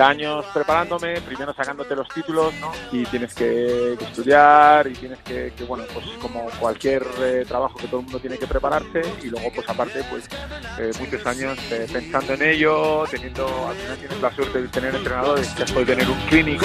años 0.00 0.46
preparándome, 0.52 1.20
primero 1.20 1.52
sacándote 1.54 1.94
los 1.94 2.08
títulos, 2.08 2.54
¿no? 2.54 2.72
Y 2.92 3.04
tienes 3.04 3.34
que, 3.34 3.96
que 3.98 4.04
estudiar 4.04 4.86
y 4.86 4.92
tienes 4.92 5.18
que, 5.20 5.52
que, 5.56 5.64
bueno, 5.64 5.84
pues 5.92 6.06
como 6.20 6.46
cualquier 6.58 7.06
eh, 7.20 7.44
trabajo 7.46 7.76
que 7.76 7.86
todo 7.86 8.00
el 8.00 8.04
mundo 8.04 8.18
tiene 8.18 8.38
que 8.38 8.46
prepararse 8.46 9.02
y 9.22 9.26
luego, 9.26 9.50
pues 9.54 9.68
aparte, 9.68 10.02
pues 10.10 10.28
eh, 10.78 10.90
muchos 10.98 11.26
años 11.26 11.58
eh, 11.70 11.86
pensando 11.92 12.32
en 12.34 12.42
ello, 12.42 13.04
teniendo, 13.10 13.46
al 13.68 13.76
final 13.76 13.98
tienes 13.98 14.20
la 14.22 14.32
suerte 14.32 14.62
de 14.62 14.68
tener 14.68 14.94
entrenadores, 14.94 15.48
que 15.50 15.64
de 15.64 15.84
tener 15.84 16.08
un 16.08 16.18
clinic. 16.28 16.62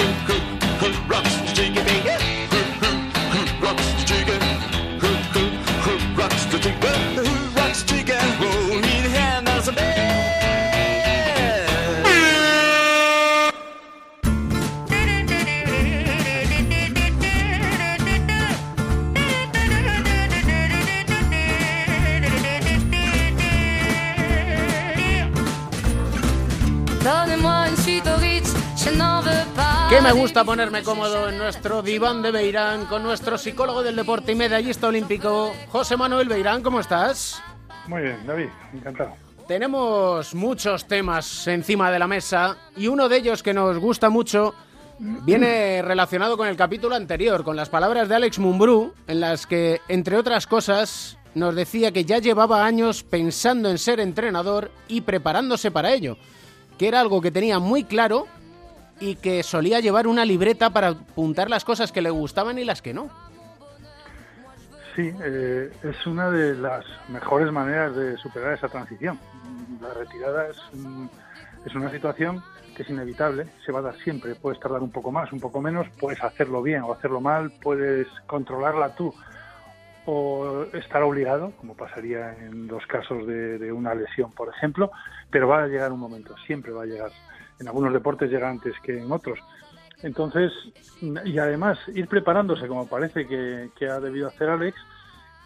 Gusta 30.22 30.44
ponerme 30.44 30.84
cómodo 30.84 31.28
en 31.28 31.36
nuestro 31.36 31.82
diván 31.82 32.22
de 32.22 32.30
Beirán 32.30 32.86
con 32.86 33.02
nuestro 33.02 33.36
psicólogo 33.36 33.82
del 33.82 33.96
deporte 33.96 34.30
y 34.30 34.34
medallista 34.36 34.86
olímpico, 34.86 35.52
José 35.68 35.96
Manuel 35.96 36.28
Beirán. 36.28 36.62
¿Cómo 36.62 36.78
estás? 36.78 37.42
Muy 37.88 38.02
bien, 38.02 38.24
David, 38.24 38.46
encantado. 38.72 39.14
Tenemos 39.48 40.32
muchos 40.36 40.86
temas 40.86 41.48
encima 41.48 41.90
de 41.90 41.98
la 41.98 42.06
mesa 42.06 42.56
y 42.76 42.86
uno 42.86 43.08
de 43.08 43.16
ellos 43.16 43.42
que 43.42 43.52
nos 43.52 43.76
gusta 43.78 44.10
mucho 44.10 44.54
viene 45.00 45.82
relacionado 45.82 46.36
con 46.36 46.46
el 46.46 46.56
capítulo 46.56 46.94
anterior, 46.94 47.42
con 47.42 47.56
las 47.56 47.68
palabras 47.68 48.08
de 48.08 48.14
Alex 48.14 48.38
Mumbrú, 48.38 48.94
en 49.08 49.18
las 49.18 49.48
que, 49.48 49.80
entre 49.88 50.16
otras 50.16 50.46
cosas, 50.46 51.18
nos 51.34 51.56
decía 51.56 51.90
que 51.90 52.04
ya 52.04 52.18
llevaba 52.18 52.64
años 52.64 53.02
pensando 53.02 53.68
en 53.68 53.78
ser 53.78 53.98
entrenador 53.98 54.70
y 54.86 55.00
preparándose 55.00 55.72
para 55.72 55.92
ello, 55.92 56.16
que 56.78 56.86
era 56.86 57.00
algo 57.00 57.20
que 57.20 57.32
tenía 57.32 57.58
muy 57.58 57.82
claro 57.82 58.28
y 59.00 59.16
que 59.16 59.42
solía 59.42 59.80
llevar 59.80 60.06
una 60.06 60.24
libreta 60.24 60.70
para 60.70 60.88
apuntar 60.88 61.50
las 61.50 61.64
cosas 61.64 61.92
que 61.92 62.02
le 62.02 62.10
gustaban 62.10 62.58
y 62.58 62.64
las 62.64 62.82
que 62.82 62.94
no. 62.94 63.10
Sí, 64.94 65.10
eh, 65.22 65.72
es 65.82 66.06
una 66.06 66.30
de 66.30 66.54
las 66.54 66.84
mejores 67.08 67.50
maneras 67.50 67.96
de 67.96 68.16
superar 68.18 68.52
esa 68.52 68.68
transición. 68.68 69.18
La 69.80 69.94
retirada 69.94 70.48
es, 70.48 70.58
es 71.64 71.74
una 71.74 71.90
situación 71.90 72.42
que 72.76 72.82
es 72.82 72.90
inevitable, 72.90 73.46
se 73.64 73.72
va 73.72 73.80
a 73.80 73.82
dar 73.82 73.96
siempre. 73.98 74.34
Puedes 74.34 74.60
tardar 74.60 74.82
un 74.82 74.90
poco 74.90 75.10
más, 75.10 75.32
un 75.32 75.40
poco 75.40 75.60
menos, 75.60 75.86
puedes 75.98 76.22
hacerlo 76.22 76.62
bien 76.62 76.82
o 76.82 76.92
hacerlo 76.92 77.20
mal, 77.20 77.52
puedes 77.62 78.06
controlarla 78.26 78.94
tú 78.94 79.14
o 80.04 80.64
estar 80.72 81.02
obligado, 81.02 81.52
como 81.52 81.76
pasaría 81.76 82.36
en 82.36 82.66
los 82.66 82.84
casos 82.86 83.26
de, 83.26 83.58
de 83.58 83.72
una 83.72 83.94
lesión, 83.94 84.32
por 84.32 84.48
ejemplo, 84.48 84.90
pero 85.30 85.48
va 85.48 85.62
a 85.62 85.66
llegar 85.68 85.92
un 85.92 86.00
momento, 86.00 86.34
siempre 86.46 86.72
va 86.72 86.82
a 86.82 86.86
llegar. 86.86 87.12
En 87.62 87.68
algunos 87.68 87.92
deportes 87.92 88.28
llega 88.28 88.50
antes 88.50 88.74
que 88.80 88.98
en 88.98 89.10
otros. 89.12 89.38
Entonces, 90.02 90.50
y 91.00 91.38
además, 91.38 91.78
ir 91.94 92.08
preparándose, 92.08 92.66
como 92.66 92.88
parece 92.88 93.24
que, 93.24 93.88
ha 93.88 94.00
debido 94.00 94.26
hacer 94.26 94.48
Alex, 94.48 94.76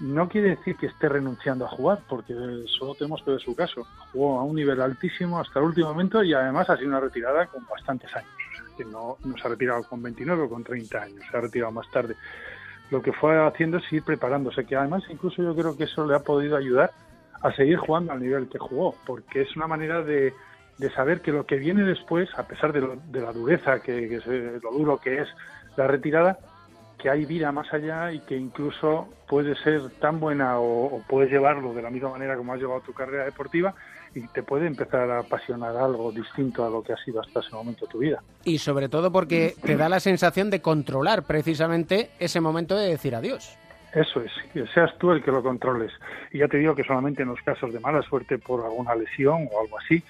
no 0.00 0.26
quiere 0.26 0.56
decir 0.56 0.76
que 0.76 0.86
esté 0.86 1.10
renunciando 1.10 1.66
a 1.66 1.68
jugar, 1.68 2.00
porque 2.08 2.34
solo 2.66 2.94
tenemos 2.94 3.22
que 3.22 3.32
ver 3.32 3.40
su 3.40 3.54
caso. 3.54 3.86
Jugó 4.12 4.40
a 4.40 4.44
un 4.44 4.56
nivel 4.56 4.80
altísimo 4.80 5.38
hasta 5.38 5.58
el 5.58 5.66
último 5.66 5.88
momento 5.88 6.22
y 6.22 6.32
además 6.32 6.70
ha 6.70 6.76
sido 6.78 6.88
una 6.88 7.00
retirada 7.00 7.46
con 7.46 7.66
bastantes 7.66 8.14
años. 8.16 8.30
Que 8.78 8.84
no, 8.86 9.18
no 9.22 9.36
se 9.36 9.46
ha 9.46 9.50
retirado 9.50 9.82
con 9.84 10.02
29 10.02 10.44
o 10.44 10.48
con 10.48 10.64
30 10.64 11.02
años, 11.02 11.24
se 11.30 11.36
ha 11.36 11.40
retirado 11.42 11.72
más 11.72 11.90
tarde. 11.90 12.16
Lo 12.90 13.02
que 13.02 13.12
fue 13.12 13.38
haciendo 13.46 13.76
es 13.76 13.92
ir 13.92 14.02
preparándose, 14.04 14.64
que 14.64 14.76
además 14.76 15.02
incluso 15.10 15.42
yo 15.42 15.54
creo 15.54 15.76
que 15.76 15.84
eso 15.84 16.06
le 16.06 16.14
ha 16.14 16.20
podido 16.20 16.56
ayudar 16.56 16.92
a 17.42 17.52
seguir 17.52 17.76
jugando 17.76 18.12
al 18.12 18.22
nivel 18.22 18.48
que 18.48 18.58
jugó, 18.58 18.94
porque 19.04 19.42
es 19.42 19.54
una 19.54 19.66
manera 19.66 20.02
de, 20.02 20.32
de 20.78 20.90
saber 20.90 21.20
que 21.22 21.32
lo 21.32 21.46
que 21.46 21.56
viene 21.56 21.82
después, 21.84 22.28
a 22.36 22.46
pesar 22.46 22.72
de, 22.72 22.80
lo- 22.80 22.96
de 22.96 23.20
la 23.20 23.32
dureza, 23.32 23.80
que, 23.80 24.08
que 24.08 24.20
se- 24.20 24.60
lo 24.62 24.70
duro 24.72 24.98
que 24.98 25.20
es 25.22 25.28
la 25.76 25.86
retirada, 25.86 26.38
que 26.98 27.10
hay 27.10 27.26
vida 27.26 27.52
más 27.52 27.72
allá 27.74 28.10
y 28.12 28.20
que 28.20 28.36
incluso 28.36 29.08
puede 29.28 29.54
ser 29.56 29.90
tan 30.00 30.18
buena 30.18 30.58
o, 30.58 30.86
o 30.96 31.02
puedes 31.06 31.30
llevarlo 31.30 31.74
de 31.74 31.82
la 31.82 31.90
misma 31.90 32.10
manera 32.10 32.36
como 32.36 32.54
has 32.54 32.58
llevado 32.60 32.80
tu 32.80 32.92
carrera 32.94 33.24
deportiva 33.26 33.74
y 34.14 34.26
te 34.28 34.42
puede 34.42 34.66
empezar 34.66 35.10
a 35.10 35.18
apasionar 35.18 35.76
algo 35.76 36.10
distinto 36.10 36.64
a 36.64 36.70
lo 36.70 36.82
que 36.82 36.94
ha 36.94 36.96
sido 36.96 37.20
hasta 37.20 37.40
ese 37.40 37.54
momento 37.54 37.86
tu 37.86 37.98
vida. 37.98 38.22
Y 38.44 38.56
sobre 38.58 38.88
todo 38.88 39.12
porque 39.12 39.54
te 39.62 39.76
da 39.76 39.90
la 39.90 40.00
sensación 40.00 40.48
de 40.48 40.62
controlar 40.62 41.24
precisamente 41.24 42.08
ese 42.18 42.40
momento 42.40 42.76
de 42.76 42.88
decir 42.88 43.14
adiós. 43.14 43.58
Eso 43.92 44.20
es, 44.22 44.32
que 44.54 44.66
seas 44.68 44.90
tú 44.98 45.10
el 45.12 45.22
que 45.22 45.30
lo 45.30 45.42
controles. 45.42 45.92
Y 46.32 46.38
ya 46.38 46.48
te 46.48 46.56
digo 46.58 46.74
que 46.74 46.82
solamente 46.84 47.22
en 47.22 47.28
los 47.28 47.40
casos 47.42 47.72
de 47.74 47.80
mala 47.80 48.00
suerte 48.02 48.38
por 48.38 48.64
alguna 48.64 48.94
lesión 48.94 49.48
o 49.52 49.60
algo 49.60 49.78
así, 49.78 50.02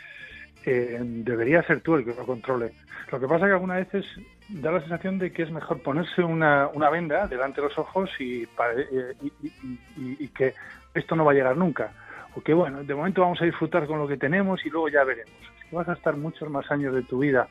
eh, 0.67 0.99
debería 1.01 1.62
ser 1.62 1.81
tú 1.81 1.95
el 1.95 2.05
que 2.05 2.14
lo 2.14 2.27
controle. 2.27 2.73
Lo 3.11 3.21
que 3.21 3.27
pasa 3.29 3.47
que 3.47 3.53
algunas 3.53 3.79
veces 3.91 4.05
da 4.49 4.73
la 4.73 4.81
sensación 4.81 5.19
de 5.19 5.33
que 5.33 5.45
es 5.45 5.51
mejor 5.51 5.81
ponerse 5.83 6.23
una, 6.23 6.69
una 6.75 6.91
venda 6.91 7.27
delante 7.29 7.61
de 7.61 7.69
los 7.69 7.79
ojos 7.79 8.11
eh, 8.19 8.47
y- 9.23 9.47
y- 9.47 10.17
y 10.25 10.29
que 10.29 10.55
esto 10.95 11.14
no 11.17 11.25
va 11.25 11.33
a 11.33 11.35
llegar 11.35 11.57
nunca. 11.57 11.93
O 12.37 12.41
que 12.43 12.53
bueno, 12.53 12.83
de 12.85 12.95
momento 12.95 13.23
vamos 13.23 13.41
a 13.41 13.45
disfrutar 13.47 13.87
con 13.87 13.99
lo 13.99 14.07
que 14.09 14.17
tenemos 14.17 14.64
y 14.67 14.71
luego 14.71 14.89
ya 14.89 15.05
veremos. 15.05 15.33
Es 15.59 15.71
que 15.71 15.77
vas 15.77 15.89
a 15.89 15.93
estar 15.95 16.17
muchos 16.17 16.51
más 16.51 16.71
años 16.71 16.95
de 16.95 17.03
tu 17.03 17.19
vida 17.21 17.49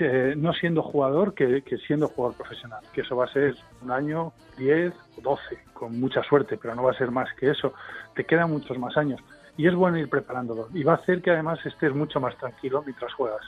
eh, 0.00 0.34
no 0.36 0.52
siendo 0.54 0.82
jugador 0.82 1.34
que, 1.34 1.62
que 1.62 1.76
siendo 1.78 2.08
jugador 2.08 2.36
profesional. 2.36 2.80
Que 2.92 3.02
eso 3.02 3.14
va 3.16 3.26
a 3.26 3.32
ser 3.32 3.54
un 3.82 3.90
año, 3.90 4.32
10 4.56 4.92
o 5.18 5.20
12, 5.20 5.58
con 5.74 6.00
mucha 6.00 6.22
suerte, 6.22 6.56
pero 6.56 6.74
no 6.74 6.82
va 6.82 6.92
a 6.92 6.94
ser 6.98 7.10
más 7.10 7.28
que 7.38 7.50
eso. 7.50 7.72
Te 8.14 8.24
quedan 8.24 8.50
muchos 8.50 8.78
más 8.78 8.96
años. 8.96 9.20
Y 9.56 9.66
es 9.66 9.74
bueno 9.74 9.98
ir 9.98 10.08
preparándolo. 10.08 10.68
Y 10.72 10.82
va 10.82 10.92
a 10.92 10.96
hacer 10.96 11.22
que 11.22 11.30
además 11.30 11.58
estés 11.64 11.94
mucho 11.94 12.20
más 12.20 12.36
tranquilo 12.38 12.82
mientras 12.84 13.12
juegas. 13.14 13.42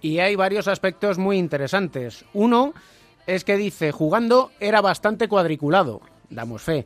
Y 0.00 0.18
hay 0.18 0.36
varios 0.36 0.68
aspectos 0.68 1.18
muy 1.18 1.38
interesantes. 1.38 2.24
Uno 2.32 2.74
es 3.26 3.44
que 3.44 3.56
dice, 3.56 3.92
jugando 3.92 4.50
era 4.60 4.80
bastante 4.80 5.28
cuadriculado, 5.28 6.00
damos 6.30 6.62
fe. 6.62 6.84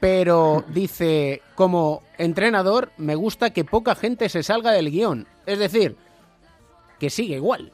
Pero 0.00 0.64
dice, 0.68 1.42
como 1.54 2.02
entrenador, 2.18 2.90
me 2.98 3.14
gusta 3.14 3.50
que 3.50 3.64
poca 3.64 3.94
gente 3.94 4.28
se 4.28 4.42
salga 4.42 4.72
del 4.72 4.90
guion. 4.90 5.26
Es 5.46 5.58
decir, 5.58 5.96
que 6.98 7.10
sigue 7.10 7.36
igual. 7.36 7.72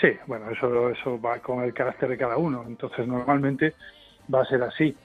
Sí, 0.00 0.08
bueno, 0.26 0.50
eso, 0.50 0.90
eso 0.90 1.20
va 1.20 1.38
con 1.38 1.62
el 1.62 1.72
carácter 1.72 2.08
de 2.08 2.18
cada 2.18 2.36
uno. 2.36 2.64
Entonces, 2.66 3.06
normalmente 3.06 3.74
va 4.32 4.42
a 4.42 4.46
ser 4.46 4.62
así. 4.62 4.96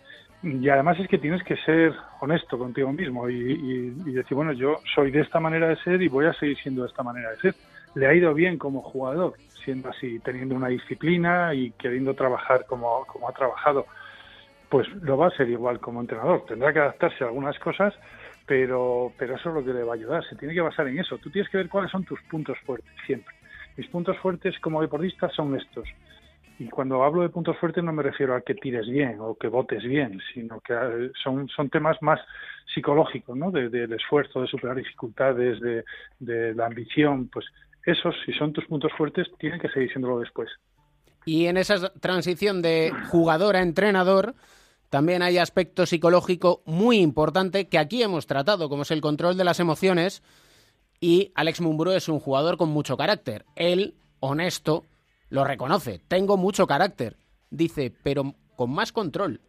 Y 0.43 0.69
además 0.69 0.99
es 0.99 1.07
que 1.07 1.17
tienes 1.17 1.43
que 1.43 1.57
ser 1.57 1.93
honesto 2.21 2.57
contigo 2.57 2.91
mismo 2.93 3.29
y, 3.29 3.35
y- 3.35 4.09
y 4.09 4.13
decir, 4.13 4.35
bueno, 4.35 4.53
yo 4.53 4.81
soy 4.95 5.11
de 5.11 5.21
esta 5.21 5.39
manera 5.39 5.67
de 5.67 5.77
ser 5.77 6.01
y 6.01 6.07
voy 6.07 6.25
a 6.25 6.33
seguir 6.33 6.57
siendo 6.59 6.83
de 6.83 6.89
esta 6.89 7.03
manera 7.03 7.31
de 7.31 7.37
ser. 7.37 7.55
Le 7.95 8.05
ha 8.07 8.13
ido 8.13 8.33
bien 8.33 8.57
como 8.57 8.81
jugador, 8.83 9.33
siendo 9.65 9.89
así, 9.89 10.19
teniendo 10.19 10.55
una 10.55 10.67
disciplina 10.67 11.53
y 11.55 11.71
queriendo 11.71 12.13
trabajar 12.13 12.65
como, 12.67 13.05
como 13.07 13.27
ha 13.27 13.33
trabajado. 13.33 13.87
Pues 14.69 14.87
lo 15.01 15.17
va 15.17 15.27
a 15.27 15.31
ser 15.31 15.49
igual 15.49 15.79
como 15.79 16.01
entrenador. 16.01 16.45
Tendrá 16.45 16.71
que 16.73 16.79
adaptarse 16.79 17.23
a 17.23 17.27
algunas 17.27 17.57
cosas, 17.59 17.93
pero, 18.45 19.13
pero 19.17 19.35
eso 19.35 19.49
es 19.49 19.55
lo 19.55 19.63
que 19.65 19.73
le 19.73 19.83
va 19.83 19.93
a 19.93 19.95
ayudar. 19.95 20.23
Se 20.29 20.35
tiene 20.35 20.53
que 20.53 20.61
basar 20.61 20.87
en 20.87 20.99
eso. 20.99 21.17
Tú 21.17 21.31
tienes 21.31 21.49
que 21.49 21.57
ver 21.57 21.69
cuáles 21.69 21.89
son 21.91 22.03
tus 22.05 22.21
puntos 22.23 22.57
fuertes, 22.65 22.91
siempre. 23.05 23.33
Mis 23.75 23.87
puntos 23.89 24.17
fuertes 24.19 24.59
como 24.59 24.81
deportista 24.81 25.29
son 25.29 25.55
estos. 25.55 25.87
Y 26.59 26.69
cuando 26.69 27.03
hablo 27.03 27.21
de 27.21 27.29
puntos 27.29 27.55
fuertes 27.57 27.83
no 27.83 27.93
me 27.93 28.01
refiero 28.01 28.35
a 28.35 28.41
que 28.41 28.55
tires 28.55 28.87
bien 28.87 29.17
o 29.19 29.35
que 29.35 29.47
votes 29.47 29.83
bien, 29.83 30.19
sino 30.33 30.59
que 30.61 30.73
eh, 30.73 31.11
son, 31.23 31.47
son 31.49 31.69
temas 31.69 31.97
más 32.01 32.19
psicológicos, 32.73 33.37
¿no? 33.37 33.51
De- 33.51 33.69
del 33.69 33.93
esfuerzo, 33.93 34.41
de 34.41 34.47
superar 34.47 34.75
dificultades, 34.77 35.59
de, 35.61 35.83
de 36.19 36.55
la 36.55 36.65
ambición. 36.65 37.27
Pues 37.27 37.45
esos, 37.85 38.15
si 38.25 38.33
son 38.33 38.53
tus 38.53 38.65
puntos 38.65 38.91
fuertes, 38.97 39.27
tienen 39.39 39.59
que 39.59 39.69
seguir 39.69 39.89
siéndolo 39.91 40.19
después. 40.19 40.49
Y 41.25 41.45
en 41.45 41.57
esa 41.57 41.93
transición 41.93 42.61
de 42.61 42.91
jugador 43.11 43.55
a 43.55 43.61
entrenador, 43.61 44.33
también 44.89 45.21
hay 45.21 45.37
aspecto 45.37 45.85
psicológico 45.85 46.61
muy 46.65 46.97
importante 46.99 47.67
que 47.67 47.77
aquí 47.77 48.01
hemos 48.01 48.25
tratado, 48.25 48.67
como 48.69 48.81
es 48.83 48.91
el 48.91 49.01
control 49.01 49.37
de 49.37 49.43
las 49.43 49.59
emociones. 49.59 50.23
Y 50.99 51.31
Alex 51.35 51.61
Mumbrú 51.61 51.91
es 51.91 52.09
un 52.09 52.19
jugador 52.19 52.57
con 52.57 52.69
mucho 52.69 52.97
carácter. 52.97 53.45
Él, 53.55 53.93
honesto, 54.21 54.83
lo 55.29 55.43
reconoce. 55.43 55.99
Tengo 56.07 56.37
mucho 56.37 56.67
carácter. 56.67 57.15
Dice, 57.49 57.93
pero 58.03 58.33
con 58.55 58.73
más 58.73 58.91
control. 58.91 59.39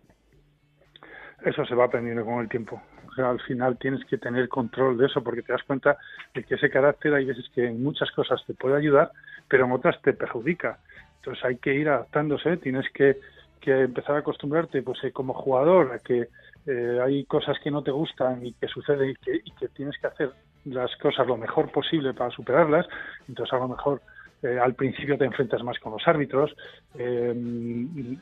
Eso 1.44 1.64
se 1.64 1.74
va 1.74 1.84
aprendiendo 1.84 2.24
con 2.24 2.40
el 2.40 2.48
tiempo. 2.48 2.80
Al 3.16 3.40
final 3.40 3.78
tienes 3.78 4.04
que 4.04 4.18
tener 4.18 4.48
control 4.48 4.96
de 4.96 5.06
eso 5.06 5.22
porque 5.22 5.42
te 5.42 5.52
das 5.52 5.62
cuenta 5.64 5.96
de 6.34 6.44
que 6.44 6.54
ese 6.54 6.70
carácter 6.70 7.14
hay 7.14 7.24
veces 7.24 7.48
que 7.54 7.66
en 7.66 7.82
muchas 7.82 8.10
cosas 8.12 8.44
te 8.46 8.54
puede 8.54 8.76
ayudar, 8.76 9.10
pero 9.48 9.64
en 9.64 9.72
otras 9.72 10.00
te 10.02 10.12
perjudica. 10.12 10.78
Entonces 11.16 11.44
hay 11.44 11.56
que 11.56 11.74
ir 11.74 11.88
adaptándose, 11.88 12.56
tienes 12.58 12.86
que, 12.92 13.18
que 13.60 13.82
empezar 13.82 14.16
a 14.16 14.18
acostumbrarte 14.20 14.82
pues 14.82 15.02
eh, 15.02 15.10
como 15.10 15.34
jugador 15.34 15.92
a 15.92 15.98
que 15.98 16.28
eh, 16.66 17.00
hay 17.02 17.24
cosas 17.24 17.58
que 17.62 17.70
no 17.70 17.82
te 17.82 17.90
gustan 17.90 18.44
y 18.44 18.52
que 18.52 18.68
suceden 18.68 19.10
y 19.10 19.14
que, 19.14 19.40
y 19.44 19.50
que 19.52 19.68
tienes 19.68 19.96
que 19.98 20.06
hacer 20.06 20.32
las 20.64 20.94
cosas 20.96 21.26
lo 21.26 21.36
mejor 21.36 21.72
posible 21.72 22.14
para 22.14 22.30
superarlas. 22.30 22.86
Entonces 23.28 23.52
a 23.52 23.58
lo 23.58 23.68
mejor 23.68 24.00
eh, 24.43 24.59
al 24.59 24.74
principio 24.74 25.18
te 25.18 25.24
enfrentas 25.24 25.62
más 25.64 25.78
con 25.80 25.93
los 25.93 26.07
árbitros, 26.07 26.55
eh, 26.97 27.34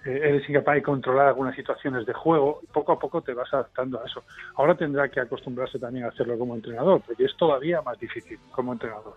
eres 0.06 0.48
incapaz 0.48 0.76
de 0.76 0.82
controlar 0.82 1.28
algunas 1.28 1.54
situaciones 1.54 2.06
de 2.06 2.14
juego, 2.14 2.62
poco 2.72 2.92
a 2.92 2.98
poco 2.98 3.20
te 3.20 3.34
vas 3.34 3.52
adaptando 3.52 4.00
a 4.00 4.06
eso. 4.06 4.24
Ahora 4.54 4.74
tendrá 4.74 5.10
que 5.10 5.20
acostumbrarse 5.20 5.78
también 5.78 6.06
a 6.06 6.08
hacerlo 6.08 6.38
como 6.38 6.54
entrenador, 6.54 7.02
porque 7.06 7.24
es 7.24 7.36
todavía 7.36 7.82
más 7.82 7.98
difícil 7.98 8.38
como 8.50 8.72
entrenador. 8.72 9.14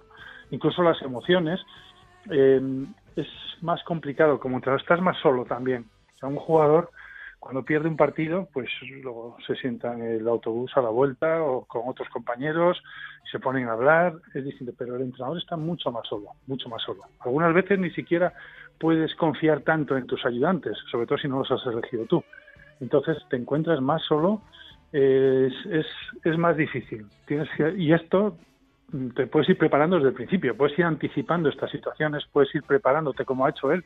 Incluso 0.52 0.84
las 0.84 1.02
emociones 1.02 1.62
eh, 2.30 2.60
es 3.16 3.28
más 3.62 3.82
complicado 3.84 4.40
como 4.40 4.58
entrenador, 4.58 4.82
estás 4.82 5.02
más 5.02 5.18
solo 5.22 5.46
también. 5.46 5.86
O 6.16 6.18
sea, 6.20 6.28
un 6.28 6.36
jugador 6.36 6.90
cuando 7.40 7.64
pierde 7.64 7.88
un 7.88 7.96
partido, 7.96 8.50
pues 8.54 8.70
luego 9.02 9.38
se 9.48 9.56
sienta 9.56 9.94
en 9.94 10.04
el 10.04 10.28
autobús 10.28 10.72
a 10.76 10.82
la 10.82 10.90
vuelta 10.90 11.42
o 11.42 11.66
con 11.66 11.84
otros 11.88 12.10
compañeros, 12.10 12.82
se 13.32 13.40
ponen 13.40 13.68
a 13.68 13.74
hablar, 13.74 14.14
es 14.34 14.44
distinto, 14.44 14.74
pero 14.78 14.98
el 14.98 15.04
entrenador 15.04 15.38
está 15.38 15.56
mucho 15.56 15.92
más 15.92 16.08
solo, 16.08 16.32
mucho 16.48 16.68
más 16.68 16.82
solo. 16.82 17.04
Algunas 17.20 17.54
veces 17.54 17.80
ni 17.80 17.92
siquiera 17.92 18.34
puedes 18.78 19.16
confiar 19.16 19.62
tanto 19.62 19.98
en 19.98 20.06
tus 20.06 20.26
ayudantes, 20.26 20.78
sobre 20.92 21.06
todo 21.06 21.18
si 21.18 21.28
no 21.28 21.40
los 21.40 21.52
has 21.52 21.66
elegido 21.66 22.06
tú. 22.06 22.24
Entonces 22.82 23.18
te 23.30 23.38
encuentras 23.38 23.82
más 23.82 24.02
solo, 24.04 24.42
es, 24.92 25.54
es, 25.70 25.86
es 26.24 26.38
más 26.38 26.58
difícil. 26.58 27.06
Tienes 27.26 27.48
que, 27.56 27.74
y 27.78 27.94
esto 27.94 28.38
mm, 28.92 29.10
te 29.10 29.28
puedes 29.28 29.50
ir 29.50 29.58
preparando 29.58 29.98
desde 29.98 30.10
el 30.10 30.16
principio, 30.16 30.58
puedes 30.58 30.78
ir 30.78 30.86
anticipando 30.86 31.50
estas 31.50 31.72
situaciones, 31.72 32.26
puedes 32.32 32.54
ir 32.56 32.64
preparándote 32.64 33.24
como 33.26 33.46
ha 33.46 33.52
hecho 33.52 33.72
él. 33.72 33.86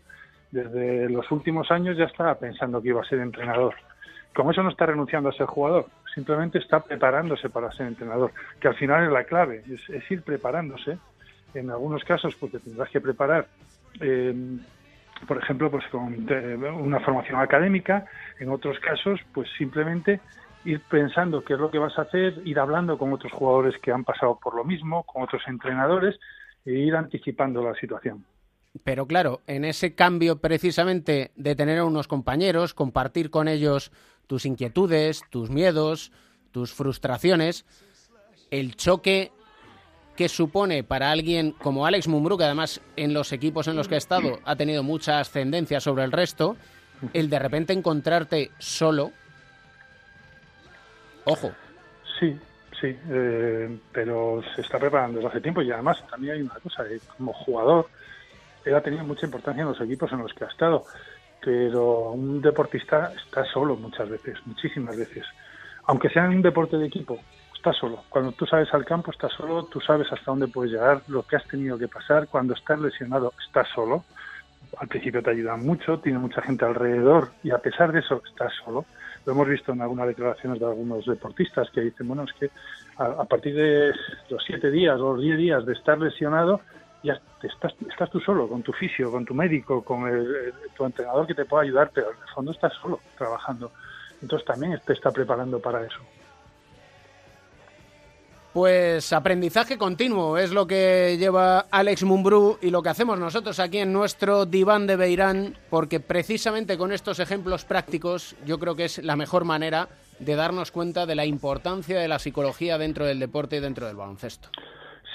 Desde 0.53 1.09
los 1.09 1.31
últimos 1.31 1.71
años 1.71 1.97
ya 1.97 2.03
estaba 2.03 2.35
pensando 2.35 2.79
que 2.79 2.89
iba 2.89 3.01
a 3.01 3.05
ser 3.05 3.17
entrenador. 3.17 3.73
Como 4.35 4.51
eso 4.51 4.61
no 4.61 4.69
está 4.69 4.85
renunciando 4.85 5.29
a 5.29 5.33
ser 5.33 5.47
jugador, 5.47 5.87
simplemente 6.13 6.59
está 6.59 6.79
preparándose 6.79 7.49
para 7.49 7.71
ser 7.71 7.87
entrenador, 7.87 8.31
que 8.59 8.67
al 8.67 8.75
final 8.75 9.03
es 9.03 9.11
la 9.11 9.23
clave, 9.23 9.63
es, 9.67 10.11
ir 10.11 10.21
preparándose. 10.21 10.99
En 11.55 11.71
algunos 11.71 12.03
casos, 12.03 12.35
pues 12.35 12.51
te 12.51 12.59
tendrás 12.59 12.87
que 12.91 13.01
preparar 13.01 13.47
eh, 13.99 14.59
por 15.27 15.37
ejemplo, 15.37 15.71
pues 15.71 15.85
con 15.87 16.27
eh, 16.29 16.55
una 16.55 16.99
formación 16.99 17.39
académica, 17.39 18.05
en 18.39 18.49
otros 18.49 18.77
casos, 18.79 19.21
pues 19.33 19.49
simplemente 19.57 20.19
ir 20.65 20.81
pensando 20.81 21.43
qué 21.43 21.53
es 21.53 21.59
lo 21.59 21.71
que 21.71 21.79
vas 21.79 21.97
a 21.97 22.03
hacer, 22.03 22.41
ir 22.45 22.59
hablando 22.59 22.99
con 22.99 23.11
otros 23.11 23.31
jugadores 23.31 23.75
que 23.81 23.91
han 23.91 24.03
pasado 24.03 24.37
por 24.39 24.53
lo 24.53 24.63
mismo, 24.63 25.01
con 25.01 25.23
otros 25.23 25.41
entrenadores, 25.47 26.19
e 26.63 26.73
ir 26.73 26.95
anticipando 26.95 27.63
la 27.63 27.73
situación. 27.73 28.23
Pero 28.83 29.05
claro, 29.05 29.41
en 29.45 29.65
ese 29.65 29.93
cambio 29.93 30.39
precisamente 30.39 31.31
de 31.35 31.55
tener 31.55 31.79
a 31.79 31.85
unos 31.85 32.07
compañeros, 32.07 32.73
compartir 32.73 33.29
con 33.29 33.47
ellos 33.47 33.91
tus 34.27 34.45
inquietudes, 34.45 35.21
tus 35.29 35.49
miedos, 35.49 36.11
tus 36.51 36.73
frustraciones, 36.73 37.65
el 38.49 38.75
choque 38.75 39.31
que 40.15 40.29
supone 40.29 40.83
para 40.83 41.11
alguien 41.11 41.51
como 41.51 41.85
Alex 41.85 42.07
Mumbrú, 42.07 42.37
que 42.37 42.43
además 42.43 42.81
en 42.95 43.13
los 43.13 43.31
equipos 43.31 43.67
en 43.67 43.75
los 43.75 43.87
que 43.87 43.95
ha 43.95 43.97
estado 43.97 44.39
ha 44.45 44.55
tenido 44.55 44.83
mucha 44.83 45.19
ascendencia 45.19 45.79
sobre 45.79 46.03
el 46.03 46.11
resto, 46.11 46.55
el 47.13 47.29
de 47.29 47.39
repente 47.39 47.73
encontrarte 47.73 48.51
solo. 48.59 49.11
Ojo. 51.25 51.51
Sí, 52.19 52.37
sí, 52.79 52.95
eh, 53.09 53.77
pero 53.91 54.41
se 54.55 54.61
está 54.61 54.77
preparando 54.77 55.17
desde 55.17 55.29
hace 55.29 55.41
tiempo 55.41 55.61
y 55.61 55.71
además 55.71 56.05
también 56.09 56.35
hay 56.35 56.41
una 56.41 56.55
cosa, 56.55 56.85
eh, 56.87 56.99
como 57.17 57.33
jugador, 57.33 57.89
él 58.65 58.75
ha 58.75 58.81
tenido 58.81 59.03
mucha 59.03 59.25
importancia 59.25 59.61
en 59.61 59.69
los 59.69 59.81
equipos 59.81 60.11
en 60.11 60.19
los 60.19 60.33
que 60.33 60.45
ha 60.45 60.47
estado, 60.47 60.83
pero 61.43 62.11
un 62.11 62.41
deportista 62.41 63.11
está 63.25 63.43
solo 63.45 63.75
muchas 63.75 64.09
veces, 64.09 64.37
muchísimas 64.45 64.97
veces. 64.97 65.25
Aunque 65.85 66.09
sea 66.09 66.25
en 66.25 66.37
un 66.37 66.41
deporte 66.41 66.77
de 66.77 66.87
equipo, 66.87 67.19
estás 67.53 67.77
solo. 67.77 68.03
Cuando 68.09 68.31
tú 68.33 68.45
sabes 68.45 68.73
al 68.73 68.85
campo, 68.85 69.11
estás 69.11 69.31
solo, 69.33 69.65
tú 69.65 69.79
sabes 69.81 70.11
hasta 70.11 70.31
dónde 70.31 70.47
puedes 70.47 70.71
llegar, 70.71 71.01
lo 71.07 71.23
que 71.23 71.35
has 71.35 71.47
tenido 71.47 71.77
que 71.77 71.87
pasar. 71.87 72.27
Cuando 72.27 72.53
estás 72.53 72.79
lesionado, 72.79 73.33
estás 73.45 73.67
solo. 73.73 74.03
Al 74.77 74.87
principio 74.87 75.21
te 75.21 75.31
ayudan 75.31 75.65
mucho, 75.65 75.99
tiene 75.99 76.19
mucha 76.19 76.41
gente 76.41 76.65
alrededor 76.65 77.29
y 77.43 77.51
a 77.51 77.59
pesar 77.59 77.91
de 77.91 77.99
eso, 77.99 78.21
estás 78.29 78.51
solo. 78.63 78.85
Lo 79.25 79.33
hemos 79.33 79.47
visto 79.47 79.71
en 79.71 79.81
algunas 79.81 80.07
declaraciones 80.07 80.59
de 80.59 80.65
algunos 80.65 81.05
deportistas 81.05 81.69
que 81.71 81.81
dicen, 81.81 82.07
bueno, 82.07 82.23
es 82.23 82.33
que 82.33 82.49
a, 82.97 83.05
a 83.05 83.25
partir 83.25 83.55
de 83.55 83.93
los 84.29 84.43
siete 84.45 84.71
días 84.71 84.99
o 84.99 85.13
los 85.13 85.21
diez 85.21 85.37
días 85.37 85.65
de 85.65 85.73
estar 85.73 85.97
lesionado, 85.97 86.61
ya 87.03 87.19
estás, 87.41 87.73
estás 87.89 88.09
tú 88.09 88.19
solo, 88.21 88.47
con 88.47 88.63
tu 88.63 88.71
fisio, 88.73 89.11
con 89.11 89.25
tu 89.25 89.33
médico, 89.33 89.83
con 89.83 90.07
el- 90.07 90.53
tu 90.75 90.85
entrenador 90.85 91.27
que 91.27 91.35
te 91.35 91.45
pueda 91.45 91.63
ayudar, 91.63 91.91
pero 91.93 92.11
en 92.11 92.17
el 92.17 92.33
fondo 92.33 92.51
estás 92.51 92.73
solo 92.81 92.99
trabajando. 93.17 93.71
Entonces 94.21 94.45
también 94.47 94.79
te 94.85 94.93
está 94.93 95.11
preparando 95.11 95.59
para 95.59 95.85
eso. 95.85 95.99
Pues 98.53 99.11
aprendizaje 99.11 99.79
continuo 99.79 100.37
es 100.37 100.51
lo 100.51 100.67
que 100.67 101.17
lleva 101.17 101.65
Alex 101.71 102.03
Mumbrú 102.03 102.59
y 102.61 102.69
lo 102.69 102.83
que 102.83 102.89
hacemos 102.89 103.17
nosotros 103.19 103.59
aquí 103.59 103.79
en 103.79 103.91
nuestro 103.91 104.45
diván 104.45 104.85
de 104.85 104.95
Beirán, 104.95 105.57
porque 105.71 105.99
precisamente 105.99 106.77
con 106.77 106.91
estos 106.91 107.19
ejemplos 107.19 107.65
prácticos 107.65 108.35
yo 108.45 108.59
creo 108.59 108.75
que 108.75 108.85
es 108.85 109.03
la 109.03 109.15
mejor 109.15 109.43
manera 109.43 109.89
de 110.19 110.35
darnos 110.35 110.69
cuenta 110.69 111.07
de 111.07 111.15
la 111.15 111.25
importancia 111.25 111.99
de 111.99 112.07
la 112.07 112.19
psicología 112.19 112.77
dentro 112.77 113.07
del 113.07 113.19
deporte 113.19 113.55
y 113.57 113.59
dentro 113.59 113.87
del 113.87 113.95
baloncesto. 113.95 114.49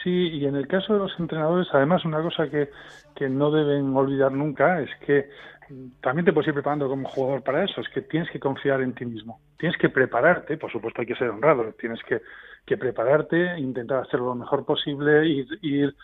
Sí, 0.02 0.10
y 0.10 0.46
en 0.46 0.56
el 0.56 0.66
caso 0.66 0.94
de 0.94 1.00
los 1.00 1.12
entrenadores, 1.18 1.68
además, 1.72 2.04
una 2.04 2.22
cosa 2.22 2.48
que, 2.48 2.70
que 3.14 3.28
no 3.28 3.50
deben 3.50 3.96
olvidar 3.96 4.32
nunca 4.32 4.80
es 4.80 4.90
que 5.04 5.28
también 6.00 6.24
te 6.24 6.32
puedes 6.32 6.48
ir 6.48 6.54
preparando 6.54 6.88
como 6.88 7.08
jugador 7.08 7.42
para 7.42 7.64
eso, 7.64 7.80
es 7.80 7.88
que 7.90 8.02
tienes 8.02 8.30
que 8.30 8.40
confiar 8.40 8.80
en 8.80 8.94
ti 8.94 9.04
mismo, 9.04 9.40
tienes 9.58 9.76
que 9.78 9.90
prepararte, 9.90 10.56
por 10.56 10.72
supuesto 10.72 11.00
hay 11.00 11.06
que 11.06 11.16
ser 11.16 11.28
honrado, 11.28 11.74
tienes 11.78 12.02
que, 12.04 12.22
que 12.64 12.78
prepararte, 12.78 13.58
intentar 13.58 13.98
hacerlo 13.98 14.26
lo 14.26 14.34
mejor 14.34 14.64
posible, 14.64 15.26
ir, 15.26 15.46
ir 15.62 15.94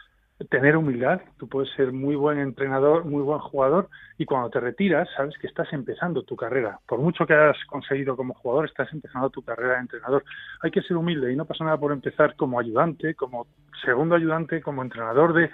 tener 0.51 0.77
humildad, 0.77 1.21
tú 1.39 1.49
puedes 1.49 1.71
ser 1.75 1.93
muy 1.93 2.17
buen 2.17 2.39
entrenador, 2.39 3.05
muy 3.05 3.23
buen 3.23 3.39
jugador 3.39 3.89
y 4.19 4.25
cuando 4.25 4.51
te 4.51 4.59
retiras 4.59 5.09
sabes 5.17 5.39
que 5.39 5.47
estás 5.47 5.73
empezando 5.73 6.25
tu 6.25 6.35
carrera. 6.35 6.81
Por 6.89 6.99
mucho 6.99 7.25
que 7.27 7.35
hayas 7.35 7.63
conseguido 7.67 8.17
como 8.17 8.35
jugador, 8.35 8.67
estás 8.67 8.93
empezando 8.93 9.31
tu 9.31 9.43
carrera 9.43 9.75
de 9.75 9.81
entrenador. 9.81 10.25
Hay 10.63 10.73
que 10.73 10.83
ser 10.83 10.97
humilde 10.97 11.33
y 11.33 11.37
no 11.37 11.45
pasa 11.45 11.65
nada 11.65 11.77
por 11.77 11.93
empezar 11.93 12.35
como 12.35 12.59
ayudante, 12.59 13.15
como 13.15 13.47
segundo 13.85 14.17
ayudante, 14.17 14.61
como 14.61 14.83
entrenador 14.83 15.35
de, 15.35 15.51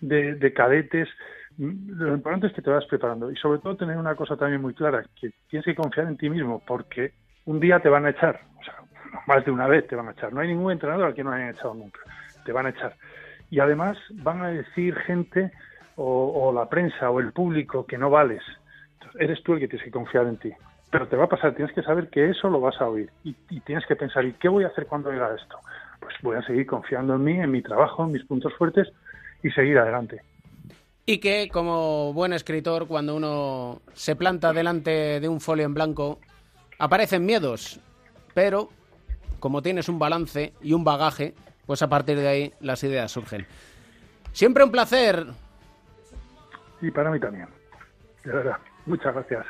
de, 0.00 0.34
de 0.34 0.52
cadetes. 0.54 1.08
Lo 1.58 2.14
importante 2.14 2.46
es 2.46 2.54
que 2.54 2.62
te 2.62 2.70
vas 2.70 2.86
preparando 2.86 3.30
y 3.30 3.36
sobre 3.36 3.58
todo 3.58 3.76
tener 3.76 3.98
una 3.98 4.14
cosa 4.14 4.36
también 4.36 4.62
muy 4.62 4.72
clara, 4.72 5.04
que 5.20 5.30
tienes 5.50 5.66
que 5.66 5.74
confiar 5.74 6.06
en 6.06 6.16
ti 6.16 6.30
mismo 6.30 6.62
porque 6.66 7.12
un 7.44 7.60
día 7.60 7.80
te 7.80 7.90
van 7.90 8.06
a 8.06 8.10
echar, 8.10 8.40
o 8.58 8.64
sea, 8.64 8.76
más 9.26 9.44
de 9.44 9.50
una 9.50 9.66
vez 9.66 9.86
te 9.86 9.94
van 9.94 10.08
a 10.08 10.12
echar. 10.12 10.32
No 10.32 10.40
hay 10.40 10.48
ningún 10.48 10.72
entrenador 10.72 11.04
al 11.04 11.14
que 11.14 11.22
no 11.22 11.32
hayan 11.32 11.50
echado 11.50 11.74
nunca, 11.74 12.00
te 12.46 12.52
van 12.52 12.64
a 12.64 12.70
echar 12.70 12.96
y 13.52 13.60
además 13.60 13.98
van 14.14 14.40
a 14.42 14.48
decir 14.48 14.96
gente 14.96 15.52
o, 15.96 16.52
la 16.54 16.70
prensa 16.70 17.10
o 17.10 17.20
el 17.20 17.32
público 17.32 17.84
que 17.84 17.98
no 17.98 18.08
vales. 18.08 18.42
Eres 19.20 19.42
tú 19.42 19.52
el 19.52 19.60
que 19.60 19.68
tienes 19.68 19.84
que 19.84 19.90
confiar 19.90 20.26
en 20.26 20.38
ti. 20.38 20.50
Pero 20.90 21.06
te 21.06 21.16
va 21.16 21.24
a 21.24 21.28
pasar, 21.28 21.54
tienes 21.54 21.74
que 21.74 21.82
saber 21.82 22.08
que 22.08 22.30
eso 22.30 22.48
lo 22.48 22.60
vas 22.60 22.80
a 22.80 22.88
oír 22.88 23.10
y, 23.22 23.36
y 23.50 23.60
tienes 23.60 23.84
que 23.84 23.94
pensar, 23.94 24.24
¿y 24.24 24.32
qué 24.32 24.48
voy 24.48 24.64
a 24.64 24.68
hacer 24.68 24.86
cuando 24.86 25.10
oiga 25.10 25.34
esto? 25.38 25.58
Pues 26.00 26.14
voy 26.22 26.36
a 26.36 26.42
seguir 26.42 26.64
confiando 26.64 27.14
en 27.14 27.24
mí, 27.24 27.38
en 27.38 27.50
mi 27.50 27.60
trabajo, 27.60 28.04
en 28.06 28.12
mis 28.12 28.24
puntos 28.24 28.54
fuertes 28.54 28.88
y 29.42 29.50
seguir 29.50 29.76
adelante. 29.78 30.22
Y 31.04 31.18
que 31.18 31.50
como 31.52 32.14
buen 32.14 32.32
escritor, 32.32 32.86
cuando 32.86 33.14
uno 33.14 33.82
se 33.92 34.16
planta 34.16 34.54
delante 34.54 35.20
de 35.20 35.28
un 35.28 35.42
folio 35.42 35.66
en 35.66 35.74
blanco, 35.74 36.20
aparecen 36.78 37.26
miedos, 37.26 37.80
pero 38.32 38.70
como 39.40 39.60
tienes 39.60 39.90
un 39.90 39.98
balance 39.98 40.54
y 40.62 40.72
un 40.72 40.84
bagaje, 40.84 41.34
pues 41.66 41.82
a 41.82 41.88
partir 41.88 42.18
de 42.18 42.28
ahí 42.28 42.54
las 42.60 42.82
ideas 42.84 43.10
surgen. 43.10 43.46
Siempre 44.32 44.64
un 44.64 44.70
placer. 44.70 45.26
Y 46.80 46.90
para 46.90 47.10
mí 47.10 47.20
también. 47.20 47.48
De 48.24 48.32
verdad. 48.32 48.56
Muchas 48.86 49.14
gracias. 49.14 49.46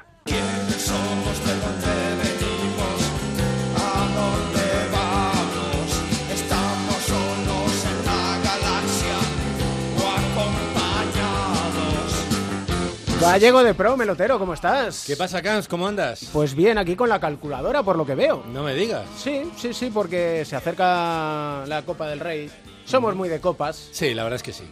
Gallego 13.23 13.63
de 13.63 13.73
Pro, 13.75 13.97
melotero, 13.97 14.37
¿cómo 14.39 14.53
estás? 14.55 15.05
¿Qué 15.07 15.17
pasa, 15.17 15.41
Cans? 15.41 15.69
¿Cómo 15.69 15.87
andas? 15.87 16.29
Pues 16.33 16.55
bien, 16.55 16.77
aquí 16.77 16.97
con 16.97 17.09
la 17.09 17.21
calculadora, 17.21 17.83
por 17.83 17.97
lo 17.97 18.05
que 18.05 18.15
veo. 18.17 18.43
No 18.53 18.65
me 18.65 18.75
digas. 18.75 19.05
Sí, 19.17 19.43
sí, 19.57 19.73
sí, 19.73 19.91
porque 19.95 20.45
se 20.45 20.57
acerca 20.57 21.65
la 21.67 21.83
Copa 21.87 22.09
del 22.09 22.19
Rey. 22.21 22.51
Somos 22.85 23.15
muy 23.15 23.29
de 23.29 23.41
copas. 23.41 23.89
Sí, 23.93 24.13
la 24.13 24.25
verdad 24.25 24.37
es 24.37 24.43
que 24.43 24.53
sí. 24.53 24.65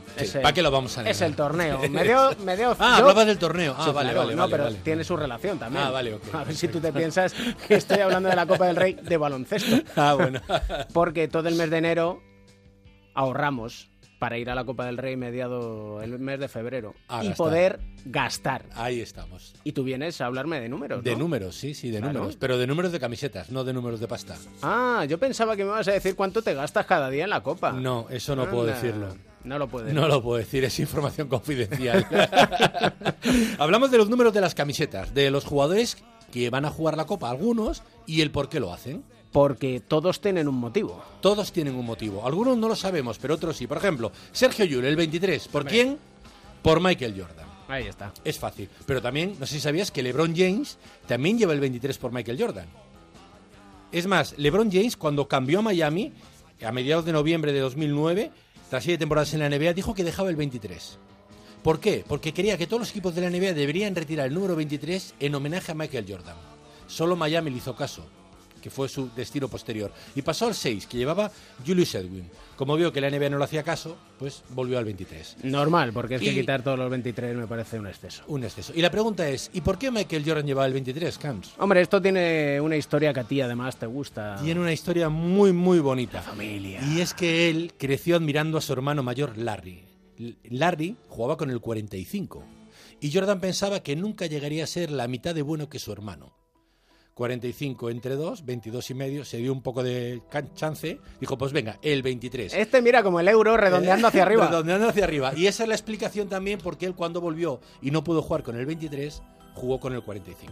¿Para 0.42 0.52
qué 0.52 0.62
lo 0.62 0.70
vamos 0.72 0.98
a 0.98 1.02
negar? 1.02 1.12
Es 1.12 1.20
el 1.20 1.36
torneo. 1.36 1.78
Me 1.90 2.02
dio, 2.02 2.30
me 2.44 2.56
dio- 2.56 2.72
Ah, 2.80 2.96
yo- 2.98 3.04
hablabas 3.04 3.26
del 3.28 3.38
torneo. 3.38 3.74
Ah, 3.78 3.84
Sí, 3.86 3.92
vale, 3.92 4.10
claro, 4.10 4.20
vale, 4.26 4.34
No, 4.34 4.42
vale, 4.42 4.50
pero 4.50 4.64
vale. 4.64 4.76
tiene 4.82 5.04
su 5.04 5.16
relación 5.16 5.58
también. 5.58 5.84
Ah, 5.86 5.90
vale, 5.90 6.14
ok. 6.14 6.22
A 6.34 6.42
ver 6.44 6.56
si 6.56 6.66
tú 6.66 6.80
te 6.80 6.92
piensas 6.92 7.32
que 7.68 7.76
estoy 7.76 8.00
hablando 8.00 8.28
de 8.28 8.34
la 8.36 8.46
Copa 8.46 8.66
del 8.66 8.76
Rey 8.76 8.94
de 8.94 9.16
baloncesto. 9.16 9.76
Ah, 9.96 10.14
bueno. 10.14 10.40
Porque 10.92 11.28
todo 11.28 11.48
el 11.48 11.54
mes 11.54 11.70
de 11.70 11.78
enero 11.78 12.20
ahorramos 13.14 13.88
para 14.20 14.38
ir 14.38 14.48
a 14.50 14.54
la 14.54 14.64
Copa 14.64 14.84
del 14.86 14.98
Rey 14.98 15.16
mediado 15.16 16.00
el 16.02 16.18
mes 16.20 16.38
de 16.38 16.46
febrero 16.46 16.94
A 17.08 17.24
y 17.24 17.28
gastar. 17.28 17.36
poder 17.36 17.80
gastar. 18.04 18.66
Ahí 18.74 19.00
estamos. 19.00 19.54
Y 19.64 19.72
tú 19.72 19.82
vienes 19.82 20.20
a 20.20 20.26
hablarme 20.26 20.60
de 20.60 20.68
números, 20.68 21.02
De 21.02 21.12
¿no? 21.12 21.18
números, 21.20 21.56
sí, 21.56 21.74
sí, 21.74 21.90
de 21.90 21.98
Claro. 21.98 22.12
números. 22.12 22.36
Pero 22.38 22.56
de 22.58 22.66
números 22.68 22.92
de 22.92 23.00
camisetas, 23.00 23.50
no 23.50 23.64
de 23.64 23.72
números 23.72 23.98
de 23.98 24.06
pasta. 24.06 24.36
Ah, 24.62 25.04
yo 25.08 25.18
pensaba 25.18 25.56
que 25.56 25.64
me 25.64 25.70
ibas 25.70 25.88
a 25.88 25.92
decir 25.92 26.14
cuánto 26.14 26.42
te 26.42 26.54
gastas 26.54 26.86
cada 26.86 27.10
día 27.10 27.24
en 27.24 27.30
la 27.30 27.42
Copa. 27.42 27.72
No, 27.72 28.06
eso 28.10 28.36
no 28.36 28.48
puedo 28.48 28.66
decirlo. 28.66 29.08
No 29.42 29.58
lo 29.58 29.68
puedes. 29.68 29.94
No 29.94 30.06
lo 30.06 30.22
puedo 30.22 30.36
decir, 30.38 30.62
es 30.64 30.78
información 30.78 31.26
confidencial. 31.28 32.06
Hablamos 33.58 33.90
de 33.90 33.98
los 33.98 34.08
números 34.10 34.32
de 34.34 34.40
las 34.40 34.54
camisetas, 34.54 35.14
de 35.14 35.30
los 35.30 35.44
jugadores 35.44 35.96
que 36.32 36.50
van 36.50 36.64
a 36.64 36.70
jugar 36.70 36.96
la 36.96 37.06
Copa, 37.06 37.30
algunos, 37.30 37.82
y 38.06 38.20
el 38.20 38.30
por 38.30 38.48
qué 38.48 38.60
lo 38.60 38.72
hacen. 38.72 39.02
Porque 39.32 39.80
todos 39.80 40.20
tienen 40.20 40.48
un 40.48 40.56
motivo. 40.56 41.02
Todos 41.20 41.52
tienen 41.52 41.74
un 41.76 41.86
motivo. 41.86 42.26
Algunos 42.26 42.58
no 42.58 42.68
lo 42.68 42.76
sabemos, 42.76 43.18
pero 43.18 43.34
otros 43.34 43.56
sí. 43.56 43.66
Por 43.66 43.78
ejemplo, 43.78 44.10
Sergio 44.32 44.64
Llull, 44.64 44.84
el 44.84 44.96
23. 44.96 45.48
¿Por 45.48 45.66
quién? 45.66 45.98
Por 46.62 46.80
Michael 46.80 47.14
Jordan. 47.16 47.46
Ahí 47.68 47.86
está. 47.86 48.12
Es 48.24 48.38
fácil. 48.38 48.68
Pero 48.84 49.00
también, 49.00 49.36
no 49.38 49.46
sé 49.46 49.54
si 49.54 49.60
sabías 49.60 49.92
que 49.92 50.02
LeBron 50.02 50.34
James 50.36 50.78
también 51.06 51.38
lleva 51.38 51.52
el 51.52 51.60
23 51.60 51.96
por 51.98 52.10
Michael 52.10 52.40
Jordan. 52.40 52.66
Es 53.92 54.06
más, 54.06 54.34
LeBron 54.36 54.70
James, 54.72 54.96
cuando 54.96 55.28
cambió 55.28 55.60
a 55.60 55.62
Miami, 55.62 56.12
a 56.64 56.72
mediados 56.72 57.04
de 57.04 57.12
noviembre 57.12 57.52
de 57.52 57.60
2009, 57.60 58.32
tras 58.68 58.84
siete 58.84 58.98
temporadas 58.98 59.32
en 59.34 59.40
la 59.40 59.48
NBA, 59.48 59.72
dijo 59.72 59.94
que 59.94 60.04
dejaba 60.04 60.30
el 60.30 60.36
23. 60.36 60.98
¿Por 61.62 61.78
qué? 61.78 62.04
Porque 62.06 62.32
quería 62.32 62.56
que 62.56 62.66
todos 62.66 62.80
los 62.80 62.90
equipos 62.90 63.14
de 63.14 63.20
la 63.20 63.30
NBA 63.30 63.52
deberían 63.52 63.94
retirar 63.94 64.26
el 64.26 64.34
número 64.34 64.56
23 64.56 65.14
en 65.20 65.34
homenaje 65.34 65.72
a 65.72 65.74
Michael 65.74 66.06
Jordan. 66.08 66.36
Solo 66.86 67.16
Miami 67.16 67.50
le 67.50 67.58
hizo 67.58 67.76
caso. 67.76 68.04
Que 68.60 68.70
fue 68.70 68.88
su 68.88 69.10
destino 69.14 69.48
posterior. 69.48 69.92
Y 70.14 70.22
pasó 70.22 70.46
al 70.46 70.54
6, 70.54 70.86
que 70.86 70.98
llevaba 70.98 71.30
Julius 71.66 71.94
Edwin. 71.94 72.30
Como 72.56 72.76
vio 72.76 72.92
que 72.92 73.00
la 73.00 73.10
NBA 73.10 73.30
no 73.30 73.38
le 73.38 73.44
hacía 73.44 73.62
caso, 73.62 73.96
pues 74.18 74.42
volvió 74.50 74.78
al 74.78 74.84
23. 74.84 75.38
Normal, 75.44 75.92
porque 75.92 76.16
es 76.16 76.20
que 76.20 76.34
quitar 76.34 76.62
todos 76.62 76.78
los 76.78 76.90
23 76.90 77.34
me 77.34 77.46
parece 77.46 77.78
un 77.78 77.86
exceso. 77.86 78.22
Un 78.26 78.44
exceso. 78.44 78.72
Y 78.76 78.82
la 78.82 78.90
pregunta 78.90 79.26
es, 79.28 79.50
¿y 79.54 79.62
por 79.62 79.78
qué 79.78 79.90
Michael 79.90 80.24
Jordan 80.26 80.46
llevaba 80.46 80.66
el 80.66 80.74
23, 80.74 81.16
Camps? 81.18 81.54
Hombre, 81.58 81.80
esto 81.80 82.02
tiene 82.02 82.60
una 82.60 82.76
historia 82.76 83.14
que 83.14 83.20
a 83.20 83.24
ti 83.24 83.40
además 83.40 83.76
te 83.76 83.86
gusta. 83.86 84.36
Tiene 84.42 84.60
una 84.60 84.72
historia 84.72 85.08
muy, 85.08 85.52
muy 85.52 85.78
bonita. 85.78 86.20
familia. 86.20 86.82
Y 86.82 87.00
es 87.00 87.14
que 87.14 87.48
él 87.48 87.72
creció 87.78 88.16
admirando 88.16 88.58
a 88.58 88.60
su 88.60 88.72
hermano 88.72 89.02
mayor, 89.02 89.38
Larry. 89.38 89.84
Larry 90.44 90.96
jugaba 91.08 91.36
con 91.36 91.50
el 91.50 91.60
45. 91.60 92.44
Y 93.00 93.12
Jordan 93.12 93.40
pensaba 93.40 93.80
que 93.80 93.96
nunca 93.96 94.26
llegaría 94.26 94.64
a 94.64 94.66
ser 94.66 94.90
la 94.90 95.08
mitad 95.08 95.34
de 95.34 95.42
bueno 95.42 95.70
que 95.70 95.78
su 95.78 95.92
hermano. 95.92 96.39
45 97.20 97.90
entre 97.90 98.14
2, 98.14 98.46
22 98.46 98.90
y 98.90 98.94
medio, 98.94 99.24
se 99.26 99.36
dio 99.36 99.52
un 99.52 99.60
poco 99.60 99.82
de 99.82 100.22
chance, 100.54 100.98
dijo, 101.20 101.36
pues 101.36 101.52
venga, 101.52 101.78
el 101.82 102.02
23. 102.02 102.54
Este 102.54 102.80
mira 102.80 103.02
como 103.02 103.20
el 103.20 103.28
euro 103.28 103.58
redondeando 103.58 104.08
hacia 104.08 104.22
arriba. 104.24 104.48
Redondeando 104.48 104.88
hacia 104.88 105.04
arriba. 105.04 105.34
Y 105.36 105.46
esa 105.46 105.64
es 105.64 105.68
la 105.68 105.74
explicación 105.74 106.30
también 106.30 106.58
porque 106.62 106.86
él 106.86 106.94
cuando 106.94 107.20
volvió 107.20 107.60
y 107.82 107.90
no 107.90 108.02
pudo 108.02 108.22
jugar 108.22 108.42
con 108.42 108.56
el 108.56 108.64
23, 108.64 109.20
jugó 109.52 109.78
con 109.78 109.92
el 109.92 110.00
45. 110.00 110.50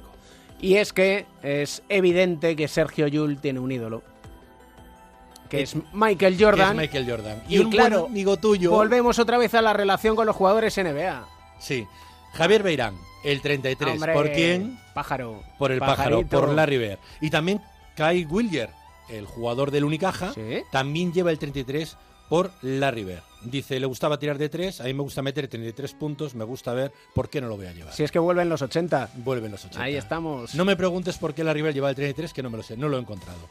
Y 0.60 0.74
es 0.74 0.92
que 0.92 1.24
es 1.42 1.82
evidente 1.88 2.54
que 2.54 2.68
Sergio 2.68 3.06
Yul 3.06 3.40
tiene 3.40 3.60
un 3.60 3.72
ídolo. 3.72 4.02
Que 5.48 5.62
es 5.62 5.74
Michael 5.94 6.36
Jordan. 6.38 6.76
Que 6.76 6.84
es 6.84 6.90
Michael 6.92 7.10
Jordan. 7.10 7.42
Y, 7.48 7.60
un 7.60 7.70
claro, 7.70 8.00
buen 8.00 8.12
amigo 8.12 8.36
tuyo. 8.36 8.72
volvemos 8.72 9.18
otra 9.18 9.38
vez 9.38 9.54
a 9.54 9.62
la 9.62 9.72
relación 9.72 10.14
con 10.16 10.26
los 10.26 10.36
jugadores 10.36 10.76
NBA. 10.76 11.26
Sí. 11.60 11.86
Javier 12.34 12.62
Beirán, 12.62 12.94
el 13.24 13.40
33. 13.40 13.94
Hombre, 13.94 14.12
¿Por 14.12 14.32
quién? 14.32 14.78
Pájaro. 14.94 15.42
Por 15.58 15.72
el 15.72 15.78
pájaro, 15.80 16.26
por 16.26 16.48
Larry 16.50 16.78
Bird. 16.78 16.98
Y 17.20 17.30
también 17.30 17.60
Kai 17.96 18.24
Wilger, 18.24 18.70
el 19.08 19.26
jugador 19.26 19.70
del 19.70 19.84
Unicaja, 19.84 20.32
también 20.70 21.12
lleva 21.12 21.30
el 21.30 21.38
33 21.38 21.96
por 22.28 22.50
Larry 22.62 23.04
Bird. 23.04 23.22
Dice, 23.42 23.78
le 23.78 23.86
gustaba 23.86 24.18
tirar 24.18 24.36
de 24.36 24.48
3, 24.48 24.80
a 24.80 24.84
mí 24.84 24.94
me 24.94 25.02
gusta 25.02 25.22
meter 25.22 25.46
33 25.46 25.94
puntos, 25.94 26.34
me 26.34 26.44
gusta 26.44 26.72
ver, 26.74 26.92
¿por 27.14 27.30
qué 27.30 27.40
no 27.40 27.48
lo 27.48 27.56
voy 27.56 27.66
a 27.66 27.72
llevar? 27.72 27.94
Si 27.94 28.02
es 28.02 28.10
que 28.10 28.18
vuelven 28.18 28.48
los 28.48 28.62
80. 28.62 29.10
Vuelven 29.16 29.52
los 29.52 29.64
80. 29.64 29.82
Ahí 29.82 29.96
estamos. 29.96 30.54
No 30.54 30.64
me 30.64 30.76
preguntes 30.76 31.18
por 31.18 31.34
qué 31.34 31.44
Larry 31.44 31.62
Bird 31.62 31.74
lleva 31.74 31.90
el 31.90 31.96
33, 31.96 32.32
que 32.32 32.42
no 32.42 32.50
me 32.50 32.56
lo 32.56 32.62
sé, 32.62 32.76
no 32.76 32.88
lo 32.88 32.96
he 32.96 33.00
encontrado. 33.00 33.48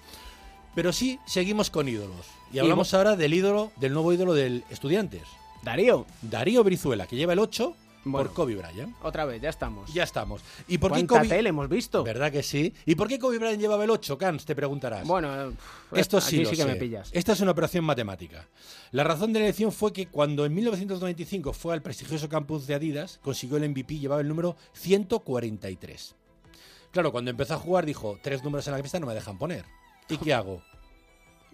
Pero 0.76 0.93
sí, 0.93 1.20
seguimos 1.26 1.72
con 1.72 1.89
ídolos. 1.89 2.28
Y 2.53 2.59
hablamos 2.59 2.93
ahora 2.93 3.15
del 3.15 3.34
ídolo, 3.34 3.72
del 3.78 3.93
nuevo 3.93 4.13
ídolo 4.13 4.34
del 4.34 4.63
Estudiantes. 4.70 5.24
Darío. 5.63 6.05
Darío 6.22 6.63
Brizuela, 6.63 7.07
que 7.07 7.15
lleva 7.15 7.34
el 7.34 7.39
8 7.39 7.76
Bueno. 8.11 8.27
por 8.27 8.35
Kobe 8.35 8.55
Bryant. 8.55 8.95
Otra 9.03 9.25
vez, 9.25 9.41
ya 9.41 9.49
estamos. 9.49 9.93
Ya 9.93 10.03
estamos. 10.03 10.41
¿Y 10.67 10.77
por 10.77 10.91
qué 10.91 11.05
¿Cuánta 11.05 11.19
Kobe... 11.19 11.27
tele 11.37 11.49
hemos 11.49 11.69
visto? 11.69 12.03
¿Verdad 12.03 12.31
que 12.31 12.43
sí? 12.43 12.73
¿Y 12.85 12.95
por 12.95 13.07
qué 13.07 13.19
Kobe 13.19 13.37
Bryant 13.39 13.59
llevaba 13.59 13.83
el 13.83 13.89
8, 13.89 14.17
Cans? 14.17 14.45
Te 14.45 14.55
preguntarás. 14.55 15.07
Bueno, 15.07 15.49
eh, 15.49 15.53
Esto 15.93 16.17
aquí 16.17 16.27
sí, 16.27 16.43
lo 16.43 16.49
sí 16.49 16.55
que 16.55 16.63
sé. 16.63 16.67
me 16.67 16.75
pillas. 16.75 17.09
Esta 17.13 17.33
es 17.33 17.41
una 17.41 17.51
operación 17.51 17.83
matemática. 17.85 18.47
La 18.91 19.03
razón 19.03 19.33
de 19.33 19.39
la 19.39 19.45
elección 19.45 19.71
fue 19.71 19.91
que 19.93 20.07
cuando 20.07 20.45
en 20.45 20.53
1995 20.53 21.53
fue 21.53 21.73
al 21.73 21.81
prestigioso 21.81 22.29
campus 22.29 22.67
de 22.67 22.75
Adidas, 22.75 23.19
consiguió 23.21 23.57
el 23.57 23.69
MVP, 23.69 23.99
llevaba 23.99 24.21
el 24.21 24.27
número 24.27 24.55
143. 24.73 26.15
Claro, 26.91 27.11
cuando 27.11 27.31
empezó 27.31 27.53
a 27.55 27.57
jugar 27.59 27.85
dijo, 27.85 28.17
tres 28.23 28.43
números 28.43 28.65
en 28.67 28.71
la 28.71 28.77
camiseta 28.79 28.99
no 28.99 29.07
me 29.07 29.13
dejan 29.13 29.37
poner. 29.37 29.65
¿Y 30.09 30.17
qué 30.17 30.33
hago? 30.33 30.61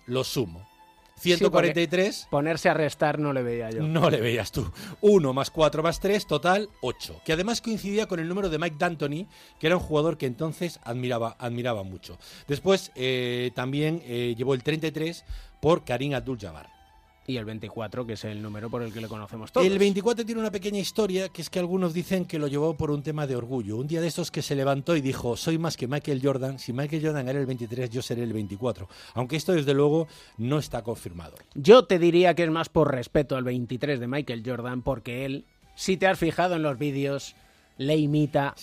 Lo 0.05 0.23
sumo. 0.23 0.67
Sí, 1.15 1.29
porque 1.29 1.73
143 1.73 2.27
Ponerse 2.29 2.69
a 2.69 2.73
restar 2.73 3.17
no 3.19 3.31
le 3.31 3.43
veía 3.43 3.69
yo. 3.69 3.83
no 3.83 4.09
le 4.09 4.19
veías 4.19 4.51
tú. 4.51 4.69
1 5.01 5.33
más 5.33 5.51
4 5.51 5.81
más 5.83 5.99
3, 5.99 6.27
total 6.27 6.69
8. 6.81 7.21
Que 7.23 7.33
además 7.33 7.61
coincidía 7.61 8.07
con 8.07 8.19
el 8.19 8.27
número 8.27 8.49
de 8.49 8.59
Mike 8.59 8.75
D'Antoni, 8.77 9.27
que 9.59 9.67
era 9.67 9.77
un 9.77 9.83
jugador 9.83 10.17
que 10.17 10.25
entonces 10.25 10.79
admiraba, 10.83 11.35
admiraba 11.39 11.83
mucho. 11.83 12.17
Después 12.47 12.91
eh, 12.95 13.51
también 13.55 14.01
eh, 14.05 14.35
llevó 14.37 14.53
el 14.53 14.63
33 14.63 15.23
por 15.61 15.85
Karim 15.85 16.13
Abdul-Jabbar. 16.13 16.82
Y 17.25 17.37
el 17.37 17.45
24, 17.45 18.05
que 18.05 18.13
es 18.13 18.25
el 18.25 18.41
número 18.41 18.69
por 18.69 18.81
el 18.81 18.91
que 18.91 18.99
le 18.99 19.07
conocemos 19.07 19.49
todos. 19.53 19.65
El 19.65 19.79
24 19.79 20.25
tiene 20.25 20.41
una 20.41 20.51
pequeña 20.51 20.79
historia 20.79 21.29
que 21.29 21.41
es 21.41 21.49
que 21.49 21.57
algunos 21.59 21.93
dicen 21.93 22.25
que 22.25 22.37
lo 22.37 22.47
llevó 22.47 22.75
por 22.75 22.91
un 22.91 23.01
tema 23.01 23.25
de 23.25 23.37
orgullo. 23.37 23.77
Un 23.77 23.87
día 23.87 24.01
de 24.01 24.07
estos 24.07 24.29
que 24.29 24.41
se 24.41 24.55
levantó 24.55 24.95
y 24.97 25.01
dijo, 25.01 25.37
soy 25.37 25.57
más 25.57 25.77
que 25.77 25.87
Michael 25.87 26.19
Jordan, 26.21 26.59
si 26.59 26.73
Michael 26.73 27.01
Jordan 27.05 27.29
era 27.29 27.39
el 27.39 27.45
23 27.45 27.89
yo 27.89 28.01
seré 28.01 28.23
el 28.23 28.33
24. 28.33 28.89
Aunque 29.13 29.37
esto 29.37 29.53
desde 29.53 29.73
luego 29.73 30.07
no 30.37 30.59
está 30.59 30.81
confirmado. 30.81 31.35
Yo 31.55 31.85
te 31.85 31.97
diría 31.97 32.33
que 32.35 32.43
es 32.43 32.49
más 32.51 32.67
por 32.67 32.91
respeto 32.93 33.37
al 33.37 33.45
23 33.45 34.01
de 34.01 34.07
Michael 34.07 34.43
Jordan, 34.45 34.81
porque 34.81 35.23
él, 35.23 35.45
si 35.75 35.95
te 35.95 36.07
has 36.07 36.19
fijado 36.19 36.55
en 36.55 36.63
los 36.63 36.77
vídeos, 36.77 37.37
le 37.77 37.95
imita 37.95 38.53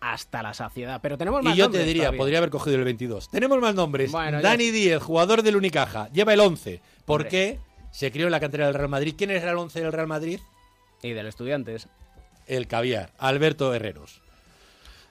hasta 0.00 0.42
la 0.42 0.54
saciedad. 0.54 1.00
Pero 1.00 1.16
tenemos 1.16 1.42
más 1.44 1.54
Y 1.54 1.56
yo 1.58 1.64
te 1.66 1.68
nombres 1.78 1.86
diría, 1.86 2.02
todavía. 2.04 2.18
podría 2.18 2.38
haber 2.38 2.50
cogido 2.50 2.76
el 2.78 2.84
22. 2.84 3.28
Tenemos 3.30 3.60
más 3.60 3.74
nombres. 3.76 4.10
Bueno, 4.10 4.40
ya- 4.40 4.48
Dani 4.50 4.70
Díez, 4.72 5.00
jugador 5.00 5.42
del 5.42 5.54
Unicaja, 5.56 6.08
lleva 6.12 6.34
el 6.34 6.40
11. 6.40 6.80
¿Por 7.04 7.20
Hombre. 7.22 7.30
qué? 7.30 7.60
Se 7.96 8.12
crió 8.12 8.26
en 8.26 8.32
la 8.32 8.40
cantera 8.40 8.66
del 8.66 8.74
Real 8.74 8.90
Madrid. 8.90 9.14
¿Quién 9.16 9.30
era 9.30 9.50
el 9.50 9.56
11 9.56 9.80
del 9.80 9.90
Real 9.90 10.06
Madrid? 10.06 10.38
Y 11.02 11.12
del 11.12 11.26
Estudiantes. 11.28 11.88
El 12.46 12.66
caviar, 12.66 13.10
Alberto 13.16 13.72
Herreros. 13.72 14.20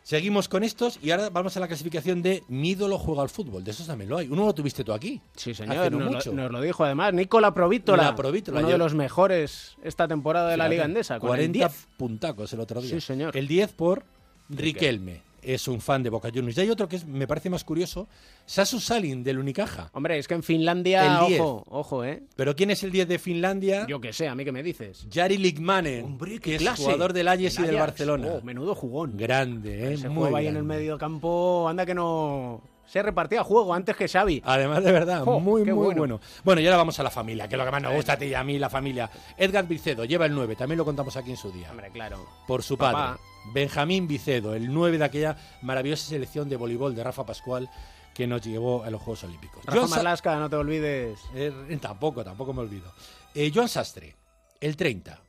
Seguimos 0.03 0.47
con 0.47 0.63
estos 0.63 0.99
y 1.01 1.09
ahora 1.09 1.31
vamos 1.31 1.57
a 1.57 1.59
la 1.59 1.67
clasificación 1.67 2.21
de 2.21 2.43
mi 2.47 2.69
ídolo 2.69 2.99
juega 2.99 3.23
al 3.23 3.29
fútbol. 3.29 3.63
De 3.63 3.71
esos 3.71 3.87
también 3.87 4.07
lo 4.11 4.19
hay. 4.19 4.27
Uno 4.27 4.45
lo 4.45 4.53
tuviste 4.53 4.83
tú 4.83 4.93
aquí. 4.93 5.19
Sí, 5.35 5.55
señor. 5.55 5.91
No 5.91 5.99
nos, 5.99 6.11
mucho. 6.11 6.29
Lo, 6.31 6.43
nos 6.43 6.51
lo 6.51 6.61
dijo 6.61 6.85
además 6.85 7.11
Nicola 7.11 7.55
Provítola. 7.55 8.03
La 8.03 8.15
Provítola, 8.15 8.59
uno 8.59 8.67
yo- 8.69 8.73
de 8.73 8.77
los 8.77 8.93
mejores 8.93 9.75
esta 9.81 10.07
temporada 10.07 10.51
de 10.51 10.57
la 10.57 10.69
Liga 10.69 10.85
Endesa. 10.85 11.15
Con 11.19 11.29
el 11.29 11.37
40 11.49 11.57
10. 11.67 11.87
puntacos 11.97 12.53
el 12.53 12.59
otro 12.59 12.81
día. 12.81 12.91
Sí, 12.91 13.01
señor. 13.01 13.35
El 13.35 13.47
10 13.47 13.73
por 13.73 14.05
Riquelme. 14.47 15.23
Es 15.45 15.67
un 15.67 15.79
fan 15.79 16.01
de 16.01 16.09
Boca 16.09 16.29
Juniors. 16.33 16.57
Y 16.57 16.61
hay 16.61 16.69
otro 16.69 16.87
que 16.87 16.95
es- 16.95 17.05
me 17.05 17.27
parece 17.27 17.49
más 17.49 17.63
curioso. 17.63 18.07
Sasu 18.45 18.79
Salin 18.79 19.23
del 19.23 19.37
Unicaja. 19.39 19.89
Hombre, 19.93 20.17
es 20.17 20.27
que 20.27 20.33
en 20.33 20.41
Finlandia, 20.43 21.21
El 21.21 21.27
10. 21.27 21.41
ojo, 21.41 21.63
ojo, 21.69 22.03
¿eh? 22.03 22.23
¿Pero 22.35 22.55
quién 22.55 22.71
es 22.71 22.81
el 22.83 22.91
10 22.91 23.07
de 23.07 23.19
Finlandia? 23.19 23.85
Yo 23.87 24.01
que 24.01 24.11
sé, 24.11 24.27
a 24.27 24.33
mí 24.35 24.43
que 24.43 24.51
me 24.51 24.63
dices. 24.63 25.07
Jari 25.13 25.37
Ligmanen, 25.37 26.17
que 26.41 26.55
es 26.55 26.61
clase. 26.61 26.83
jugador 26.83 27.13
del 27.13 27.27
Ajax 27.27 27.59
y 27.59 27.63
Del. 27.63 27.75
Barcelona. 27.75 28.27
Oh, 28.33 28.41
menudo 28.41 28.73
jugón. 28.75 29.17
Grande, 29.17 29.89
¿eh? 29.89 29.93
Ese 29.93 30.09
Muy 30.09 30.21
juego 30.23 30.37
ahí 30.37 30.47
en 30.47 30.57
el 30.57 30.63
medio 30.63 30.97
campo, 30.97 31.67
anda 31.69 31.85
que 31.85 31.93
no... 31.93 32.61
Se 32.87 33.01
repartía 33.01 33.43
juego 33.43 33.73
antes 33.73 33.95
que 33.95 34.07
Xavi. 34.07 34.43
Además, 34.45 34.83
de 34.83 34.91
verdad, 34.91 35.25
muy, 35.25 35.63
muy 35.63 35.71
bueno. 35.71 35.97
bueno. 35.97 36.19
bueno. 36.43 36.61
y 36.61 36.65
ahora 36.67 36.77
vamos 36.77 36.99
a 36.99 37.03
la 37.03 37.09
familia, 37.09 37.47
que 37.47 37.55
es 37.55 37.59
lo 37.59 37.65
que 37.65 37.71
más 37.71 37.81
nos 37.81 37.93
gusta 37.95 38.13
a 38.13 38.17
ti 38.17 38.25
y 38.25 38.33
a 38.35 38.43
mí, 38.43 38.59
la 38.59 38.69
familia. 38.69 39.09
Edgar 39.37 39.67
Vicedo 39.67 40.05
lleva 40.05 40.27
el 40.27 40.35
9, 40.35 40.55
también 40.55 40.77
lo 40.77 40.85
contamos 40.85 41.17
aquí 41.17 41.31
en 41.31 41.37
su 41.37 41.51
día. 41.51 41.71
Hombre, 41.71 41.89
claro. 41.91 42.23
Por 42.47 42.61
su 42.61 42.77
Papá. 42.77 43.17
padre. 43.17 43.34
Benjamín 43.53 44.07
Vicedo, 44.07 44.53
el 44.55 44.73
9 44.73 44.97
de 44.97 45.03
aquella 45.05 45.37
maravillosa 45.61 46.07
selección 46.09 46.49
de 46.49 46.55
voleibol 46.55 46.95
de 46.95 47.03
Rafa 47.03 47.25
Pascual 47.25 47.69
que 48.13 48.25
nos 48.27 48.41
llevó 48.41 48.83
a 48.83 48.89
los 48.89 49.01
Juegos 49.01 49.23
Olímpicos. 49.25 49.63
Rafa 49.65 50.01
Joan 50.01 50.39
no 50.39 50.49
te 50.49 50.55
olvides. 50.55 51.19
Eh, 51.33 51.77
tampoco, 51.81 52.23
tampoco 52.23 52.53
me 52.53 52.61
olvido. 52.61 52.91
Eh, 53.33 53.51
Joan 53.53 53.67
Sastre, 53.67 54.15
el 54.61 54.75
30. 54.77 55.19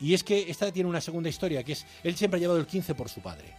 Y 0.00 0.14
es 0.14 0.24
que 0.24 0.50
esta 0.50 0.70
tiene 0.72 0.88
una 0.88 1.00
segunda 1.00 1.28
historia, 1.28 1.62
que 1.62 1.72
es, 1.72 1.86
él 2.02 2.16
siempre 2.16 2.38
ha 2.38 2.40
llevado 2.40 2.58
el 2.58 2.66
15 2.66 2.94
por 2.94 3.08
su 3.08 3.20
padre. 3.20 3.54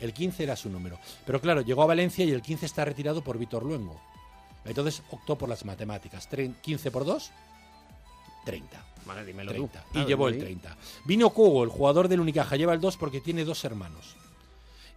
El 0.00 0.12
15 0.12 0.42
era 0.42 0.56
su 0.56 0.68
número. 0.68 0.98
Pero 1.24 1.40
claro, 1.40 1.60
llegó 1.62 1.82
a 1.82 1.86
Valencia 1.86 2.24
y 2.24 2.30
el 2.32 2.42
15 2.42 2.66
está 2.66 2.84
retirado 2.84 3.22
por 3.22 3.38
Víctor 3.38 3.62
Luengo. 3.64 4.00
Entonces 4.64 5.02
optó 5.10 5.36
por 5.36 5.48
las 5.48 5.64
matemáticas. 5.64 6.30
Tre- 6.30 6.54
15 6.60 6.90
por 6.90 7.04
2, 7.04 7.30
30. 8.44 8.84
Vale, 9.06 9.24
dímelo 9.24 9.52
tú. 9.52 9.68
30. 9.68 9.84
Y 9.88 9.92
Claro, 9.92 10.08
llevó 10.08 10.28
el 10.28 10.34
sí. 10.34 10.40
30. 10.40 10.76
Vino 11.04 11.30
Cugo, 11.30 11.64
el 11.64 11.70
jugador 11.70 12.08
del 12.08 12.20
Unicaja, 12.20 12.56
lleva 12.56 12.72
el 12.74 12.80
2 12.80 12.96
porque 12.96 13.20
tiene 13.20 13.44
dos 13.44 13.64
hermanos. 13.64 14.16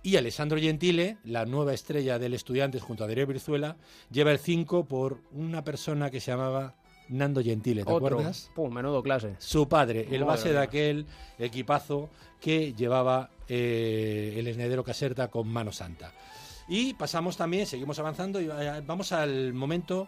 Y 0.03 0.17
Alessandro 0.17 0.59
Gentile, 0.59 1.17
la 1.23 1.45
nueva 1.45 1.73
estrella 1.73 2.19
del 2.19 2.35
Estudiantes 2.35 2.83
junto 2.83 3.03
a 3.03 3.07
Darío 3.07 3.25
Brizuela, 3.25 3.75
lleva 4.11 4.31
el 4.31 4.37
5 4.39 4.85
por 4.85 5.19
una 5.31 5.63
persona 5.63 6.11
que 6.11 6.19
se 6.19 6.29
llamaba 6.29 6.75
Nando 7.09 7.41
Gentile, 7.41 7.83
¿te 7.83 7.91
Otro. 7.91 8.07
acuerdas? 8.17 8.51
Pum, 8.53 8.71
menudo 8.71 9.01
clase. 9.01 9.35
Su 9.39 9.67
padre, 9.67 10.07
el 10.11 10.23
base 10.23 10.51
de 10.53 10.59
aquel 10.59 11.07
equipazo 11.39 12.09
que 12.39 12.73
llevaba 12.73 13.31
eh, 13.47 14.35
el 14.37 14.47
esnedero 14.47 14.83
Caserta 14.83 15.29
con 15.29 15.47
mano 15.47 15.71
santa. 15.71 16.11
Y 16.67 16.93
pasamos 16.93 17.35
también, 17.37 17.65
seguimos 17.65 17.97
avanzando 17.97 18.39
y 18.41 18.45
eh, 18.51 18.81
vamos 18.85 19.11
al 19.11 19.53
momento 19.53 20.07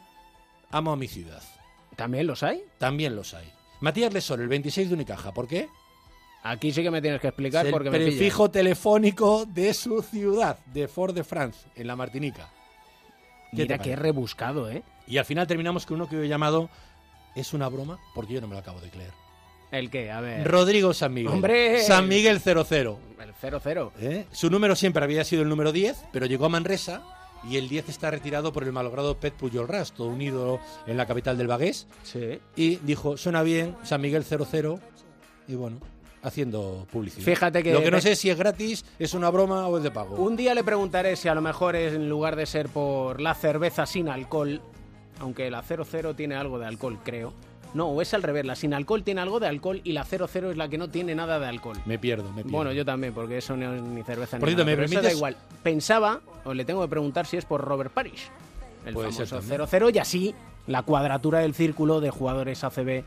Amo 0.70 0.92
a 0.92 0.96
mi 0.98 1.08
ciudad. 1.08 1.42
¿También 1.96 2.28
los 2.28 2.44
hay? 2.44 2.62
También 2.78 3.16
los 3.16 3.34
hay. 3.34 3.48
Matías 3.80 4.14
Lesor, 4.14 4.42
el 4.42 4.48
26 4.48 4.90
de 4.90 4.96
Unicaja. 4.96 5.34
¿Por 5.34 5.48
qué? 5.48 5.70
Aquí 6.44 6.72
sí 6.72 6.82
que 6.82 6.92
me 6.92 7.02
tienes 7.02 7.20
que 7.20 7.28
explicar 7.28 7.66
Es 7.66 7.70
el 7.70 7.74
porque 7.74 7.90
me 7.90 8.00
prefijo 8.00 8.50
telefónico 8.50 9.46
de 9.46 9.74
su 9.74 10.02
ciudad, 10.02 10.60
de 10.68 10.88
Fort-de-France, 10.88 11.68
en 11.76 11.88
la 11.88 11.96
Martinica. 11.96 12.50
¿Qué 13.52 13.64
Mira 13.64 13.78
qué 13.78 13.96
rebuscado, 13.96 14.70
¿eh? 14.70 14.84
Y 15.08 15.18
al 15.18 15.26
final 15.26 15.48
terminamos 15.48 15.86
con 15.86 15.96
uno 15.96 16.10
que 16.10 16.16
yo 16.16 16.24
he 16.24 16.28
llamado 16.28 16.70
¿Es 17.36 17.54
una 17.54 17.70
broma? 17.70 18.00
Porque 18.16 18.34
yo 18.34 18.42
no 18.42 18.48
me 18.48 18.54
lo 18.56 18.60
acabo 18.60 18.82
de 18.82 18.90
creer. 18.90 19.12
¿El 19.72 19.92
qué? 19.92 20.12
A 20.12 20.22
ver. 20.22 20.48
Rodrigo 20.50 20.94
San 20.94 21.14
Miguel. 21.14 21.34
¡Hombre! 21.34 21.84
San 21.84 22.08
Miguel 22.08 22.40
00. 22.40 23.00
El 23.22 23.34
0-0. 23.34 23.92
¿eh? 24.00 24.26
Su 24.32 24.50
número 24.50 24.76
siempre 24.76 25.04
había 25.04 25.24
sido 25.24 25.44
el 25.44 25.50
número 25.50 25.72
10, 25.72 26.06
pero 26.12 26.26
llegó 26.26 26.46
a 26.46 26.50
Manresa 26.50 27.04
y 27.44 27.58
el 27.58 27.70
10 27.70 27.90
está 27.90 28.12
retirado 28.12 28.52
por 28.54 28.64
el 28.64 28.72
malogrado 28.72 29.18
Pet 29.20 29.34
Puyol 29.34 29.68
Ras, 29.68 29.92
todo 29.92 30.08
un 30.08 30.22
ídolo 30.22 30.60
en 30.86 30.98
la 30.98 31.06
capital 31.06 31.38
del 31.38 31.48
Bagués. 31.48 31.88
Sí. 32.04 32.40
Y 32.56 32.78
dijo, 32.78 33.18
suena 33.18 33.44
bien, 33.44 33.76
San 33.84 34.02
Miguel 34.02 34.24
00. 34.24 34.80
Y 35.48 35.56
bueno, 35.56 35.78
haciendo 36.24 36.86
publicidad. 36.92 37.24
Fíjate 37.24 37.64
que- 37.64 37.74
Lo 37.74 37.82
que 37.82 37.92
no 37.92 38.02
sé 38.02 38.16
si 38.16 38.30
es 38.30 38.38
gratis, 38.38 38.84
es 39.00 39.14
una 39.14 39.30
broma 39.30 39.68
o 39.68 39.78
es 39.78 39.84
de 39.84 39.92
pago. 39.92 40.16
Un 40.16 40.36
día 40.36 40.54
le 40.54 40.64
preguntaré 40.64 41.16
si 41.16 41.28
a 41.28 41.36
lo 41.36 41.42
mejor 41.42 41.76
es 41.76 41.94
en 41.94 42.10
lugar 42.10 42.36
de 42.36 42.46
ser 42.46 42.68
por 42.70 43.22
la 43.22 43.34
cerveza 43.34 43.86
sin 43.86 44.10
alcohol, 44.10 44.62
aunque 45.20 45.50
la 45.50 45.62
00 45.64 46.16
tiene 46.16 46.36
algo 46.36 46.60
de 46.60 46.66
alcohol, 46.66 47.00
creo. 47.04 47.34
No, 47.74 47.88
o 47.90 48.02
es 48.02 48.14
al 48.14 48.24
revés, 48.24 48.46
la 48.46 48.56
sin 48.56 48.74
alcohol 48.74 49.04
tiene 49.04 49.22
algo 49.22 49.40
de 49.40 49.48
alcohol 49.48 49.82
y 49.84 49.92
la 49.92 50.04
00 50.04 50.52
es 50.52 50.58
la 50.58 50.68
que 50.70 50.78
no 50.78 50.88
tiene 50.90 51.14
nada 51.16 51.40
de 51.40 51.46
alcohol. 51.48 51.78
Me 51.86 52.00
pierdo, 52.00 52.30
me 52.30 52.36
pierdo. 52.44 52.52
Bueno, 52.52 52.72
yo 52.72 52.84
también, 52.86 53.14
porque 53.14 53.38
eso 53.38 53.56
no 53.58 53.74
es 53.74 53.82
ni 53.82 54.04
cerveza 54.04 54.40
Por 54.40 54.48
ni 54.50 54.56
cierto, 54.56 54.64
nada, 54.64 54.66
¿me 54.66 54.76
pero 54.76 54.86
eso 54.86 54.94
da 54.96 55.02
permites? 55.02 55.18
igual. 55.18 55.38
Pensaba, 55.64 56.22
o 56.46 56.54
le 56.54 56.66
tengo 56.66 56.82
que 56.82 56.88
preguntar 56.88 57.26
si 57.26 57.38
es 57.38 57.46
por 57.46 57.62
Robert 57.62 57.92
Parrish, 57.92 58.30
el 58.86 58.94
Puede 58.94 59.12
famoso 59.12 59.38
también. 59.40 59.68
00, 59.68 59.90
y 59.92 59.98
así 60.00 60.36
la 60.66 60.82
cuadratura 60.84 61.40
del 61.40 61.54
círculo 61.54 62.00
de 62.02 62.10
jugadores 62.10 62.64
ACB 62.64 63.04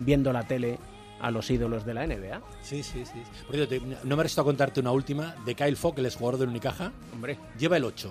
viendo 0.00 0.32
la 0.32 0.44
tele 0.44 0.78
a 1.20 1.30
los 1.32 1.50
ídolos 1.50 1.84
de 1.84 1.94
la 1.94 2.06
NBA. 2.06 2.40
Sí, 2.62 2.82
sí, 2.84 3.04
sí. 3.04 3.20
Por 3.46 3.56
cierto, 3.56 3.68
te- 3.74 3.82
no 4.06 4.16
me 4.16 4.22
resta 4.22 4.44
contarte 4.44 4.78
una 4.80 4.92
última 4.92 5.34
de 5.44 5.54
Kyle 5.56 5.76
Fogg, 5.76 5.98
el 5.98 6.06
exjugador 6.06 6.38
del 6.38 6.50
Unicaja. 6.50 6.92
Hombre. 7.12 7.36
Lleva 7.58 7.76
el 7.76 7.84
8. 7.84 8.08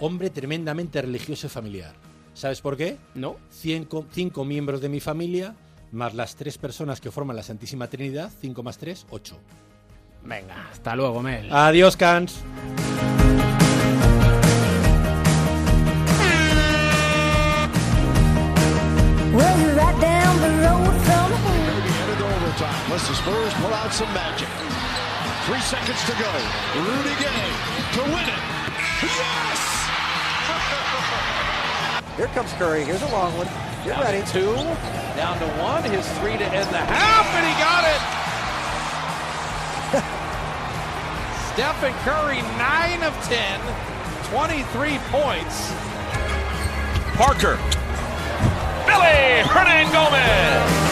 Hombre 0.00 0.30
tremendamente 0.30 1.00
religioso 1.02 1.46
y 1.48 1.50
familiar. 1.50 1.92
¿Sabes 2.36 2.60
por 2.60 2.76
qué? 2.76 2.98
No. 3.14 3.36
Cinco, 3.50 4.04
cinco 4.12 4.44
miembros 4.44 4.82
de 4.82 4.90
mi 4.90 5.00
familia, 5.00 5.54
más 5.90 6.12
las 6.12 6.36
tres 6.36 6.58
personas 6.58 7.00
que 7.00 7.10
forman 7.10 7.34
la 7.34 7.42
Santísima 7.42 7.88
Trinidad, 7.88 8.30
5 8.42 8.62
más 8.62 8.76
3, 8.76 9.06
8. 9.08 9.38
Venga, 10.22 10.68
hasta 10.70 10.94
luego, 10.94 11.22
Mel. 11.22 11.50
Adiós, 11.50 11.96
Cans. 11.96 12.42
Unless 22.86 23.08
the 23.08 23.14
Spurs 23.14 23.52
pull 23.54 23.74
out 23.74 23.92
some 23.92 24.12
magic. 24.14 24.48
Three 25.46 25.60
seconds 25.60 26.02
to 26.06 26.12
go. 26.12 26.32
Rudy 26.80 27.14
Gay 27.20 27.46
to 27.92 28.02
win 28.04 28.28
it. 28.28 28.42
Yes! 29.02 29.75
Here 32.16 32.28
comes 32.28 32.52
Curry. 32.54 32.82
Here's 32.84 33.02
a 33.02 33.08
long 33.12 33.36
one. 33.36 33.46
Get 33.84 33.92
Down 34.00 34.02
ready. 34.02 34.24
to 34.24 34.32
two, 34.32 34.54
down 35.16 35.38
to 35.38 35.46
one, 35.60 35.82
his 35.84 36.08
three 36.18 36.36
to 36.38 36.44
end 36.44 36.68
the 36.70 36.78
half, 36.80 37.26
and 37.36 37.44
he 37.44 37.52
got 37.60 37.84
it. 37.84 38.00
Stephen 41.52 41.92
Curry, 42.04 42.40
9 42.58 43.02
of 43.04 43.14
10, 43.28 43.60
23 44.30 44.98
points. 45.12 45.72
Parker. 47.16 47.56
Billy 48.86 49.44
Hernan 49.44 49.92
Gomez. 49.92 50.86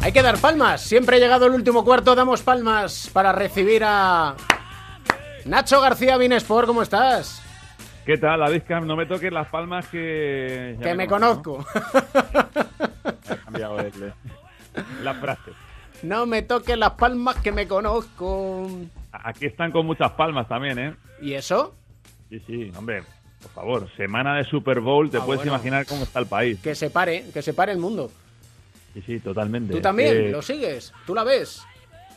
Hay 0.00 0.12
que 0.12 0.22
dar 0.22 0.38
palmas. 0.38 0.80
Siempre 0.82 1.20
llegado 1.20 1.46
el 1.46 1.52
último 1.52 1.84
cuarto, 1.84 2.14
damos 2.14 2.42
palmas 2.42 3.08
para 3.12 3.32
recibir 3.32 3.82
a 3.84 4.34
Nacho 5.44 5.80
García 5.80 6.16
Binesport. 6.16 6.66
¿Cómo 6.66 6.82
estás? 6.82 7.42
¿Qué 8.04 8.16
tal, 8.18 8.40
David 8.40 8.62
Camp? 8.66 8.86
No 8.86 8.96
me 8.96 9.06
toques 9.06 9.32
las 9.32 9.48
palmas 9.48 9.86
que... 9.88 10.76
ya 10.78 10.84
que 10.88 10.94
me 10.94 11.06
conozco, 11.06 11.64
conozco. 11.64 11.80
¿no? 12.34 13.32
Ha 13.32 13.36
cambiado 13.44 13.78
el- 13.80 14.12
la 15.04 15.14
frase. 15.14 15.52
No 16.02 16.26
me 16.26 16.42
toques 16.42 16.76
las 16.76 16.92
palmas 16.92 17.36
que 17.36 17.52
me 17.52 17.68
conozco. 17.68 18.68
Aquí 19.12 19.46
están 19.46 19.70
con 19.70 19.86
muchas 19.86 20.10
palmas 20.12 20.48
también, 20.48 20.78
¿eh? 20.78 20.94
¿Y 21.20 21.34
eso? 21.34 21.74
Sí, 22.28 22.42
sí, 22.46 22.72
hombre, 22.76 23.04
por 23.40 23.50
favor. 23.52 23.88
Semana 23.96 24.34
de 24.36 24.44
Super 24.44 24.80
Bowl, 24.80 25.08
te 25.10 25.18
Ah, 25.18 25.24
puedes 25.24 25.40
bueno. 25.42 25.52
imaginar 25.54 25.86
cómo 25.86 26.02
está 26.02 26.18
el 26.18 26.26
país. 26.26 26.58
Que 26.60 26.74
se 26.74 26.90
pare, 26.90 27.26
que 27.32 27.40
se 27.42 27.54
pare 27.54 27.70
el 27.70 27.78
mundo. 27.78 28.10
Sí, 28.94 29.02
sí, 29.06 29.20
totalmente. 29.20 29.72
¿Tú 29.74 29.80
también? 29.80 30.16
Eh, 30.16 30.30
¿Lo 30.30 30.42
sigues? 30.42 30.92
¿Tú 31.06 31.14
la 31.14 31.22
ves? 31.22 31.62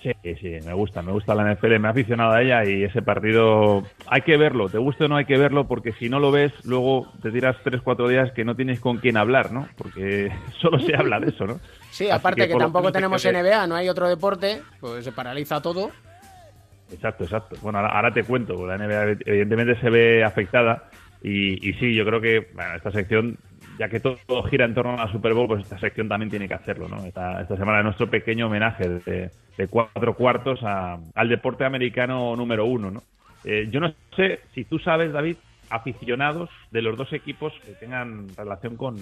Sí, 0.05 0.35
sí, 0.39 0.57
me 0.63 0.73
gusta, 0.73 1.01
me 1.01 1.11
gusta 1.11 1.33
la 1.33 1.51
NFL, 1.51 1.79
me 1.79 1.87
ha 1.87 1.91
aficionado 1.91 2.33
a 2.33 2.41
ella 2.43 2.63
y 2.63 2.83
ese 2.83 3.01
partido 3.01 3.81
hay 4.05 4.21
que 4.21 4.37
verlo, 4.37 4.69
te 4.69 4.77
guste 4.77 5.05
o 5.05 5.07
no 5.07 5.15
hay 5.15 5.25
que 5.25 5.35
verlo 5.35 5.67
porque 5.67 5.93
si 5.93 6.09
no 6.09 6.19
lo 6.19 6.31
ves 6.31 6.53
luego 6.63 7.11
te 7.23 7.31
tiras 7.31 7.55
3-4 7.65 8.07
días 8.07 8.31
que 8.33 8.45
no 8.45 8.55
tienes 8.55 8.79
con 8.79 8.97
quién 8.97 9.17
hablar, 9.17 9.51
¿no? 9.51 9.67
Porque 9.75 10.31
solo 10.61 10.77
se 10.77 10.95
habla 10.95 11.19
de 11.19 11.29
eso, 11.29 11.47
¿no? 11.47 11.55
Sí, 11.89 12.05
Así 12.05 12.11
aparte 12.11 12.47
que, 12.47 12.53
tampoco 12.53 12.91
tenemos 12.91 13.23
que 13.23 13.33
NBA, 13.33 13.65
no 13.65 13.73
hay 13.73 13.89
otro 13.89 14.07
deporte, 14.07 14.61
pues 14.79 15.03
se 15.03 15.11
paraliza 15.11 15.59
todo. 15.59 15.89
Exacto, 16.91 17.23
exacto. 17.23 17.55
Bueno, 17.63 17.79
ahora, 17.79 17.95
ahora 17.95 18.13
te 18.13 18.23
cuento, 18.23 18.63
la 18.67 18.77
NBA 18.77 19.23
evidentemente 19.25 19.81
se 19.81 19.89
ve 19.89 20.23
afectada 20.23 20.83
y, 21.23 21.67
y 21.67 21.73
sí, 21.79 21.95
yo 21.95 22.05
creo 22.05 22.21
que 22.21 22.47
bueno, 22.53 22.75
esta 22.75 22.91
sección, 22.91 23.39
ya 23.77 23.89
que 23.89 23.99
todo, 23.99 24.17
todo 24.25 24.43
gira 24.43 24.65
en 24.65 24.73
torno 24.73 24.93
a 24.93 25.05
la 25.05 25.11
Super 25.11 25.33
Bowl, 25.33 25.47
pues 25.47 25.63
esta 25.63 25.77
sección 25.79 26.07
también 26.07 26.29
tiene 26.29 26.47
que 26.47 26.53
hacerlo, 26.53 26.87
¿no? 26.87 27.03
Esta, 27.05 27.41
esta 27.41 27.57
semana 27.57 27.83
nuestro 27.83 28.09
pequeño 28.09 28.47
homenaje 28.47 28.87
de, 28.89 29.29
de 29.57 29.67
cuatro 29.67 30.15
cuartos 30.15 30.59
a- 30.63 30.97
al 31.13 31.29
deporte 31.29 31.65
americano 31.65 32.35
número 32.35 32.65
uno, 32.65 32.91
¿no? 32.91 33.03
Eh, 33.43 33.67
yo 33.69 33.79
no 33.79 33.93
sé 34.15 34.39
si 34.53 34.63
tú 34.65 34.79
sabes, 34.79 35.11
David, 35.13 35.37
aficionados 35.69 36.49
de 36.71 36.81
los 36.81 36.97
dos 36.97 37.11
equipos 37.13 37.53
que 37.65 37.73
tengan 37.73 38.27
relación 38.35 38.75
con, 38.75 38.95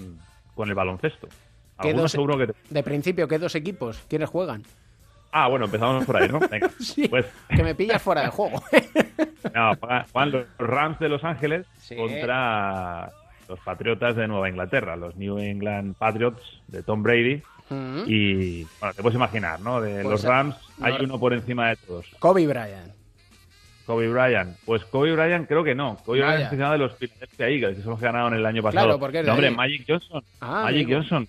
con 0.54 0.68
el 0.68 0.74
baloncesto. 0.74 1.28
¿Qué 1.80 1.88
Algunos 1.88 2.02
dos- 2.02 2.12
seguro 2.12 2.38
que... 2.38 2.46
te- 2.48 2.54
De 2.70 2.82
principio, 2.82 3.26
¿qué 3.28 3.38
dos 3.38 3.54
equipos? 3.54 4.04
¿Quiénes 4.08 4.28
juegan? 4.30 4.62
Ah, 5.32 5.48
bueno, 5.48 5.64
empezamos 5.64 6.04
por 6.04 6.16
ahí, 6.16 6.28
¿no? 6.28 6.38
Venga, 6.50 6.70
pues... 7.10 7.26
Que 7.48 7.62
me 7.64 7.74
pillas 7.74 8.00
fuera 8.02 8.22
de 8.22 8.28
juego. 8.28 8.62
No, 9.54 9.76
juegan 9.76 10.04
juegan 10.10 10.30
los 10.32 10.46
Rams 10.58 10.98
de 10.98 11.08
Los 11.10 11.22
Ángeles 11.22 11.66
Sí. 11.76 11.94
contra 11.96 13.10
los 13.48 13.58
Patriotas 13.60 14.16
de 14.16 14.26
Nueva 14.28 14.48
Inglaterra, 14.48 14.96
los 14.96 15.16
New 15.16 15.38
England 15.38 15.96
Patriots 15.96 16.60
de 16.68 16.82
Tom 16.82 17.02
Brady. 17.02 17.42
Mm. 17.70 18.02
Y 18.06 18.64
bueno, 18.80 18.94
te 18.94 19.02
puedes 19.02 19.16
imaginar, 19.16 19.60
¿no? 19.60 19.80
De 19.80 20.02
Pues, 20.02 20.06
los 20.06 20.24
Rams 20.24 20.56
no- 20.78 20.86
hay 20.86 20.96
uno 21.02 21.18
por 21.18 21.32
encima 21.32 21.68
de 21.70 21.76
todos. 21.76 22.06
Kobe 22.18 22.46
Bryant. 22.46 22.92
Kobe 23.86 24.08
Bryant. 24.08 24.56
Pues 24.64 24.84
Kobe 24.86 25.12
Bryant 25.12 25.46
creo 25.46 25.62
que 25.64 25.74
no. 25.74 25.96
Kobe. 26.04 26.20
Bryant 26.20 26.40
es 26.40 26.46
aficionado 26.46 26.72
de 26.74 26.78
los 26.78 26.94
Philadelphia 26.96 27.48
Eagles, 27.48 27.76
que 27.76 27.82
son 27.82 27.90
los 27.92 27.98
que 28.00 28.06
ganaron 28.06 28.34
el 28.34 28.44
año 28.46 28.62
pasado. 28.62 28.86
Claro, 28.86 28.98
porque 29.00 29.18
es 29.18 29.24
de 29.24 29.28
No, 29.28 29.34
hombre, 29.34 29.48
ahí. 29.48 29.54
Magic 29.54 29.84
Johnson. 29.86 30.24
Ah, 30.40 30.62
Magic 30.64 30.84
amigo. 30.86 31.00
Johnson, 31.00 31.28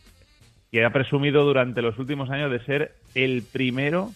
que 0.71 0.85
ha 0.85 0.89
presumido 0.91 1.43
durante 1.43 1.81
los 1.81 1.97
últimos 1.99 2.29
años 2.29 2.51
de 2.51 2.59
ser 2.65 2.95
el 3.13 3.43
primero 3.43 4.11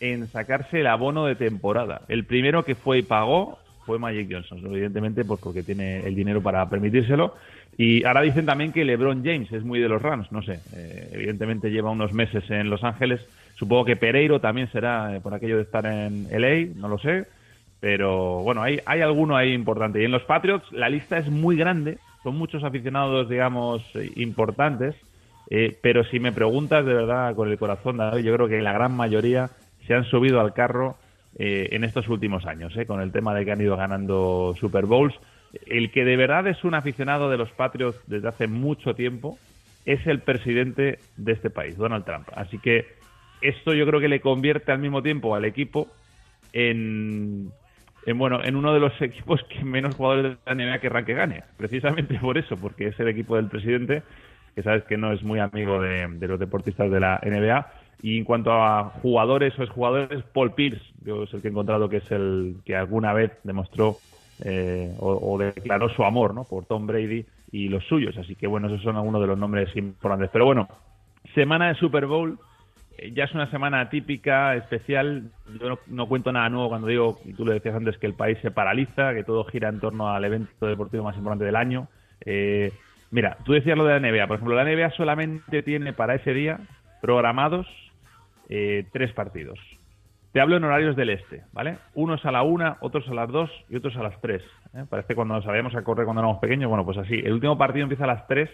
en 0.00 0.28
sacarse 0.28 0.80
el 0.80 0.86
abono 0.88 1.26
de 1.26 1.36
temporada. 1.36 2.02
El 2.08 2.24
primero 2.24 2.64
que 2.64 2.74
fue 2.74 2.98
y 2.98 3.02
pagó 3.02 3.58
fue 3.86 3.98
Magic 3.98 4.28
Johnson, 4.30 4.60
evidentemente 4.66 5.24
pues 5.24 5.40
porque 5.40 5.62
tiene 5.62 6.00
el 6.00 6.14
dinero 6.14 6.42
para 6.42 6.68
permitírselo. 6.68 7.34
Y 7.78 8.04
ahora 8.04 8.22
dicen 8.22 8.44
también 8.44 8.72
que 8.72 8.84
LeBron 8.84 9.24
James 9.24 9.50
es 9.52 9.64
muy 9.64 9.80
de 9.80 9.88
los 9.88 10.02
Rams, 10.02 10.30
no 10.32 10.42
sé. 10.42 10.60
eh, 10.72 11.10
evidentemente 11.12 11.70
lleva 11.70 11.90
unos 11.90 12.12
meses 12.12 12.44
en 12.50 12.68
Los 12.68 12.82
Ángeles. 12.84 13.20
Supongo 13.54 13.84
que 13.84 13.96
Pereiro 13.96 14.40
también 14.40 14.70
será 14.72 15.14
eh, 15.16 15.20
por 15.20 15.32
aquello 15.32 15.56
de 15.56 15.62
estar 15.62 15.86
en 15.86 16.26
LA, 16.30 16.74
no 16.74 16.88
lo 16.88 16.98
sé. 16.98 17.26
Pero 17.80 18.42
bueno, 18.42 18.62
hay, 18.62 18.80
hay 18.86 19.02
alguno 19.02 19.36
ahí 19.36 19.52
importante. 19.52 20.00
Y 20.00 20.04
en 20.04 20.10
los 20.10 20.22
Patriots 20.24 20.70
la 20.72 20.88
lista 20.88 21.18
es 21.18 21.28
muy 21.30 21.56
grande. 21.56 21.98
Son 22.22 22.36
muchos 22.36 22.64
aficionados, 22.64 23.28
digamos, 23.28 23.82
importantes. 24.16 24.96
Eh, 25.48 25.76
pero 25.80 26.02
si 26.04 26.18
me 26.18 26.32
preguntas 26.32 26.84
de 26.84 26.94
verdad 26.94 27.34
con 27.36 27.50
el 27.50 27.58
corazón, 27.58 27.98
David, 27.98 28.24
yo 28.24 28.34
creo 28.34 28.48
que 28.48 28.60
la 28.60 28.72
gran 28.72 28.96
mayoría 28.96 29.50
se 29.86 29.94
han 29.94 30.04
subido 30.04 30.40
al 30.40 30.52
carro 30.52 30.96
eh, 31.38 31.68
en 31.72 31.84
estos 31.84 32.08
últimos 32.08 32.46
años, 32.46 32.74
eh, 32.78 32.86
con 32.86 33.02
el 33.02 33.12
tema 33.12 33.34
de 33.34 33.44
que 33.44 33.52
han 33.52 33.60
ido 33.60 33.76
ganando 33.76 34.54
Super 34.58 34.86
Bowls. 34.86 35.14
El 35.66 35.90
que 35.90 36.04
de 36.04 36.16
verdad 36.16 36.46
es 36.46 36.64
un 36.64 36.74
aficionado 36.74 37.28
de 37.28 37.36
los 37.36 37.50
Patriots 37.50 38.00
desde 38.06 38.28
hace 38.28 38.46
mucho 38.46 38.94
tiempo 38.94 39.38
es 39.84 40.06
el 40.06 40.20
presidente 40.20 40.98
de 41.16 41.32
este 41.32 41.50
país, 41.50 41.76
Donald 41.76 42.06
Trump. 42.06 42.28
Así 42.34 42.58
que 42.58 42.86
esto 43.42 43.74
yo 43.74 43.86
creo 43.86 44.00
que 44.00 44.08
le 44.08 44.20
convierte 44.20 44.72
al 44.72 44.78
mismo 44.78 45.02
tiempo 45.02 45.34
al 45.34 45.44
equipo 45.44 45.88
en, 46.54 47.50
en 48.06 48.18
bueno 48.18 48.42
en 48.42 48.56
uno 48.56 48.72
de 48.72 48.80
los 48.80 48.92
equipos 49.02 49.42
que 49.44 49.62
menos 49.62 49.94
jugadores 49.94 50.38
de 50.38 50.38
la 50.46 50.54
NBA 50.54 50.78
querrán 50.78 51.04
que 51.04 51.12
gane. 51.14 51.44
Precisamente 51.58 52.18
por 52.20 52.38
eso, 52.38 52.56
porque 52.56 52.88
es 52.88 52.98
el 52.98 53.08
equipo 53.08 53.36
del 53.36 53.48
presidente, 53.48 54.02
que 54.54 54.62
sabes 54.62 54.84
que 54.84 54.96
no 54.96 55.12
es 55.12 55.22
muy 55.22 55.38
amigo 55.38 55.82
de, 55.82 56.06
de 56.08 56.28
los 56.28 56.40
deportistas 56.40 56.90
de 56.90 57.00
la 57.00 57.20
NBA. 57.22 57.66
Y 58.02 58.18
en 58.18 58.24
cuanto 58.24 58.52
a 58.52 58.90
jugadores 59.02 59.58
o 59.58 59.62
exjugadores, 59.62 60.22
Paul 60.32 60.52
Pierce, 60.52 60.84
yo 61.04 61.24
es 61.24 61.32
el 61.32 61.40
que 61.40 61.48
he 61.48 61.50
encontrado 61.50 61.88
que 61.88 61.98
es 61.98 62.10
el 62.10 62.56
que 62.64 62.76
alguna 62.76 63.12
vez 63.12 63.32
demostró 63.42 63.96
eh, 64.44 64.94
o, 64.98 65.38
declaró 65.38 65.88
su 65.88 66.04
amor 66.04 66.34
¿no? 66.34 66.44
por 66.44 66.66
Tom 66.66 66.86
Brady 66.86 67.24
y 67.52 67.68
los 67.68 67.84
suyos. 67.84 68.16
Así 68.18 68.34
que 68.34 68.46
bueno, 68.46 68.68
esos 68.68 68.82
son 68.82 68.96
algunos 68.96 69.20
de 69.20 69.28
los 69.28 69.38
nombres 69.38 69.74
importantes. 69.76 70.30
Pero 70.32 70.44
bueno, 70.44 70.68
semana 71.34 71.68
de 71.68 71.74
Super 71.74 72.06
Bowl 72.06 72.38
eh, 72.98 73.12
ya 73.12 73.24
es 73.24 73.34
una 73.34 73.50
semana 73.50 73.88
típica, 73.88 74.54
especial. 74.56 75.30
Yo 75.60 75.68
no, 75.70 75.78
no 75.86 76.06
cuento 76.06 76.32
nada 76.32 76.48
nuevo 76.48 76.68
cuando 76.68 76.88
digo, 76.88 77.18
y 77.24 77.32
tú 77.32 77.44
lo 77.44 77.52
decías 77.52 77.74
antes, 77.74 77.98
que 77.98 78.06
el 78.06 78.14
país 78.14 78.38
se 78.42 78.50
paraliza, 78.50 79.14
que 79.14 79.24
todo 79.24 79.44
gira 79.44 79.68
en 79.68 79.80
torno 79.80 80.10
al 80.10 80.24
evento 80.24 80.66
deportivo 80.66 81.04
más 81.04 81.16
importante 81.16 81.44
del 81.44 81.56
año. 81.56 81.88
Eh, 82.24 82.72
mira, 83.10 83.38
tú 83.44 83.52
decías 83.52 83.76
lo 83.76 83.84
de 83.84 84.00
la 84.00 84.10
NBA. 84.10 84.26
Por 84.26 84.36
ejemplo, 84.36 84.56
la 84.56 84.64
NBA 84.64 84.90
solamente 84.90 85.62
tiene 85.62 85.92
para 85.92 86.14
ese 86.14 86.34
día 86.34 86.60
programados 87.00 87.66
eh, 88.48 88.86
tres 88.92 89.12
partidos. 89.12 89.58
Te 90.32 90.40
hablo 90.40 90.56
en 90.58 90.64
horarios 90.64 90.96
del 90.96 91.10
este, 91.10 91.44
¿vale? 91.52 91.78
Unos 91.94 92.24
a 92.26 92.30
la 92.30 92.42
una, 92.42 92.76
otros 92.80 93.08
a 93.08 93.14
las 93.14 93.30
dos 93.30 93.50
y 93.70 93.76
otros 93.76 93.96
a 93.96 94.02
las 94.02 94.20
tres. 94.20 94.42
¿eh? 94.74 94.84
Parece 94.88 95.14
cuando 95.14 95.34
nos 95.34 95.44
sabíamos 95.44 95.74
a 95.74 95.82
correr 95.82 96.04
cuando 96.04 96.20
éramos 96.20 96.40
pequeños. 96.40 96.68
Bueno, 96.68 96.84
pues 96.84 96.98
así. 96.98 97.14
El 97.14 97.32
último 97.32 97.56
partido 97.56 97.84
empieza 97.84 98.04
a 98.04 98.08
las 98.08 98.26
tres 98.26 98.50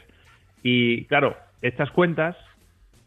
y, 0.63 1.07
claro, 1.07 1.37
echas 1.61 1.91
cuentas 1.91 2.37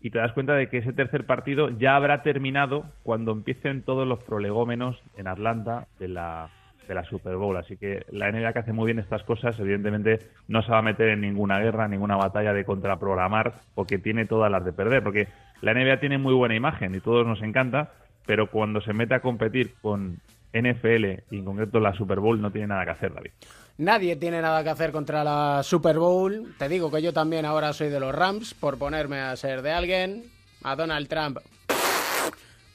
y 0.02 0.10
te 0.10 0.20
das 0.20 0.34
cuenta 0.34 0.56
de 0.56 0.68
que 0.68 0.80
ese 0.80 0.94
tercer 0.94 1.26
partido 1.26 1.70
ya 1.70 1.96
habrá 1.96 2.22
terminado 2.22 2.84
cuando 3.04 3.32
empiecen 3.32 3.82
todos 3.82 4.06
los 4.06 4.22
prolegómenos 4.24 5.02
en 5.16 5.28
Atlanta 5.28 5.88
de 5.98 6.10
la, 6.10 6.50
de 6.88 6.96
la 6.96 7.04
Super 7.06 7.38
Bowl. 7.38 7.58
Así 7.58 7.78
que 7.78 8.06
la 8.12 8.32
NBA 8.32 8.54
que 8.54 8.60
hace 8.60 8.74
muy 8.74 8.86
bien 8.86 9.00
estas 9.00 9.24
cosas, 9.24 9.60
evidentemente 9.60 10.20
no 10.48 10.62
se 10.62 10.72
va 10.72 10.80
a 10.80 10.84
meter 10.84 11.10
en 11.10 11.22
ninguna 11.22 11.60
guerra, 11.60 11.88
ninguna 11.88 12.18
batalla 12.18 12.54
de 12.54 12.66
contraprogramar, 12.66 13.54
porque 13.74 13.98
tiene 13.98 14.26
todas 14.26 14.52
las 14.52 14.64
de 14.66 14.74
perder. 14.74 15.02
Porque 15.02 15.28
la 15.66 15.74
NBA 15.74 16.00
tiene 16.00 16.18
muy 16.20 16.34
buena 16.34 16.56
imagen 16.56 16.94
y 16.94 17.00
todos 17.00 17.26
nos 17.26 17.42
encanta, 17.42 17.92
pero 18.26 18.50
cuando 18.52 18.82
se 18.82 18.94
mete 18.94 19.16
a 19.16 19.20
competir 19.20 19.74
con 19.82 20.20
NFL 20.54 21.06
y 21.32 21.38
en 21.40 21.46
concreto 21.46 21.80
la 21.80 21.94
Super 21.94 22.20
Bowl 22.20 22.40
no 22.40 22.52
tiene 22.52 22.68
nada 22.68 22.86
que 22.86 22.92
hacer, 22.92 23.14
David. 23.14 23.32
Nadie 23.78 24.16
tiene 24.16 24.42
nada 24.42 24.64
que 24.64 24.70
hacer 24.70 24.92
contra 24.92 25.24
la 25.24 25.62
Super 25.64 25.98
Bowl. 25.98 26.54
Te 26.58 26.70
digo 26.70 26.90
que 26.92 27.02
yo 27.02 27.12
también 27.14 27.46
ahora 27.46 27.74
soy 27.74 27.90
de 27.90 28.00
los 28.00 28.14
Rams, 28.14 28.54
por 28.54 28.78
ponerme 28.78 29.20
a 29.20 29.36
ser 29.36 29.62
de 29.64 29.72
alguien. 29.72 30.24
A 30.64 30.76
Donald 30.76 31.08
Trump, 31.08 31.40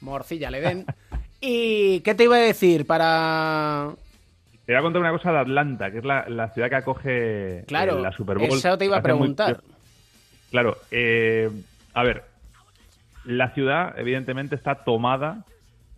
morcilla 0.01 0.51
le 0.51 0.61
den. 0.61 0.85
¿Y 1.41 2.01
qué 2.01 2.13
te 2.13 2.25
iba 2.25 2.35
a 2.35 2.39
decir 2.39 2.85
para...? 2.85 3.89
Te 4.65 4.73
voy 4.73 4.79
a 4.79 4.83
contar 4.83 5.01
una 5.01 5.11
cosa 5.11 5.31
de 5.31 5.39
Atlanta, 5.39 5.91
que 5.91 5.97
es 5.97 6.05
la, 6.05 6.25
la 6.29 6.49
ciudad 6.49 6.69
que 6.69 6.75
acoge 6.75 7.63
Claro, 7.67 7.97
eh, 7.97 8.01
la 8.01 8.11
Super 8.11 8.37
Bowl. 8.37 8.47
eso 8.49 8.77
te 8.77 8.85
iba 8.85 8.97
a 8.97 8.99
muy- 8.99 9.03
preguntar. 9.03 9.59
Claro, 10.51 10.77
eh, 10.91 11.49
a 11.93 12.03
ver, 12.03 12.23
la 13.25 13.49
ciudad 13.49 13.93
evidentemente 13.97 14.55
está 14.55 14.83
tomada 14.83 15.45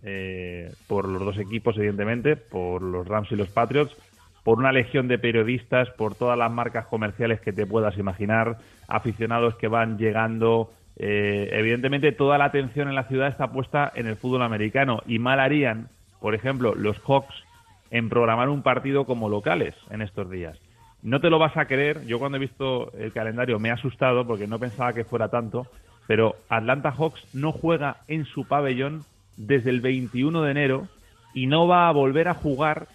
eh, 0.03 0.71
por 0.87 1.07
los 1.07 1.23
dos 1.23 1.37
equipos, 1.37 1.77
evidentemente, 1.77 2.35
por 2.35 2.81
los 2.81 3.07
Rams 3.07 3.31
y 3.31 3.35
los 3.35 3.49
Patriots, 3.49 3.95
por 4.43 4.57
una 4.59 4.71
legión 4.73 5.07
de 5.07 5.17
periodistas, 5.17 5.89
por 5.91 6.15
todas 6.15 6.37
las 6.37 6.51
marcas 6.51 6.87
comerciales 6.87 7.39
que 7.39 7.53
te 7.53 7.65
puedas 7.65 7.97
imaginar, 7.97 8.57
aficionados 8.87 9.55
que 9.55 9.67
van 9.67 9.97
llegando. 9.97 10.71
eh, 10.97 11.49
evidentemente, 11.53 12.11
toda 12.11 12.37
la 12.37 12.45
atención 12.45 12.89
en 12.89 12.95
la 12.95 13.05
ciudad 13.05 13.29
está 13.29 13.51
puesta 13.51 13.91
en 13.95 14.05
el 14.07 14.17
fútbol 14.17 14.43
americano 14.43 15.01
y 15.07 15.19
mal 15.19 15.39
harían, 15.39 15.87
por 16.19 16.35
ejemplo, 16.35 16.75
los 16.75 16.99
Hawks 16.99 17.43
en 17.89 18.09
programar 18.09 18.49
un 18.49 18.63
partido 18.63 19.05
como 19.05 19.29
locales 19.29 19.75
en 19.89 20.01
estos 20.01 20.29
días. 20.29 20.59
No 21.01 21.19
te 21.19 21.29
lo 21.29 21.39
vas 21.39 21.55
a 21.57 21.65
creer, 21.65 22.05
yo 22.05 22.19
cuando 22.19 22.37
he 22.37 22.41
visto 22.41 22.91
el 22.93 23.11
calendario 23.11 23.59
me 23.59 23.69
he 23.69 23.71
asustado 23.71 24.25
porque 24.25 24.47
no 24.47 24.59
pensaba 24.59 24.93
que 24.93 25.03
fuera 25.03 25.29
tanto, 25.29 25.67
pero 26.07 26.35
Atlanta 26.49 26.91
Hawks 26.91 27.25
no 27.33 27.51
juega 27.51 27.97
en 28.07 28.25
su 28.25 28.45
pabellón 28.45 29.03
desde 29.37 29.69
el 29.69 29.81
21 29.81 30.41
de 30.41 30.51
enero 30.51 30.87
y 31.33 31.47
no 31.47 31.67
va 31.67 31.87
a 31.87 31.91
volver 31.91 32.27
a 32.27 32.33
jugar 32.33 32.87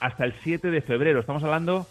hasta 0.00 0.24
el 0.24 0.34
7 0.42 0.70
de 0.70 0.80
febrero. 0.80 1.20
Estamos 1.20 1.44
hablando 1.44 1.86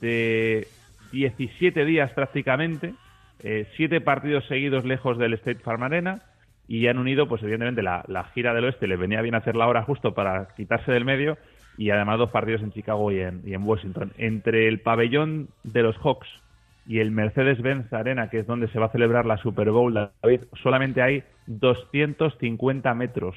de 0.00 0.68
17 1.12 1.84
días 1.84 2.10
prácticamente, 2.12 2.94
eh, 3.42 3.66
siete 3.76 4.00
partidos 4.00 4.46
seguidos 4.46 4.84
lejos 4.84 5.18
del 5.18 5.34
State 5.34 5.60
Farm 5.60 5.82
Arena 5.82 6.22
y 6.66 6.86
han 6.86 6.98
unido, 6.98 7.28
pues 7.28 7.42
evidentemente, 7.42 7.82
la, 7.82 8.04
la 8.08 8.24
gira 8.24 8.54
del 8.54 8.64
oeste 8.64 8.86
les 8.86 8.98
venía 8.98 9.20
bien 9.20 9.34
hacer 9.34 9.54
la 9.54 9.66
hora 9.66 9.82
justo 9.82 10.14
para 10.14 10.48
quitarse 10.56 10.92
del 10.92 11.04
medio 11.04 11.36
y 11.76 11.90
además 11.90 12.18
dos 12.18 12.30
partidos 12.30 12.62
en 12.62 12.72
Chicago 12.72 13.10
y 13.12 13.20
en, 13.20 13.42
y 13.44 13.54
en 13.54 13.62
Washington. 13.62 14.12
Entre 14.18 14.68
el 14.68 14.80
pabellón 14.80 15.48
de 15.62 15.82
los 15.82 15.96
Hawks 15.98 16.28
y 16.86 16.98
el 16.98 17.10
Mercedes-Benz 17.10 17.92
Arena, 17.92 18.28
que 18.28 18.40
es 18.40 18.46
donde 18.46 18.68
se 18.68 18.78
va 18.78 18.86
a 18.86 18.92
celebrar 18.92 19.26
la 19.26 19.38
Super 19.38 19.70
Bowl, 19.70 19.94
David, 19.94 20.42
solamente 20.62 21.02
hay 21.02 21.22
250 21.46 22.94
metros. 22.94 23.36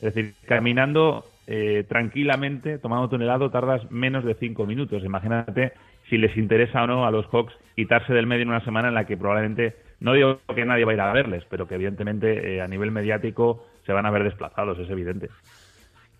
Es 0.00 0.14
decir, 0.14 0.34
caminando 0.46 1.24
eh, 1.46 1.84
tranquilamente, 1.88 2.78
tomando 2.78 3.16
un 3.16 3.22
helado, 3.22 3.50
tardas 3.50 3.90
menos 3.90 4.24
de 4.24 4.34
cinco 4.34 4.66
minutos. 4.66 5.02
Imagínate 5.02 5.72
si 6.08 6.18
les 6.18 6.36
interesa 6.36 6.84
o 6.84 6.86
no 6.86 7.06
a 7.06 7.10
los 7.10 7.26
Hawks 7.32 7.54
quitarse 7.74 8.12
del 8.12 8.26
medio 8.26 8.42
en 8.42 8.50
una 8.50 8.64
semana 8.64 8.88
en 8.88 8.94
la 8.94 9.06
que 9.06 9.16
probablemente, 9.16 9.76
no 10.00 10.12
digo 10.12 10.40
que 10.54 10.64
nadie 10.64 10.84
va 10.84 10.92
a 10.92 10.94
ir 10.94 11.00
a 11.00 11.12
verles, 11.12 11.44
pero 11.48 11.66
que 11.66 11.76
evidentemente 11.76 12.56
eh, 12.56 12.60
a 12.60 12.68
nivel 12.68 12.90
mediático 12.90 13.66
se 13.86 13.92
van 13.92 14.04
a 14.04 14.10
ver 14.10 14.24
desplazados, 14.24 14.78
es 14.78 14.90
evidente. 14.90 15.28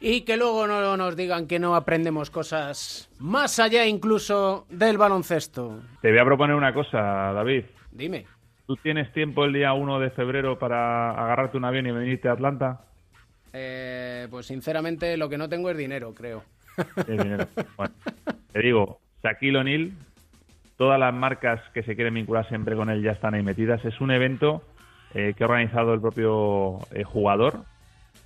Y 0.01 0.20
que 0.20 0.36
luego 0.36 0.66
no 0.66 0.96
nos 0.96 1.16
digan 1.16 1.46
que 1.46 1.59
no 1.59 1.74
aprendemos 1.74 2.30
cosas 2.30 3.11
más 3.18 3.59
allá 3.59 3.86
incluso 3.86 4.66
del 4.70 4.96
baloncesto. 4.96 5.80
Te 6.01 6.11
voy 6.11 6.20
a 6.20 6.24
proponer 6.24 6.55
una 6.55 6.72
cosa, 6.72 6.99
David. 7.32 7.64
Dime. 7.90 8.26
¿Tú 8.66 8.76
tienes 8.76 9.12
tiempo 9.12 9.44
el 9.44 9.55
día 9.55 9.72
1 9.72 9.99
de 9.99 10.11
febrero 10.11 10.59
para 10.59 11.11
agarrarte 11.11 11.57
un 11.57 11.64
avión 11.64 11.86
y 11.86 11.90
venirte 11.90 12.28
a 12.28 12.32
Atlanta? 12.32 12.80
Eh, 13.53 14.28
pues 14.30 14.46
sinceramente 14.46 15.16
lo 15.16 15.28
que 15.28 15.38
no 15.38 15.49
tengo 15.49 15.70
es 15.70 15.76
dinero, 15.76 16.14
creo. 16.14 16.44
Tienes 17.07 17.24
dinero. 17.24 17.46
Bueno, 17.76 17.94
te 18.53 18.61
digo, 18.61 19.01
Shaquille 19.24 19.59
O'Neal, 19.59 19.92
todas 20.76 21.01
las 21.01 21.12
marcas 21.14 21.61
que 21.74 21.82
se 21.82 21.96
quieren 21.96 22.14
vincular 22.14 22.46
siempre 22.49 22.76
con 22.76 22.90
él 22.90 23.03
ya 23.03 23.12
están 23.12 23.34
ahí 23.34 23.42
metidas. 23.42 23.84
Es 23.84 24.01
un 24.01 24.11
evento 24.11 24.62
eh, 25.14 25.34
que 25.36 25.44
ha 25.44 25.46
organizado 25.46 25.94
el 25.94 26.01
propio 26.01 26.78
eh, 26.92 27.05
jugador 27.05 27.64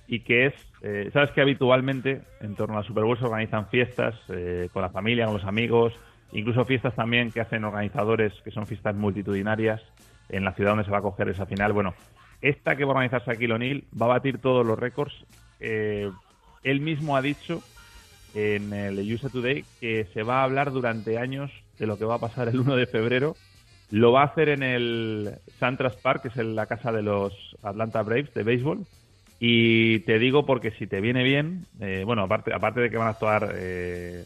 y 0.07 0.19
que 0.19 0.47
es, 0.47 0.53
eh, 0.85 1.09
sabes 1.13 1.31
que 1.31 1.39
habitualmente 1.39 2.21
en 2.41 2.55
torno 2.55 2.75
a 2.75 2.81
la 2.81 2.87
Super 2.87 3.05
Bowl 3.05 3.17
se 3.17 3.23
organizan 3.23 3.69
fiestas 3.69 4.15
eh, 4.27 4.67
con 4.73 4.81
la 4.81 4.89
familia, 4.89 5.25
con 5.25 5.35
los 5.35 5.45
amigos, 5.45 5.93
incluso 6.33 6.65
fiestas 6.65 6.93
también 6.93 7.31
que 7.31 7.39
hacen 7.39 7.63
organizadores 7.63 8.33
que 8.43 8.51
son 8.51 8.67
fiestas 8.67 8.93
multitudinarias 8.93 9.81
en 10.27 10.43
la 10.43 10.53
ciudad 10.53 10.71
donde 10.71 10.83
se 10.83 10.91
va 10.91 10.97
a 10.97 11.01
coger 11.01 11.29
esa 11.29 11.45
final. 11.45 11.71
Bueno, 11.71 11.93
esta 12.41 12.75
que 12.75 12.83
va 12.83 12.91
a 12.91 12.95
organizar 12.95 13.23
Shaquille 13.25 13.53
O'Neal 13.53 13.83
va 13.99 14.07
a 14.07 14.09
batir 14.09 14.39
todos 14.39 14.65
los 14.65 14.77
récords. 14.77 15.13
Eh, 15.61 16.11
él 16.63 16.81
mismo 16.81 17.15
ha 17.15 17.21
dicho 17.21 17.63
en 18.35 18.73
el 18.73 18.99
USA 19.13 19.29
Today 19.29 19.63
que 19.79 20.05
se 20.13 20.23
va 20.23 20.41
a 20.41 20.43
hablar 20.43 20.71
durante 20.71 21.17
años 21.17 21.49
de 21.79 21.87
lo 21.87 21.97
que 21.97 22.03
va 22.03 22.15
a 22.15 22.19
pasar 22.19 22.49
el 22.49 22.59
1 22.59 22.75
de 22.75 22.87
febrero. 22.87 23.37
Lo 23.89 24.11
va 24.11 24.23
a 24.23 24.25
hacer 24.25 24.49
en 24.49 24.63
el 24.63 25.35
Santras 25.59 25.95
Park, 25.95 26.23
que 26.23 26.27
es 26.27 26.35
la 26.35 26.65
casa 26.65 26.91
de 26.91 27.03
los 27.03 27.33
Atlanta 27.63 28.01
Braves 28.01 28.33
de 28.33 28.43
béisbol. 28.43 28.85
Y 29.45 29.99
te 30.05 30.19
digo 30.19 30.45
porque 30.45 30.71
si 30.71 30.87
te 30.87 31.01
viene 31.01 31.21
bien, 31.21 31.65
eh, 31.81 32.03
bueno, 32.05 32.21
aparte, 32.23 32.53
aparte 32.53 32.79
de 32.79 32.89
que 32.89 32.95
van 32.95 33.07
a 33.07 33.09
actuar 33.09 33.53
eh, 33.57 34.23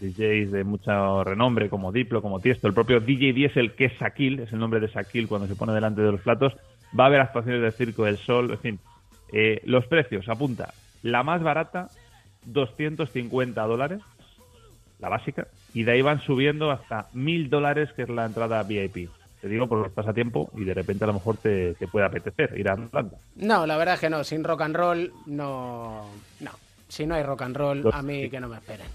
DJs 0.00 0.50
de 0.50 0.64
mucho 0.64 1.22
renombre 1.22 1.68
como 1.70 1.92
Diplo, 1.92 2.20
como 2.20 2.40
Tiesto, 2.40 2.66
el 2.66 2.74
propio 2.74 2.98
DJ 2.98 3.32
Diesel, 3.32 3.74
que 3.76 3.84
es 3.84 3.92
Shaquille, 3.92 4.42
es 4.42 4.52
el 4.52 4.58
nombre 4.58 4.80
de 4.80 4.88
Shaquille 4.88 5.28
cuando 5.28 5.46
se 5.46 5.54
pone 5.54 5.72
delante 5.72 6.02
de 6.02 6.10
los 6.10 6.20
platos, 6.20 6.56
va 6.98 7.04
a 7.04 7.06
haber 7.06 7.20
actuaciones 7.20 7.62
del 7.62 7.74
Circo 7.74 8.06
del 8.06 8.18
Sol, 8.18 8.50
en 8.50 8.58
fin. 8.58 8.80
Eh, 9.32 9.60
los 9.66 9.86
precios, 9.86 10.28
apunta, 10.28 10.74
la 11.04 11.22
más 11.22 11.44
barata, 11.44 11.86
250 12.46 13.62
dólares, 13.62 14.00
la 14.98 15.08
básica, 15.08 15.46
y 15.74 15.84
de 15.84 15.92
ahí 15.92 16.02
van 16.02 16.22
subiendo 16.22 16.72
hasta 16.72 17.06
1000 17.12 17.50
dólares, 17.50 17.92
que 17.94 18.02
es 18.02 18.08
la 18.08 18.26
entrada 18.26 18.64
VIP. 18.64 19.10
Te 19.46 19.52
digo 19.52 19.68
porque 19.68 19.86
estás 19.86 20.08
a 20.08 20.12
tiempo 20.12 20.50
y 20.56 20.64
de 20.64 20.74
repente 20.74 21.04
a 21.04 21.06
lo 21.06 21.12
mejor 21.12 21.36
te, 21.36 21.74
te 21.74 21.86
puede 21.86 22.04
apetecer 22.04 22.58
ir 22.58 22.68
a 22.68 22.72
Atlanta. 22.72 23.16
No, 23.36 23.64
la 23.64 23.76
verdad 23.76 23.94
es 23.94 24.00
que 24.00 24.10
no. 24.10 24.24
Sin 24.24 24.42
rock 24.42 24.62
and 24.62 24.74
roll, 24.74 25.12
no. 25.26 26.04
No. 26.40 26.50
Si 26.88 27.06
no 27.06 27.14
hay 27.14 27.22
rock 27.22 27.42
and 27.42 27.56
roll, 27.56 27.88
a 27.92 28.02
mí 28.02 28.28
que 28.28 28.40
no 28.40 28.48
me 28.48 28.56
esperen. 28.56 28.88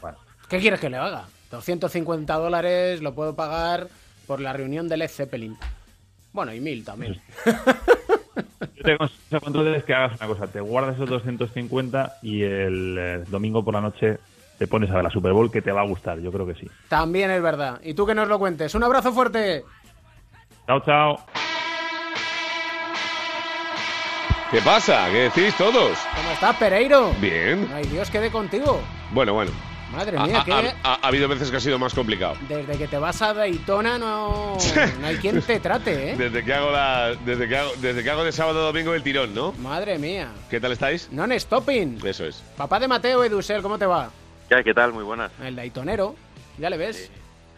Bueno. 0.00 0.18
¿Qué 0.48 0.58
quieres 0.58 0.80
que 0.80 0.90
le 0.90 0.96
haga? 0.96 1.26
250 1.52 2.34
dólares 2.34 3.00
lo 3.00 3.14
puedo 3.14 3.36
pagar 3.36 3.86
por 4.26 4.40
la 4.40 4.52
reunión 4.52 4.88
del 4.88 4.98
Led 4.98 5.08
Zeppelin. 5.08 5.56
Bueno, 6.32 6.52
y 6.52 6.58
mil 6.58 6.84
también. 6.84 7.20
Yo 7.46 8.82
te 8.82 8.92
aconsejo 8.94 9.46
entonces 9.46 9.84
que 9.84 9.94
hagas 9.94 10.20
una 10.20 10.26
cosa, 10.26 10.48
te 10.48 10.60
guardas 10.60 10.96
esos 10.96 11.08
250 11.08 12.18
y 12.22 12.42
el 12.42 12.96
eh, 12.98 13.24
domingo 13.28 13.64
por 13.64 13.74
la 13.74 13.82
noche 13.82 14.18
te 14.58 14.66
pones 14.66 14.90
a 14.90 14.94
ver 14.94 15.04
la 15.04 15.10
Super 15.10 15.32
Bowl 15.32 15.50
que 15.50 15.62
te 15.62 15.72
va 15.72 15.82
a 15.82 15.86
gustar, 15.86 16.18
yo 16.20 16.30
creo 16.32 16.46
que 16.46 16.54
sí. 16.54 16.66
También 16.88 17.30
es 17.30 17.40
verdad. 17.42 17.80
Y 17.82 17.94
tú 17.94 18.06
que 18.06 18.14
nos 18.14 18.28
lo 18.28 18.38
cuentes. 18.38 18.74
Un 18.74 18.82
abrazo 18.84 19.12
fuerte. 19.12 19.64
Chao, 20.66 20.80
chao. 20.84 21.18
¿Qué 24.50 24.60
pasa? 24.62 25.08
¿Qué 25.10 25.30
decís 25.30 25.54
todos? 25.56 25.98
¿Cómo 26.16 26.30
estás, 26.32 26.56
Pereiro? 26.56 27.12
Bien. 27.20 27.68
Hay 27.74 27.84
Dios 27.84 28.10
que 28.10 28.18
dé 28.18 28.30
contigo. 28.30 28.80
Bueno, 29.12 29.34
bueno. 29.34 29.50
Madre 29.92 30.18
mía, 30.18 30.40
ha- 30.40 30.44
que 30.44 30.52
ha- 30.52 30.74
ha- 30.84 30.98
ha 31.02 31.06
habido 31.08 31.28
veces 31.28 31.50
que 31.50 31.56
ha 31.56 31.60
sido 31.60 31.78
más 31.78 31.94
complicado. 31.94 32.34
desde 32.46 32.76
que 32.76 32.86
te 32.88 32.98
vas 32.98 33.22
a 33.22 33.32
Daytona 33.32 33.98
no, 33.98 34.56
no 35.00 35.06
hay 35.06 35.16
quien 35.16 35.40
te 35.40 35.60
trate, 35.60 36.10
¿eh? 36.10 36.16
Desde 36.18 36.44
que 36.44 36.52
hago 36.52 36.70
la, 36.70 37.14
desde 37.24 37.48
que 37.48 37.56
hago, 37.56 37.70
desde 37.80 38.02
que 38.02 38.10
hago 38.10 38.22
de 38.22 38.32
sábado 38.32 38.58
a 38.60 38.66
domingo 38.66 38.92
el 38.94 39.02
tirón, 39.02 39.34
¿no? 39.34 39.52
Madre 39.52 39.98
mía. 39.98 40.28
¿Qué 40.50 40.60
tal 40.60 40.72
estáis? 40.72 41.08
Non-stopping. 41.10 42.00
Eso 42.04 42.26
es. 42.26 42.42
Papá 42.58 42.78
de 42.80 42.88
Mateo 42.88 43.24
Edusel, 43.24 43.62
¿cómo 43.62 43.78
te 43.78 43.86
va? 43.86 44.10
¿Qué 44.48 44.74
tal? 44.74 44.92
Muy 44.92 45.04
buenas. 45.04 45.30
El 45.42 45.56
Daytonero. 45.56 46.14
Ya 46.58 46.70
le 46.70 46.76
ves. 46.76 47.10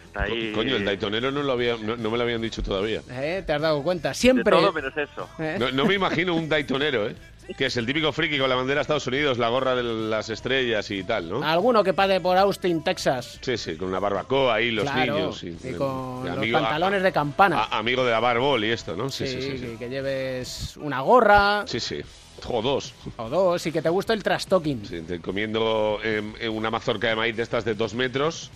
Está 0.07 0.25
ahí. 0.25 0.53
Coño, 0.53 0.77
el 0.77 0.85
Daytonero 0.85 1.31
no, 1.31 1.43
lo 1.43 1.53
había, 1.53 1.77
no, 1.77 1.97
no 1.97 2.11
me 2.11 2.17
lo 2.19 2.25
habían 2.25 2.43
dicho 2.43 2.63
todavía. 2.63 3.01
¿Eh? 3.11 3.43
¿Te 3.47 3.53
has 3.53 3.63
dado 3.63 3.83
cuenta? 3.83 4.09
De 4.11 4.15
Siempre. 4.17 4.57
todo 4.57 4.73
menos 4.73 4.93
eso. 4.97 5.29
¿Eh? 5.39 5.57
No, 5.59 5.71
no 5.71 5.87
me 5.87 5.95
imagino 5.95 6.35
un 6.35 6.49
Daytonero, 6.49 7.09
¿eh? 7.09 7.15
Que 7.57 7.67
es 7.67 7.77
el 7.77 7.87
típico 7.87 8.13
friki 8.13 8.39
con 8.39 8.49
la 8.49 8.55
bandera 8.55 8.77
de 8.79 8.83
Estados 8.83 9.07
Unidos, 9.09 9.39
la 9.39 9.49
gorra 9.49 9.75
de 9.75 9.83
las 9.83 10.29
estrellas 10.31 10.89
y 10.91 11.03
tal, 11.03 11.29
¿no? 11.31 11.43
Alguno 11.43 11.83
que 11.83 11.93
pase 11.95 12.21
por 12.21 12.37
Austin, 12.37 12.83
Texas. 12.85 13.39
Sí, 13.41 13.57
sí, 13.57 13.77
con 13.77 13.89
una 13.89 13.99
barbacoa 13.99 14.55
ahí, 14.55 14.71
los 14.71 14.85
Claro, 14.89 15.15
niños. 15.17 15.43
y 15.43 15.49
y- 15.49 15.73
con 15.75 16.23
y 16.45 16.49
los 16.49 16.61
pantalones 16.63 17.03
de 17.03 17.11
campana. 17.13 17.59
a- 17.65 17.79
amigo 17.79 18.05
de 18.05 18.13
la 18.13 18.21
barbol 18.21 18.65
y 18.65 18.71
esto, 18.71 18.95
¿no? 18.97 19.11
Sí, 19.11 19.27
Sí, 19.27 19.41
sí, 19.41 19.43
sí. 19.43 19.59
sí. 19.59 19.67
que- 19.67 19.77
que 19.79 19.89
lleves 19.89 20.77
una 20.77 21.01
gorra 21.01 21.65
Sí, 21.67 21.81
sí. 21.81 22.01
O 22.49 22.63
dos. 22.63 22.95
o 23.17 23.29
dos 23.29 23.67
y 23.67 23.73
que 23.73 23.83
te 23.83 23.89
guste 23.89 24.13
el 24.13 24.23
trastoking. 24.23 24.85
Sí, 24.87 25.01
te 25.03 25.21
comiendo 25.21 25.99
em, 26.03 26.35
em, 26.41 26.55
una 26.55 26.71
mazorca 26.71 27.09
de 27.09 27.17
maíz 27.17 27.37
de 27.37 27.43
estas 27.43 27.65
de 27.65 27.75
dos 27.75 27.95
metros. 27.95 28.51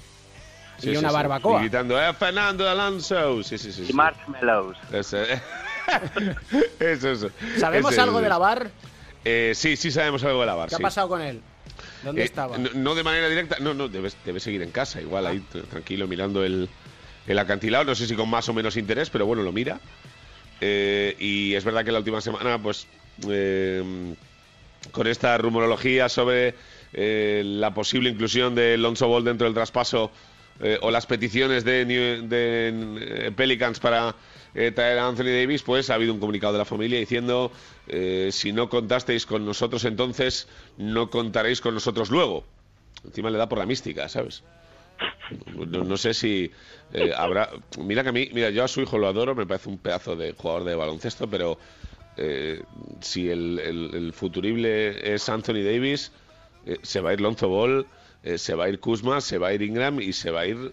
Y 0.83 0.97
una 0.97 1.13
barbacoa. 1.13 1.59
Y 1.59 1.63
gritando, 1.65 2.01
¡eh, 2.01 2.13
Fernando 2.15 2.69
Alonso! 2.69 3.43
Sí, 3.45 3.59
sí, 3.59 3.73
sí. 3.73 3.87
Y 3.89 3.93
marshmallows. 3.93 4.77
Ese- 4.93 5.41
eso, 6.81 7.11
eso. 7.11 7.31
¿Sabemos 7.59 7.97
algo 7.99 8.21
de 8.21 8.29
la 8.29 8.39
bar? 8.39 8.71
Eh, 9.25 9.53
sí, 9.55 9.77
sí 9.77 9.91
sabemos 9.91 10.23
algo 10.25 10.41
de 10.41 10.47
la 10.47 10.55
bar, 10.55 10.69
¿Qué 10.69 10.77
sí. 10.77 10.83
ha 10.83 10.85
pasado 10.85 11.09
con 11.09 11.23
él? 11.23 11.41
¿Dónde 12.03 12.23
Eh, 12.23 12.25
estaba? 12.25 12.59
No, 12.59 12.69
no 12.75 12.95
de 12.95 13.03
manera 13.03 13.29
directa, 13.29 13.57
no, 13.61 13.73
no, 13.73 13.89
debe, 13.89 14.11
debe 14.25 14.41
seguir 14.41 14.63
en 14.63 14.71
casa, 14.71 15.01
igual 15.01 15.27
ahí 15.27 15.41
tranquilo 15.71 16.07
mirando 16.07 16.45
el, 16.45 16.69
el 17.27 17.39
acantilado, 17.39 17.85
no 17.85 17.95
sé 17.95 18.07
si 18.07 18.15
con 18.17 18.29
más 18.29 18.49
o 18.49 18.53
menos 18.53 18.77
interés, 18.77 19.09
pero 19.11 19.25
bueno, 19.27 19.43
lo 19.43 19.53
mira. 19.53 19.81
Eh, 20.61 21.17
y 21.19 21.55
es 21.55 21.65
verdad 21.65 21.85
que 21.85 21.93
la 21.93 21.99
última 21.99 22.21
semana, 22.21 22.59
pues, 22.59 22.87
eh, 23.29 24.15
con 24.93 25.07
esta 25.07 25.37
rumorología 25.39 26.09
sobre 26.09 26.55
eh, 26.93 27.43
la 27.45 27.73
posible 27.75 28.11
inclusión 28.11 28.55
de 28.55 28.75
Alonso 28.75 29.09
Ball 29.09 29.25
dentro 29.25 29.47
del 29.47 29.55
traspaso 29.55 30.11
eh, 30.61 30.79
o 30.83 30.91
las 30.91 31.07
peticiones 31.07 31.65
de, 31.65 31.85
New- 31.85 32.29
de 32.29 33.27
eh, 33.27 33.33
Pelicans 33.35 33.81
para 33.81 34.15
eh, 34.55 34.71
traer 34.71 34.99
a 34.99 35.09
Anthony 35.09 35.25
Davis, 35.41 35.63
pues 35.63 35.91
ha 35.91 35.95
habido 35.95 36.13
un 36.13 36.21
comunicado 36.21 36.53
de 36.53 36.61
la 36.61 36.65
familia 36.65 36.99
diciendo 36.99 37.51
eh, 37.89 38.29
si 38.31 38.53
no 38.53 38.69
contasteis 38.69 39.27
con 39.27 39.45
nosotros 39.45 39.85
entonces, 39.85 40.47
no 40.77 41.11
contaréis 41.11 41.61
con 41.61 41.75
nosotros 41.75 42.11
luego. 42.11 42.45
Encima 43.05 43.31
le 43.31 43.39
da 43.39 43.49
por 43.49 43.59
la 43.59 43.67
mística, 43.67 44.09
¿sabes? 44.09 44.43
No, 45.57 45.83
no 45.85 45.97
sé 45.97 46.15
si 46.15 46.51
eh, 46.93 47.13
habrá. 47.17 47.51
Mira 47.79 48.03
que 48.03 48.11
a 48.11 48.13
mí, 48.13 48.29
mira, 48.33 48.51
yo 48.51 48.63
a 48.63 48.69
su 48.69 48.81
hijo 48.81 48.97
lo 48.99 49.09
adoro, 49.09 49.35
me 49.35 49.47
parece 49.47 49.69
un 49.69 49.79
pedazo 49.79 50.15
de 50.17 50.33
jugador 50.33 50.65
de 50.65 50.75
baloncesto, 50.77 51.29
pero 51.29 51.59
eh, 52.17 52.63
si 53.01 53.29
el, 53.31 53.59
el- 53.59 53.95
el 53.95 54.13
futurible 54.13 55.15
es 55.15 55.29
Anthony 55.29 55.63
Davis, 55.65 56.13
eh, 56.67 56.79
se 56.83 57.01
va 57.01 57.11
a 57.11 57.13
ir 57.15 57.21
Lonzo 57.21 57.49
Ball, 57.49 57.87
eh, 58.23 58.39
se 58.39 58.55
va 58.55 58.65
a 58.65 58.69
ir 58.71 58.81
Kuzma, 58.81 59.21
se 59.21 59.37
va 59.39 59.49
a 59.49 59.53
ir 59.55 59.61
Ingram 59.63 60.01
y 60.01 60.13
se 60.13 60.31
va 60.31 60.41
a 60.41 60.47
ir. 60.47 60.73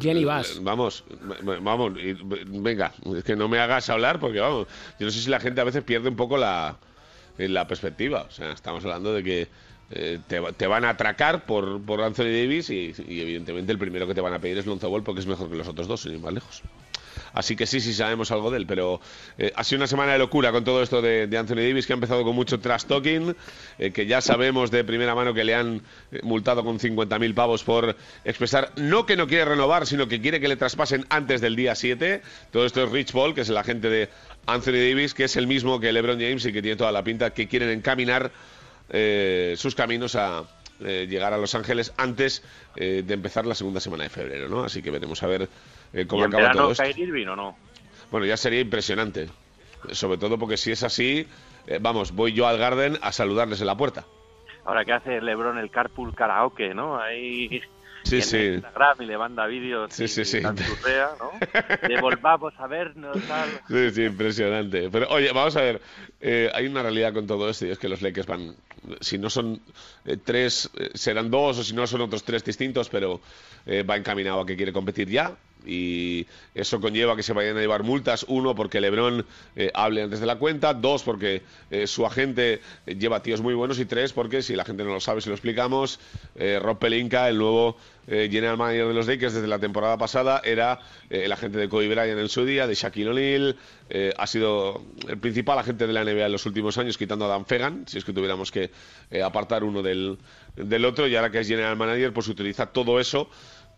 Jenny 0.00 0.24
Bass. 0.24 0.62
Vamos, 0.62 1.04
vamos, 1.62 1.92
y- 1.98 2.16
venga, 2.60 2.92
es 3.16 3.24
que 3.24 3.36
no 3.36 3.48
me 3.48 3.58
hagas 3.58 3.88
hablar 3.88 4.20
porque 4.20 4.40
vamos, 4.40 4.66
yo 5.00 5.06
no 5.06 5.10
sé 5.12 5.20
si 5.20 5.30
la 5.30 5.40
gente 5.40 5.60
a 5.60 5.64
veces 5.64 5.82
pierde 5.82 6.08
un 6.08 6.16
poco 6.16 6.36
la, 6.36 6.76
la 7.38 7.66
perspectiva. 7.66 8.26
O 8.28 8.30
sea, 8.30 8.52
estamos 8.52 8.84
hablando 8.84 9.14
de 9.14 9.22
que 9.22 9.48
eh, 9.92 10.18
te, 10.26 10.40
te 10.56 10.66
van 10.66 10.84
a 10.84 10.90
atracar 10.90 11.46
por, 11.46 11.80
por 11.82 12.02
Anthony 12.02 12.24
Davis 12.24 12.68
y, 12.70 12.92
y 13.08 13.20
evidentemente 13.20 13.72
el 13.72 13.78
primero 13.78 14.06
que 14.06 14.14
te 14.14 14.20
van 14.20 14.34
a 14.34 14.38
pedir 14.40 14.58
es 14.58 14.66
Lonzo 14.66 14.90
Ball 14.90 15.04
porque 15.04 15.20
es 15.20 15.26
mejor 15.26 15.48
que 15.48 15.56
los 15.56 15.68
otros 15.68 15.86
dos, 15.88 16.00
sin 16.02 16.12
ir 16.12 16.18
más 16.18 16.34
lejos. 16.34 16.62
Así 17.32 17.56
que 17.56 17.66
sí, 17.66 17.80
sí 17.80 17.92
sabemos 17.92 18.30
algo 18.30 18.50
de 18.50 18.58
él, 18.58 18.66
pero 18.66 19.00
eh, 19.38 19.52
ha 19.54 19.64
sido 19.64 19.78
una 19.78 19.86
semana 19.86 20.12
de 20.12 20.18
locura 20.18 20.52
con 20.52 20.64
todo 20.64 20.82
esto 20.82 21.02
de, 21.02 21.28
Anthony 21.36 21.56
Davis, 21.56 21.86
que 21.86 21.92
ha 21.92 21.94
empezado 21.94 22.24
con 22.24 22.34
mucho 22.34 22.60
trash 22.60 22.84
talking, 22.84 23.36
eh, 23.78 23.90
que 23.90 24.06
ya 24.06 24.20
sabemos 24.20 24.70
de 24.70 24.84
primera 24.84 25.14
mano 25.14 25.34
que 25.34 25.44
le 25.44 25.54
han 25.54 25.82
eh, 26.12 26.20
multado 26.22 26.64
con 26.64 26.78
50.000 26.78 27.34
pavos 27.34 27.62
por 27.62 27.96
expresar 28.24 28.72
no 28.76 29.06
que 29.06 29.16
no 29.16 29.26
quiere 29.26 29.44
renovar, 29.44 29.86
sino 29.86 30.08
que 30.08 30.20
quiere 30.20 30.40
que 30.40 30.48
le 30.48 30.56
traspasen 30.56 31.04
antes 31.08 31.40
del 31.40 31.56
día 31.56 31.74
7. 31.74 32.22
Todo 32.50 32.64
esto 32.66 32.82
es 32.82 32.90
Rich 32.90 33.12
Paul, 33.12 33.34
que 33.34 33.42
es 33.42 33.48
el 33.48 33.56
agente 33.56 33.90
de 33.90 34.08
Anthony 34.46 34.72
Davis, 34.72 35.14
que 35.14 35.24
es 35.24 35.36
el 35.36 35.46
mismo 35.46 35.80
que 35.80 35.92
LeBron 35.92 36.18
James 36.18 36.44
y 36.46 36.52
que 36.52 36.62
tiene 36.62 36.76
toda 36.76 36.92
la 36.92 37.02
pinta 37.04 37.30
que 37.30 37.48
quieren 37.48 37.70
encaminar 37.70 38.30
sus 39.56 39.74
caminos 39.74 40.14
a 40.14 40.44
llegar 40.78 41.32
a 41.32 41.38
Los 41.38 41.56
Ángeles 41.56 41.92
antes 41.96 42.44
de 42.76 43.04
empezar 43.08 43.44
la 43.46 43.56
segunda 43.56 43.80
semana 43.80 44.04
de 44.04 44.10
febrero, 44.10 44.48
¿no? 44.48 44.62
Así 44.62 44.80
que 44.80 44.92
veremos 44.92 45.20
a 45.24 45.26
ver 45.26 45.48
eh, 45.96 46.02
¿Y 46.02 46.06
cómo 46.06 46.24
en 46.24 46.34
acaba 46.34 46.52
todo 46.52 46.72
esto. 46.72 46.84
Irving 46.84 47.26
o 47.26 47.36
no? 47.36 47.56
Bueno, 48.10 48.26
ya 48.26 48.36
sería 48.36 48.60
impresionante. 48.60 49.28
Sobre 49.92 50.18
todo 50.18 50.38
porque 50.38 50.56
si 50.56 50.72
es 50.72 50.82
así, 50.82 51.26
eh, 51.66 51.78
vamos, 51.80 52.12
voy 52.12 52.32
yo 52.32 52.46
al 52.46 52.58
Garden 52.58 52.98
a 53.02 53.12
saludarles 53.12 53.60
en 53.60 53.66
la 53.66 53.76
puerta. 53.76 54.04
Ahora 54.64 54.84
que 54.84 54.92
hace 54.92 55.20
LeBron 55.20 55.58
el 55.58 55.70
carpool 55.70 56.14
karaoke, 56.14 56.74
¿no? 56.74 56.98
Ahí 57.00 57.62
Sí, 58.06 58.16
en 58.16 58.22
sí. 58.22 58.36
Instagram 58.54 59.02
y 59.02 59.06
le 59.06 59.18
manda 59.18 59.46
vídeos 59.46 59.92
Sí, 59.92 60.04
y 60.04 60.08
sí, 60.08 60.24
sí. 60.24 60.40
¿no? 60.40 60.52
De 61.88 62.00
volvamos 62.00 62.54
a 62.58 62.68
vernos, 62.68 63.16
tal. 63.26 63.48
Sí, 63.68 63.90
sí, 63.90 64.04
impresionante. 64.04 64.88
Pero 64.90 65.08
oye, 65.08 65.32
vamos 65.32 65.56
a 65.56 65.60
ver, 65.62 65.80
eh, 66.20 66.48
hay 66.54 66.66
una 66.66 66.82
realidad 66.82 67.12
con 67.12 67.26
todo 67.26 67.48
esto 67.50 67.66
y 67.66 67.70
es 67.70 67.78
que 67.78 67.88
los 67.88 68.02
Lakers 68.02 68.28
van, 68.28 68.54
si 69.00 69.18
no 69.18 69.28
son 69.28 69.60
eh, 70.04 70.16
tres, 70.24 70.70
eh, 70.78 70.90
serán 70.94 71.32
dos 71.32 71.58
o 71.58 71.64
si 71.64 71.74
no 71.74 71.84
son 71.88 72.00
otros 72.02 72.22
tres 72.22 72.44
distintos, 72.44 72.88
pero 72.88 73.20
va 73.68 73.96
encaminado 73.96 74.40
a 74.40 74.46
que 74.46 74.56
quiere 74.56 74.72
competir 74.72 75.08
ya 75.08 75.32
y 75.66 76.26
eso 76.54 76.80
conlleva 76.80 77.16
que 77.16 77.22
se 77.22 77.32
vayan 77.32 77.56
a 77.56 77.60
llevar 77.60 77.82
multas, 77.82 78.24
uno 78.28 78.54
porque 78.54 78.80
Lebron 78.80 79.26
eh, 79.56 79.70
hable 79.74 80.02
antes 80.02 80.20
de 80.20 80.26
la 80.26 80.36
cuenta, 80.36 80.72
dos 80.72 81.02
porque 81.02 81.42
eh, 81.70 81.86
su 81.86 82.06
agente 82.06 82.60
lleva 82.86 83.22
tíos 83.22 83.40
muy 83.40 83.54
buenos 83.54 83.78
y 83.80 83.84
tres 83.84 84.12
porque 84.12 84.42
si 84.42 84.54
la 84.54 84.64
gente 84.64 84.84
no 84.84 84.92
lo 84.92 85.00
sabe, 85.00 85.20
si 85.20 85.28
lo 85.28 85.34
explicamos, 85.34 85.98
eh, 86.36 86.58
Rob 86.62 86.78
Pelinka, 86.78 87.28
el 87.28 87.38
nuevo 87.38 87.76
general 88.08 88.56
manager 88.56 88.86
de 88.86 88.94
los 88.94 89.08
Lakers 89.08 89.34
desde 89.34 89.48
la 89.48 89.58
temporada 89.58 89.98
pasada, 89.98 90.40
era 90.44 90.78
el 91.10 91.32
agente 91.32 91.58
de 91.58 91.68
Kobe 91.68 91.88
Bryant 91.88 92.20
en 92.20 92.28
su 92.28 92.44
día, 92.44 92.68
de 92.68 92.74
Shaquille 92.76 93.08
O'Neal, 93.08 93.56
ha 94.16 94.26
sido 94.28 94.80
el 95.08 95.18
principal 95.18 95.58
agente 95.58 95.88
de 95.88 95.92
la 95.92 96.04
NBA 96.04 96.26
en 96.26 96.30
los 96.30 96.46
últimos 96.46 96.78
años, 96.78 96.96
quitando 96.96 97.24
a 97.24 97.28
Dan 97.28 97.46
Fegan, 97.46 97.82
si 97.88 97.98
es 97.98 98.04
que 98.04 98.12
tuviéramos 98.12 98.52
que 98.52 98.70
apartar 99.24 99.64
uno 99.64 99.82
del, 99.82 100.18
del 100.54 100.84
otro, 100.84 101.08
y 101.08 101.16
ahora 101.16 101.32
que 101.32 101.40
es 101.40 101.48
general 101.48 101.76
manager, 101.76 102.12
pues 102.12 102.28
utiliza 102.28 102.66
todo 102.66 103.00
eso 103.00 103.28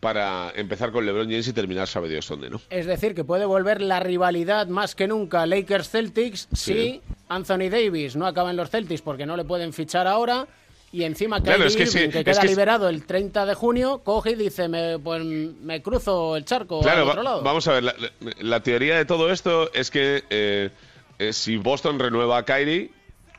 para 0.01 0.53
empezar 0.55 0.93
con 0.93 1.05
LeBron 1.05 1.29
James 1.29 1.49
y 1.49 1.53
terminar 1.53 1.89
sabe 1.89 2.09
Dios 2.09 2.29
dónde, 2.29 2.49
¿no? 2.51 2.61
Es 2.71 2.87
decir, 2.87 3.15
que 3.15 3.25
puede 3.25 3.45
volver 3.47 3.81
la 3.83 3.99
rivalidad 4.01 4.69
más 4.69 4.95
que 4.95 5.09
nunca 5.09 5.45
Lakers-Celtics 5.47 6.49
Sí. 6.53 6.57
si 6.75 7.03
Anthony 7.29 7.69
Davis 7.71 8.15
no 8.17 8.27
acaba 8.27 8.51
en 8.51 8.57
los 8.57 8.71
Celtics 8.71 9.03
porque 9.03 9.27
no 9.27 9.37
le 9.37 9.45
pueden 9.45 9.73
fichar 9.73 10.07
ahora 10.07 10.47
y 10.93 11.03
encima 11.03 11.43
Claro, 11.43 11.65
Kyrie 11.65 11.67
es 11.67 11.77
que 11.77 11.83
Irving, 11.83 11.93
sí, 12.07 12.09
que 12.13 12.19
es 12.21 12.25
queda 12.25 12.41
que 12.43 12.47
liberado 12.49 12.89
el 12.89 13.05
30 13.05 13.45
de 13.45 13.55
junio, 13.55 13.99
coge 14.05 14.31
y 14.31 14.35
dice, 14.37 14.69
me, 14.69 14.99
pues 15.01 15.23
me 15.25 15.83
cruzo 15.83 16.37
el 16.37 16.45
charco 16.45 16.81
Claro, 16.81 17.03
al 17.03 17.09
otro 17.09 17.23
lado. 17.25 17.43
vamos 17.43 17.67
a 17.69 17.73
ver, 17.73 17.83
la, 17.85 17.95
la- 17.99 18.11
la 18.41 18.63
teoría 18.63 18.97
de 18.97 19.05
todo 19.05 19.31
esto 19.33 19.71
es 19.75 19.91
que 19.91 20.23
eh, 20.31 20.71
eh, 21.19 21.33
si 21.33 21.57
Boston 21.57 21.99
renueva 21.99 22.39
a 22.39 22.45
Kyrie, 22.45 22.93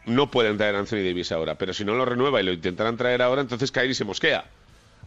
no 0.05 0.29
pueden 0.29 0.57
traer 0.57 0.75
a 0.75 0.79
Anthony 0.79 0.97
Davis 1.05 1.31
ahora, 1.31 1.57
pero 1.57 1.73
si 1.73 1.85
no 1.85 1.93
lo 1.95 2.03
renueva 2.05 2.41
y 2.41 2.43
lo 2.43 2.51
intentarán 2.51 2.97
traer 2.97 3.21
ahora, 3.21 3.41
entonces 3.41 3.71
Kyrie 3.71 3.93
se 3.95 4.03
mosquea. 4.05 4.43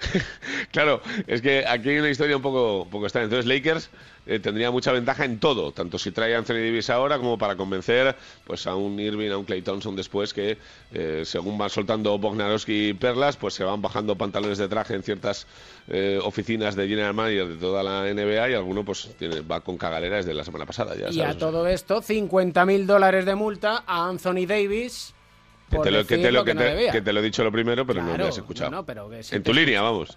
claro, 0.71 1.01
es 1.27 1.41
que 1.41 1.65
aquí 1.67 1.91
hay 1.91 1.99
una 1.99 2.11
historia 2.11 2.37
un 2.37 2.43
poco, 2.43 2.83
un 2.83 2.91
poco 2.91 3.07
extraña. 3.07 3.25
Entonces 3.25 3.47
Lakers 3.47 3.91
eh, 4.27 4.39
tendría 4.39 4.71
mucha 4.71 4.93
ventaja 4.93 5.25
en 5.25 5.39
todo, 5.39 5.73
tanto 5.73 5.99
si 5.99 6.13
trae 6.13 6.35
a 6.35 6.39
Anthony 6.39 6.55
Davis 6.55 6.91
ahora 6.91 7.19
como 7.19 7.39
para 7.39 7.57
convencer 7.57 8.15
pues 8.47 8.67
a 8.69 8.75
un 8.77 8.99
Irving, 9.01 9.31
a 9.31 9.39
un 9.39 9.45
Clay 9.45 9.63
Thompson 9.63 9.97
después 9.97 10.33
que 10.33 10.59
eh, 10.93 11.23
según 11.25 11.59
van 11.59 11.71
soltando 11.71 12.17
Bognarowski 12.19 12.91
y 12.91 12.95
Perlas, 12.95 13.37
pues 13.37 13.55
se 13.55 13.65
van 13.65 13.83
bajando 13.83 14.17
pantalones 14.17 14.59
de 14.59 14.69
traje 14.69 14.95
en 14.95 15.03
ciertas 15.03 15.47
eh, 15.89 16.21
oficinas 16.23 16.77
de 16.77 16.87
general 16.87 17.15
manager 17.15 17.49
de 17.49 17.57
toda 17.57 17.83
la 17.83 18.13
NBA 18.13 18.51
y 18.51 18.55
alguno 18.55 18.85
pues 18.85 19.11
tiene, 19.19 19.41
va 19.41 19.61
con 19.61 19.77
cagalera 19.77 20.17
desde 20.17 20.35
la 20.35 20.45
semana 20.45 20.67
pasada. 20.67 20.95
Ya 20.95 21.09
y 21.09 21.15
sabes. 21.15 21.37
a 21.37 21.39
todo 21.39 21.67
esto, 21.67 22.01
50.000 22.01 22.87
dólares 22.87 23.25
de 23.27 23.35
multa 23.35 23.83
a 23.87 24.09
Anthony 24.09 24.47
Davis 24.47 25.15
Que 25.73 25.79
te, 25.79 25.91
lo, 25.91 25.99
que, 25.99 26.15
decir 26.15 26.23
te 26.27 26.33
lo, 26.33 26.39
lo 26.41 26.45
que, 26.45 26.51
que 26.51 26.55
no 26.55 26.61
te, 26.61 26.67
debía. 26.67 26.93
que 26.93 27.01
te 27.03 27.13
lo 27.13 27.21
he 27.21 27.23
dicho 27.23 27.43
lo 27.45 27.51
primero, 27.53 27.87
pero 27.87 28.03
no 28.03 28.17
me 28.17 28.25
has 28.25 28.37
escuchado. 28.39 28.71
no, 28.71 28.85
pero 28.87 29.09
que 29.11 29.23
sí 29.23 29.35
en 29.37 29.43
tu 29.43 29.53
línea, 29.53 29.83
vamos. 29.83 30.15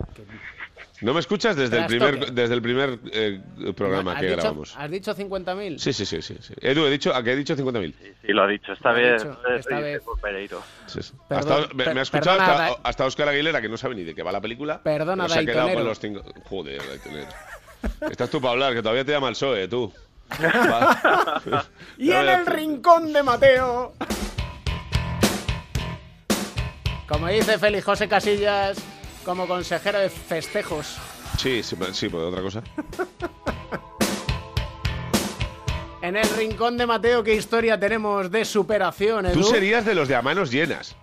¿No 1.02 1.14
me 1.14 1.20
escuchas 1.20 1.58
desde 1.58 1.78
el 1.80 1.86
primer, 1.88 2.32
desde 2.32 2.54
el 2.54 2.62
primer 2.62 2.98
eh, 3.12 3.42
programa 3.76 4.14
¿Has 4.14 4.20
que 4.22 4.28
dicho, 4.28 4.38
grabamos? 4.38 4.76
¿Has 4.78 4.90
dicho 4.90 5.14
50.000? 5.14 5.78
Sí, 5.78 5.92
sí, 5.92 6.06
sí, 6.06 6.22
sí, 6.22 6.38
sí. 6.40 6.54
Edu, 6.62 6.86
he 6.86 6.90
dicho, 6.90 7.14
¿a 7.14 7.22
qué 7.22 7.34
he 7.34 7.36
dicho 7.36 7.54
50.000? 7.56 7.94
Sí, 8.22 8.28
lo 8.32 8.44
ha 8.44 8.48
dicho. 8.48 8.72
Esta 8.72 8.92
Lo 8.92 8.98
ha 8.98 9.02
vez, 9.02 9.24
dicho, 9.24 9.38
esta 9.58 9.78
sí, 9.78 9.84
vez. 9.84 10.02
por 10.02 10.20
Pereiro. 10.22 10.64
Sí, 10.88 11.02
sí. 11.04 11.14
Perdón, 11.28 11.64
Hasta- 11.64 11.74
me, 11.94 12.00
ha 12.00 12.02
escuchado 12.02 12.38
perdona, 12.38 12.66
hasta, 12.68 12.82
hasta 12.90 13.06
Oscar 13.06 13.28
Aguilera, 13.28 13.62
que 13.62 13.68
no 13.68 13.76
sabe 13.76 13.96
ni 13.96 14.04
de 14.04 14.16
qué 14.16 14.24
va 14.24 14.32
la 14.32 14.40
película. 14.40 14.82
Perdona, 14.82 15.28
se 15.28 15.40
ha 15.40 15.46
quedado 15.46 15.74
con 15.74 15.84
los 15.84 16.00
cinco... 16.00 16.24
Joder, 16.46 16.82
Daitonero. 16.88 17.28
Estás 18.10 18.30
tú 18.30 18.40
para 18.40 18.54
hablar, 18.54 18.74
que 18.74 18.82
todavía 18.82 19.04
te 19.04 19.12
llama 19.12 19.28
el 19.28 19.34
PSOE, 19.34 19.68
tú. 19.68 19.92
Y 21.98 22.12
en 22.12 22.30
el 22.30 22.46
rincón 22.46 23.12
de 23.14 23.22
Mateo. 23.22 23.94
Como 27.08 27.28
dice 27.28 27.58
Félix 27.60 27.86
José 27.86 28.08
Casillas, 28.08 28.78
como 29.24 29.48
consejero 29.48 30.00
de 30.00 30.10
festejos. 30.10 30.98
Sí, 31.38 31.62
sí, 31.62 31.76
sí, 31.94 32.10
pues 32.10 32.24
otra 32.24 32.42
cosa. 32.42 32.64
En 36.02 36.16
el 36.16 36.30
rincón 36.38 36.78
de 36.78 36.86
Mateo, 36.86 37.24
¿qué 37.24 37.34
historia 37.36 37.80
tenemos 37.80 38.30
de 38.30 38.46
superación, 38.46 39.26
Edu? 39.26 39.42
Tú 39.42 39.44
serías 39.44 39.86
de 39.86 39.96
los 39.96 40.08
de 40.08 40.16
a 40.16 40.22
manos 40.22 40.52
llenas. 40.52 40.96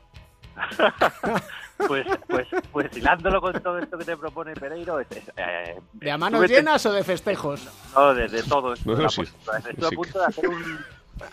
Pues, 1.89 2.07
pues, 2.29 2.47
pues 2.71 2.97
hilándolo 2.97 3.41
con 3.41 3.61
todo 3.61 3.77
esto 3.81 3.99
que 3.99 4.05
te 4.05 4.17
propone 4.17 4.55
Pereiro, 4.55 5.01
es- 5.01 5.09
es, 5.11 5.25
eh, 5.37 5.81
¿De 5.95 6.13
a 6.13 6.17
manos 6.17 6.49
llenas 6.49 6.87
o 6.87 6.93
de 6.93 7.03
festejos? 7.03 7.67
No, 7.93 8.15
de, 8.15 8.29
de 8.29 8.41
todo 8.45 8.75
esto. 8.75 8.95
No, 8.95 9.09
sí. 9.09 9.25
Sí. 9.25 9.85
a 9.85 9.91
punto 9.91 10.21
de 10.21 10.25
hacer 10.25 10.49
un, 10.49 10.79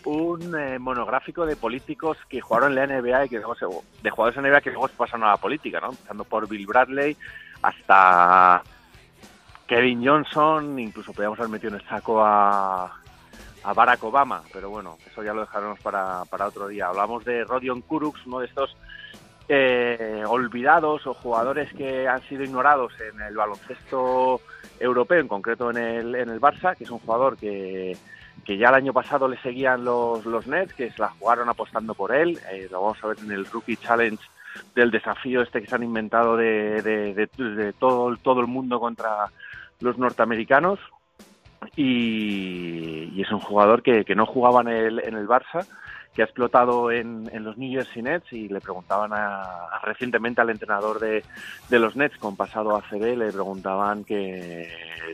un 0.05 0.57
eh, 0.57 0.79
monográfico 0.79 1.45
de 1.45 1.55
políticos 1.55 2.17
que 2.27 2.41
jugaron 2.41 2.77
en 2.77 2.89
la 2.89 3.01
NBA 3.01 3.25
y 3.25 3.29
que 3.29 3.37
luego 3.37 3.55
se, 3.55 3.65
de 4.01 4.09
jugadores 4.09 4.37
en 4.37 4.49
NBA 4.49 4.61
que 4.61 4.71
luego 4.71 4.87
se 4.87 4.95
pasaron 4.95 5.23
a 5.23 5.31
la 5.31 5.37
política, 5.37 5.79
¿no? 5.79 5.89
Empezando 5.89 6.23
por 6.23 6.47
Bill 6.47 6.67
Bradley 6.67 7.17
hasta 7.61 8.63
Kevin 9.67 10.05
Johnson, 10.05 10.79
incluso 10.79 11.13
podíamos 11.13 11.39
haber 11.39 11.51
metido 11.51 11.75
en 11.75 11.81
el 11.81 11.87
saco 11.87 12.23
a, 12.23 12.95
Barack 13.75 14.03
Obama, 14.03 14.41
pero 14.51 14.69
bueno, 14.69 14.97
eso 15.05 15.21
ya 15.21 15.33
lo 15.33 15.41
dejaremos 15.41 15.79
para, 15.81 16.23
para 16.25 16.47
otro 16.47 16.67
día. 16.67 16.87
Hablamos 16.87 17.23
de 17.25 17.43
Rodion 17.43 17.81
Kurucs, 17.81 18.25
uno 18.25 18.39
de 18.39 18.47
estos 18.47 18.75
eh, 19.47 20.23
olvidados 20.27 21.05
o 21.05 21.13
jugadores 21.13 21.71
que 21.73 22.07
han 22.07 22.21
sido 22.23 22.43
ignorados 22.43 22.93
en 23.01 23.21
el 23.21 23.35
baloncesto 23.35 24.41
europeo, 24.79 25.19
en 25.19 25.27
concreto 25.27 25.69
en 25.71 25.77
el, 25.77 26.15
en 26.15 26.29
el 26.29 26.39
Barça, 26.39 26.75
que 26.75 26.85
es 26.85 26.89
un 26.89 26.99
jugador 26.99 27.37
que, 27.37 27.97
que 28.45 28.57
ya 28.57 28.69
el 28.69 28.75
año 28.75 28.93
pasado 28.93 29.27
le 29.27 29.37
seguían 29.41 29.83
los, 29.85 30.25
los 30.25 30.47
Nets, 30.47 30.73
que 30.73 30.91
se 30.91 31.01
la 31.01 31.09
jugaron 31.09 31.49
apostando 31.49 31.93
por 31.93 32.13
él. 32.13 32.39
Eh, 32.51 32.67
lo 32.71 32.81
vamos 32.81 33.03
a 33.03 33.07
ver 33.07 33.17
en 33.23 33.31
el 33.31 33.45
Rookie 33.45 33.77
Challenge 33.77 34.23
del 34.75 34.91
desafío 34.91 35.41
este 35.41 35.61
que 35.61 35.67
se 35.67 35.75
han 35.75 35.83
inventado 35.83 36.35
de, 36.37 36.81
de- 36.81 37.13
de- 37.13 37.43
de 37.55 37.73
todo, 37.73 38.15
todo 38.17 38.41
el 38.41 38.47
mundo 38.47 38.79
contra 38.79 39.27
los 39.79 39.97
norteamericanos. 39.97 40.79
Y, 41.75 43.21
es 43.21 43.31
un 43.31 43.39
jugador 43.39 43.81
que, 43.83 44.05
que 44.05 44.15
no 44.15 44.25
jugaba 44.25 44.61
en 44.61 44.67
el, 44.69 44.99
en 44.99 45.15
el 45.15 45.27
Barça, 45.27 45.65
que 46.13 46.21
ha 46.23 46.25
explotado 46.25 46.91
en, 46.91 47.29
los 47.43 47.57
New 47.57 47.71
Jersey 47.71 48.01
Nets 48.01 48.33
y 48.33 48.49
le 48.49 48.59
preguntaban 48.61 49.11
a, 49.13 49.79
recientemente 49.83 50.41
al 50.41 50.49
entrenador 50.49 50.99
de, 50.99 51.23
de 51.69 51.79
los 51.79 51.95
Nets 51.95 52.17
con 52.17 52.35
pasado 52.35 52.75
a 52.75 52.81
CB, 52.81 53.15
le 53.15 53.31
preguntaban 53.31 54.03
que 54.03 54.67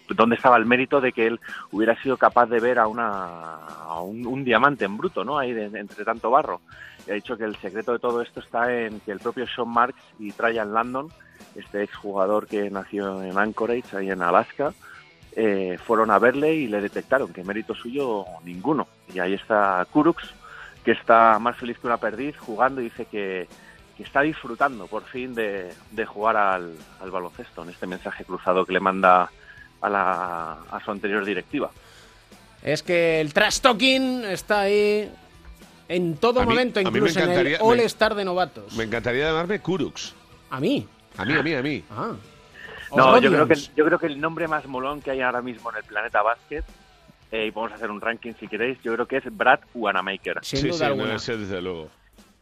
dónde 0.10 0.36
estaba 0.36 0.58
el 0.58 0.66
mérito 0.66 1.02
de 1.02 1.12
que 1.12 1.28
él 1.28 1.40
hubiera 1.72 2.02
sido 2.02 2.18
capaz 2.18 2.48
de 2.48 2.60
ver 2.60 2.80
a, 2.80 2.88
una, 2.88 3.56
a 3.88 4.02
un, 4.02 4.44
diamante 4.44 4.86
en 4.86 4.98
bruto, 4.98 5.24
¿no? 5.24 5.38
Ahí 5.38 5.54
de- 5.54 5.66
entre 5.80 6.06
tanto 6.06 6.32
barro. 6.32 6.62
Y 7.08 7.12
ha 7.12 7.14
dicho 7.14 7.38
que 7.38 7.44
el 7.44 7.56
secreto 7.58 7.92
de 7.94 8.00
todo 8.00 8.22
esto 8.22 8.40
está 8.40 8.74
en 8.74 9.00
que 9.02 9.12
el 9.12 9.20
propio 9.20 9.46
Sean 9.48 9.70
Marks 9.70 10.02
y 10.18 10.32
Traian 10.32 10.74
Landon, 10.74 11.10
este 11.56 11.84
exjugador 11.84 12.48
que 12.48 12.70
nació 12.72 13.22
en 13.22 13.38
Anchorage, 13.38 13.96
ahí 13.98 14.10
en 14.10 14.22
Alaska, 14.22 14.74
eh, 15.36 15.78
fueron 15.86 16.10
a 16.12 16.20
verle 16.20 16.54
y 16.56 16.68
le 16.68 16.82
detectaron 16.82 17.32
que 17.34 17.44
mérito 17.44 17.76
suyo 17.76 18.26
ninguno. 18.44 18.88
Y 19.14 19.20
ahí 19.20 19.34
está 19.34 19.86
Kuruks, 19.92 20.34
que 20.86 20.92
está 20.92 21.40
más 21.40 21.58
feliz 21.58 21.78
que 21.80 21.88
una 21.88 21.98
perdiz 21.98 22.38
jugando 22.38 22.80
y 22.80 22.86
dice 22.86 23.06
que, 23.06 23.48
que 23.98 24.04
está 24.04 24.22
disfrutando 24.22 24.86
por 24.86 25.04
fin 25.04 25.34
de, 25.34 25.74
de 25.92 26.06
jugar 26.06 26.38
al, 26.38 26.76
al 27.02 27.12
baloncesto 27.12 27.64
en 27.64 27.70
este 27.70 27.88
mensaje 27.88 28.24
cruzado 28.24 28.66
que 28.66 28.72
le 28.74 28.80
manda 28.80 29.30
a, 29.82 29.90
la, 29.90 30.52
a 30.72 30.80
su 30.86 30.92
anterior 30.92 31.26
directiva. 31.26 31.72
Es 32.62 32.84
que 32.84 33.20
el 33.20 33.34
trash 33.34 33.60
talking 33.60 34.24
está 34.26 34.62
ahí 34.62 35.12
en 35.88 36.18
todo 36.18 36.42
A 36.42 36.46
momento, 36.46 36.80
mí 36.80 36.88
incluso 36.88 37.20
en 37.20 37.32
el 37.32 37.58
All-Star 37.60 38.16
de 38.16 38.26
novatos. 38.26 38.74
Me 38.74 38.84
encantaría 38.84 39.28
llamarme 39.28 39.60
Kuruks. 39.60 40.14
¿A 40.52 40.60
mí? 40.60 40.88
A 41.18 41.26
mí, 41.26 41.34
a 41.34 41.44
mí, 41.44 41.54
a 41.54 41.62
mí. 41.62 41.84
Ah. 41.92 42.14
No, 42.96 43.20
yo 43.20 43.32
creo, 43.32 43.48
que, 43.48 43.56
yo 43.76 43.86
creo 43.86 44.00
que 44.00 44.08
el 44.08 44.22
nombre 44.22 44.48
más 44.48 44.66
molón 44.68 45.02
que 45.02 45.12
hay 45.12 45.22
ahora 45.22 45.42
mismo 45.42 45.72
en 45.72 45.78
el 45.78 45.84
planeta 45.84 46.22
básquet, 46.22 46.64
eh, 47.36 47.48
y 47.48 47.52
podemos 47.52 47.76
hacer 47.76 47.92
un 47.92 48.02
ranking 48.02 48.34
si 48.40 48.48
queréis, 48.48 48.78
yo 48.84 48.94
creo 48.94 49.06
que 49.08 49.18
es 49.18 49.24
Brad 49.36 49.60
Wanamaker. 49.74 50.40
sí, 50.42 50.58
sí, 50.58 50.70
no, 50.70 51.12
ese 51.14 51.38
desde 51.38 51.62
luego. 51.62 51.90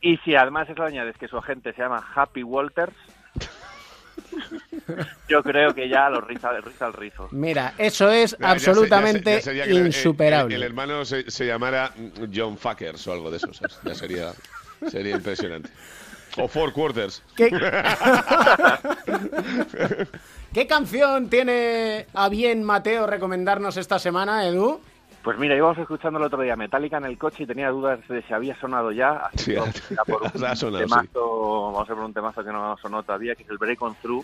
Y 0.01 0.17
si 0.17 0.35
además 0.35 0.69
eso 0.69 0.83
añades 0.83 1.17
que 1.17 1.27
su 1.27 1.37
agente 1.37 1.73
se 1.73 1.81
llama 1.81 2.03
Happy 2.15 2.43
Walters, 2.43 2.93
yo 5.29 5.41
creo 5.43 5.73
que 5.73 5.87
ya 5.89 6.09
lo 6.09 6.21
riza, 6.21 6.51
riza 6.61 6.87
el 6.87 6.93
rizo. 6.93 7.27
Mira, 7.31 7.73
eso 7.77 8.11
es 8.11 8.31
Ya- 8.31 8.37
ya 8.37 8.39
se- 8.39 8.41
ya 8.41 8.47
se- 8.59 8.69
absolutamente 8.69 9.33
ya 9.35 9.41
sería 9.41 9.63
que 9.65 9.71
el- 9.71 9.77
el- 9.77 9.85
insuperable. 9.87 10.55
El, 10.55 10.63
hermano 10.63 11.05
se, 11.05 11.29
se 11.31 11.45
llamara 11.45 11.91
John 12.33 12.57
Fuckers 12.57 13.07
o 13.07 13.13
algo 13.13 13.31
de 13.31 13.37
eso. 13.37 13.53
¿sabes? 13.53 13.79
Ya 13.83 13.95
sería, 13.95 14.31
sería 14.89 15.15
impresionante. 15.15 15.69
O 16.37 16.47
Four 16.47 16.73
Quarters. 16.73 17.23
¿Qué? 17.37 17.49
¿Qué 20.53 20.67
canción 20.67 21.29
tiene 21.29 22.05
a 22.13 22.29
bien 22.29 22.63
Mateo 22.63 23.07
recomendarnos 23.07 23.75
esta 23.77 23.97
semana, 23.97 24.47
Edu? 24.47 24.79
Pues 25.23 25.37
mira, 25.39 25.55
íbamos 25.55 25.79
escuchando 25.79 26.19
el 26.19 26.25
otro 26.25 26.41
día 26.43 26.55
Metallica 26.55 26.97
en 26.97 27.05
el 27.05 27.17
coche 27.17 27.43
y 27.43 27.47
tenía 27.47 27.69
dudas 27.69 27.99
de 28.07 28.21
si 28.21 28.33
había 28.33 28.55
sonado 28.59 28.91
ya. 28.91 29.13
Así 29.33 29.55
Sí, 29.55 29.55
por 30.07 30.21
un 30.21 30.27
ha 30.45 30.55
sonado, 30.55 30.83
temazo, 30.83 31.71
vamos 31.71 31.89
a 31.89 31.95
por 31.95 32.03
un 32.03 32.13
temazo 32.13 32.43
que 32.43 32.51
no 32.51 32.77
sonó 32.77 33.01
todavía, 33.01 33.33
que 33.33 33.41
es 33.41 33.49
el 33.49 33.57
Break 33.57 33.81
On 33.81 33.95
Through 33.95 34.23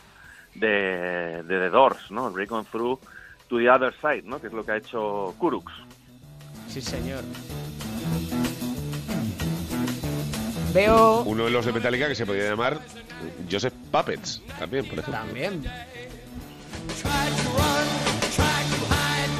de, 0.54 1.42
de 1.44 1.60
The 1.60 1.70
Doors, 1.70 2.12
¿no? 2.12 2.28
El 2.28 2.34
Break 2.34 2.52
On 2.52 2.66
Through 2.66 3.00
to 3.48 3.58
the 3.58 3.68
Other 3.68 3.94
Side, 4.00 4.24
¿no? 4.26 4.40
Que 4.40 4.48
es 4.48 4.54
lo 4.54 4.64
que 4.64 4.74
ha 4.74 4.78
hecho 4.78 5.34
Kuruks. 5.40 5.74
Sí, 6.68 6.80
señor. 6.82 7.24
Veo 10.76 11.24
Uno 11.24 11.46
de 11.46 11.50
los 11.50 11.66
de 11.66 11.74
Metallica 11.74 12.08
que 12.08 12.14
se 12.14 12.28
podía 12.28 12.52
llamar 12.52 12.78
Joseph 13.50 13.74
Puppets, 13.92 14.42
también, 14.58 14.86
por 14.86 15.00
ejemplo. 15.00 15.22
también. 15.22 15.64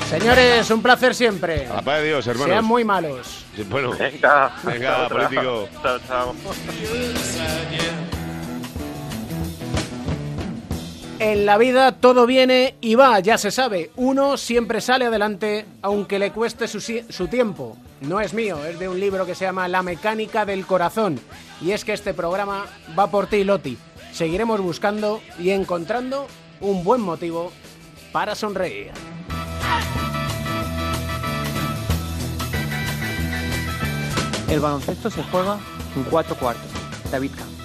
Señores, 0.10 0.72
un 0.72 0.82
placer 0.82 1.14
siempre. 1.14 1.68
A 1.68 1.76
la 1.76 1.82
paz 1.84 2.00
de 2.00 2.08
Dios, 2.08 2.26
hermanos. 2.26 2.50
Sean 2.54 2.66
muy 2.66 2.84
malos. 2.84 3.46
Bueno, 3.70 3.92
Venga, 3.92 4.52
venga, 4.64 5.08
político. 5.08 5.70
Chao, 5.84 6.00
chao. 6.08 6.36
En 11.20 11.46
la 11.46 11.58
vida 11.58 11.92
todo 11.92 12.26
viene 12.26 12.76
y 12.80 12.96
va, 12.96 13.20
ya 13.20 13.38
se 13.38 13.52
sabe. 13.52 13.92
Uno 13.98 14.38
siempre 14.38 14.80
sale 14.80 15.06
adelante, 15.06 15.66
aunque 15.82 16.18
le 16.18 16.32
cueste 16.32 16.66
su, 16.70 16.80
su 16.80 17.28
tiempo. 17.28 17.76
No 18.00 18.22
es 18.22 18.34
mío, 18.34 18.64
es 18.64 18.80
de 18.80 18.88
un 18.88 19.02
libro 19.02 19.26
que 19.26 19.36
se 19.36 19.44
llama 19.44 19.68
La 19.68 19.84
mecánica 19.84 20.46
del 20.46 20.66
corazón. 20.66 21.20
Y 21.60 21.72
es 21.72 21.84
que 21.84 21.92
este 21.92 22.14
programa 22.14 22.68
va 22.98 23.12
por 23.12 23.28
ti, 23.28 23.44
Loti. 23.44 23.78
Seguiremos 24.14 24.62
buscando 24.62 25.22
y 25.38 25.50
encontrando 25.50 26.26
un 26.62 26.86
buen 26.86 27.02
motivo 27.02 27.52
para 28.14 28.34
sonreír. 28.34 28.92
El 34.50 34.62
baloncesto 34.62 35.10
se 35.10 35.22
juega 35.24 35.60
en 35.98 36.04
cuatro 36.04 36.36
cuartos. 36.36 36.72
David 37.12 37.32
Camp. 37.38 37.59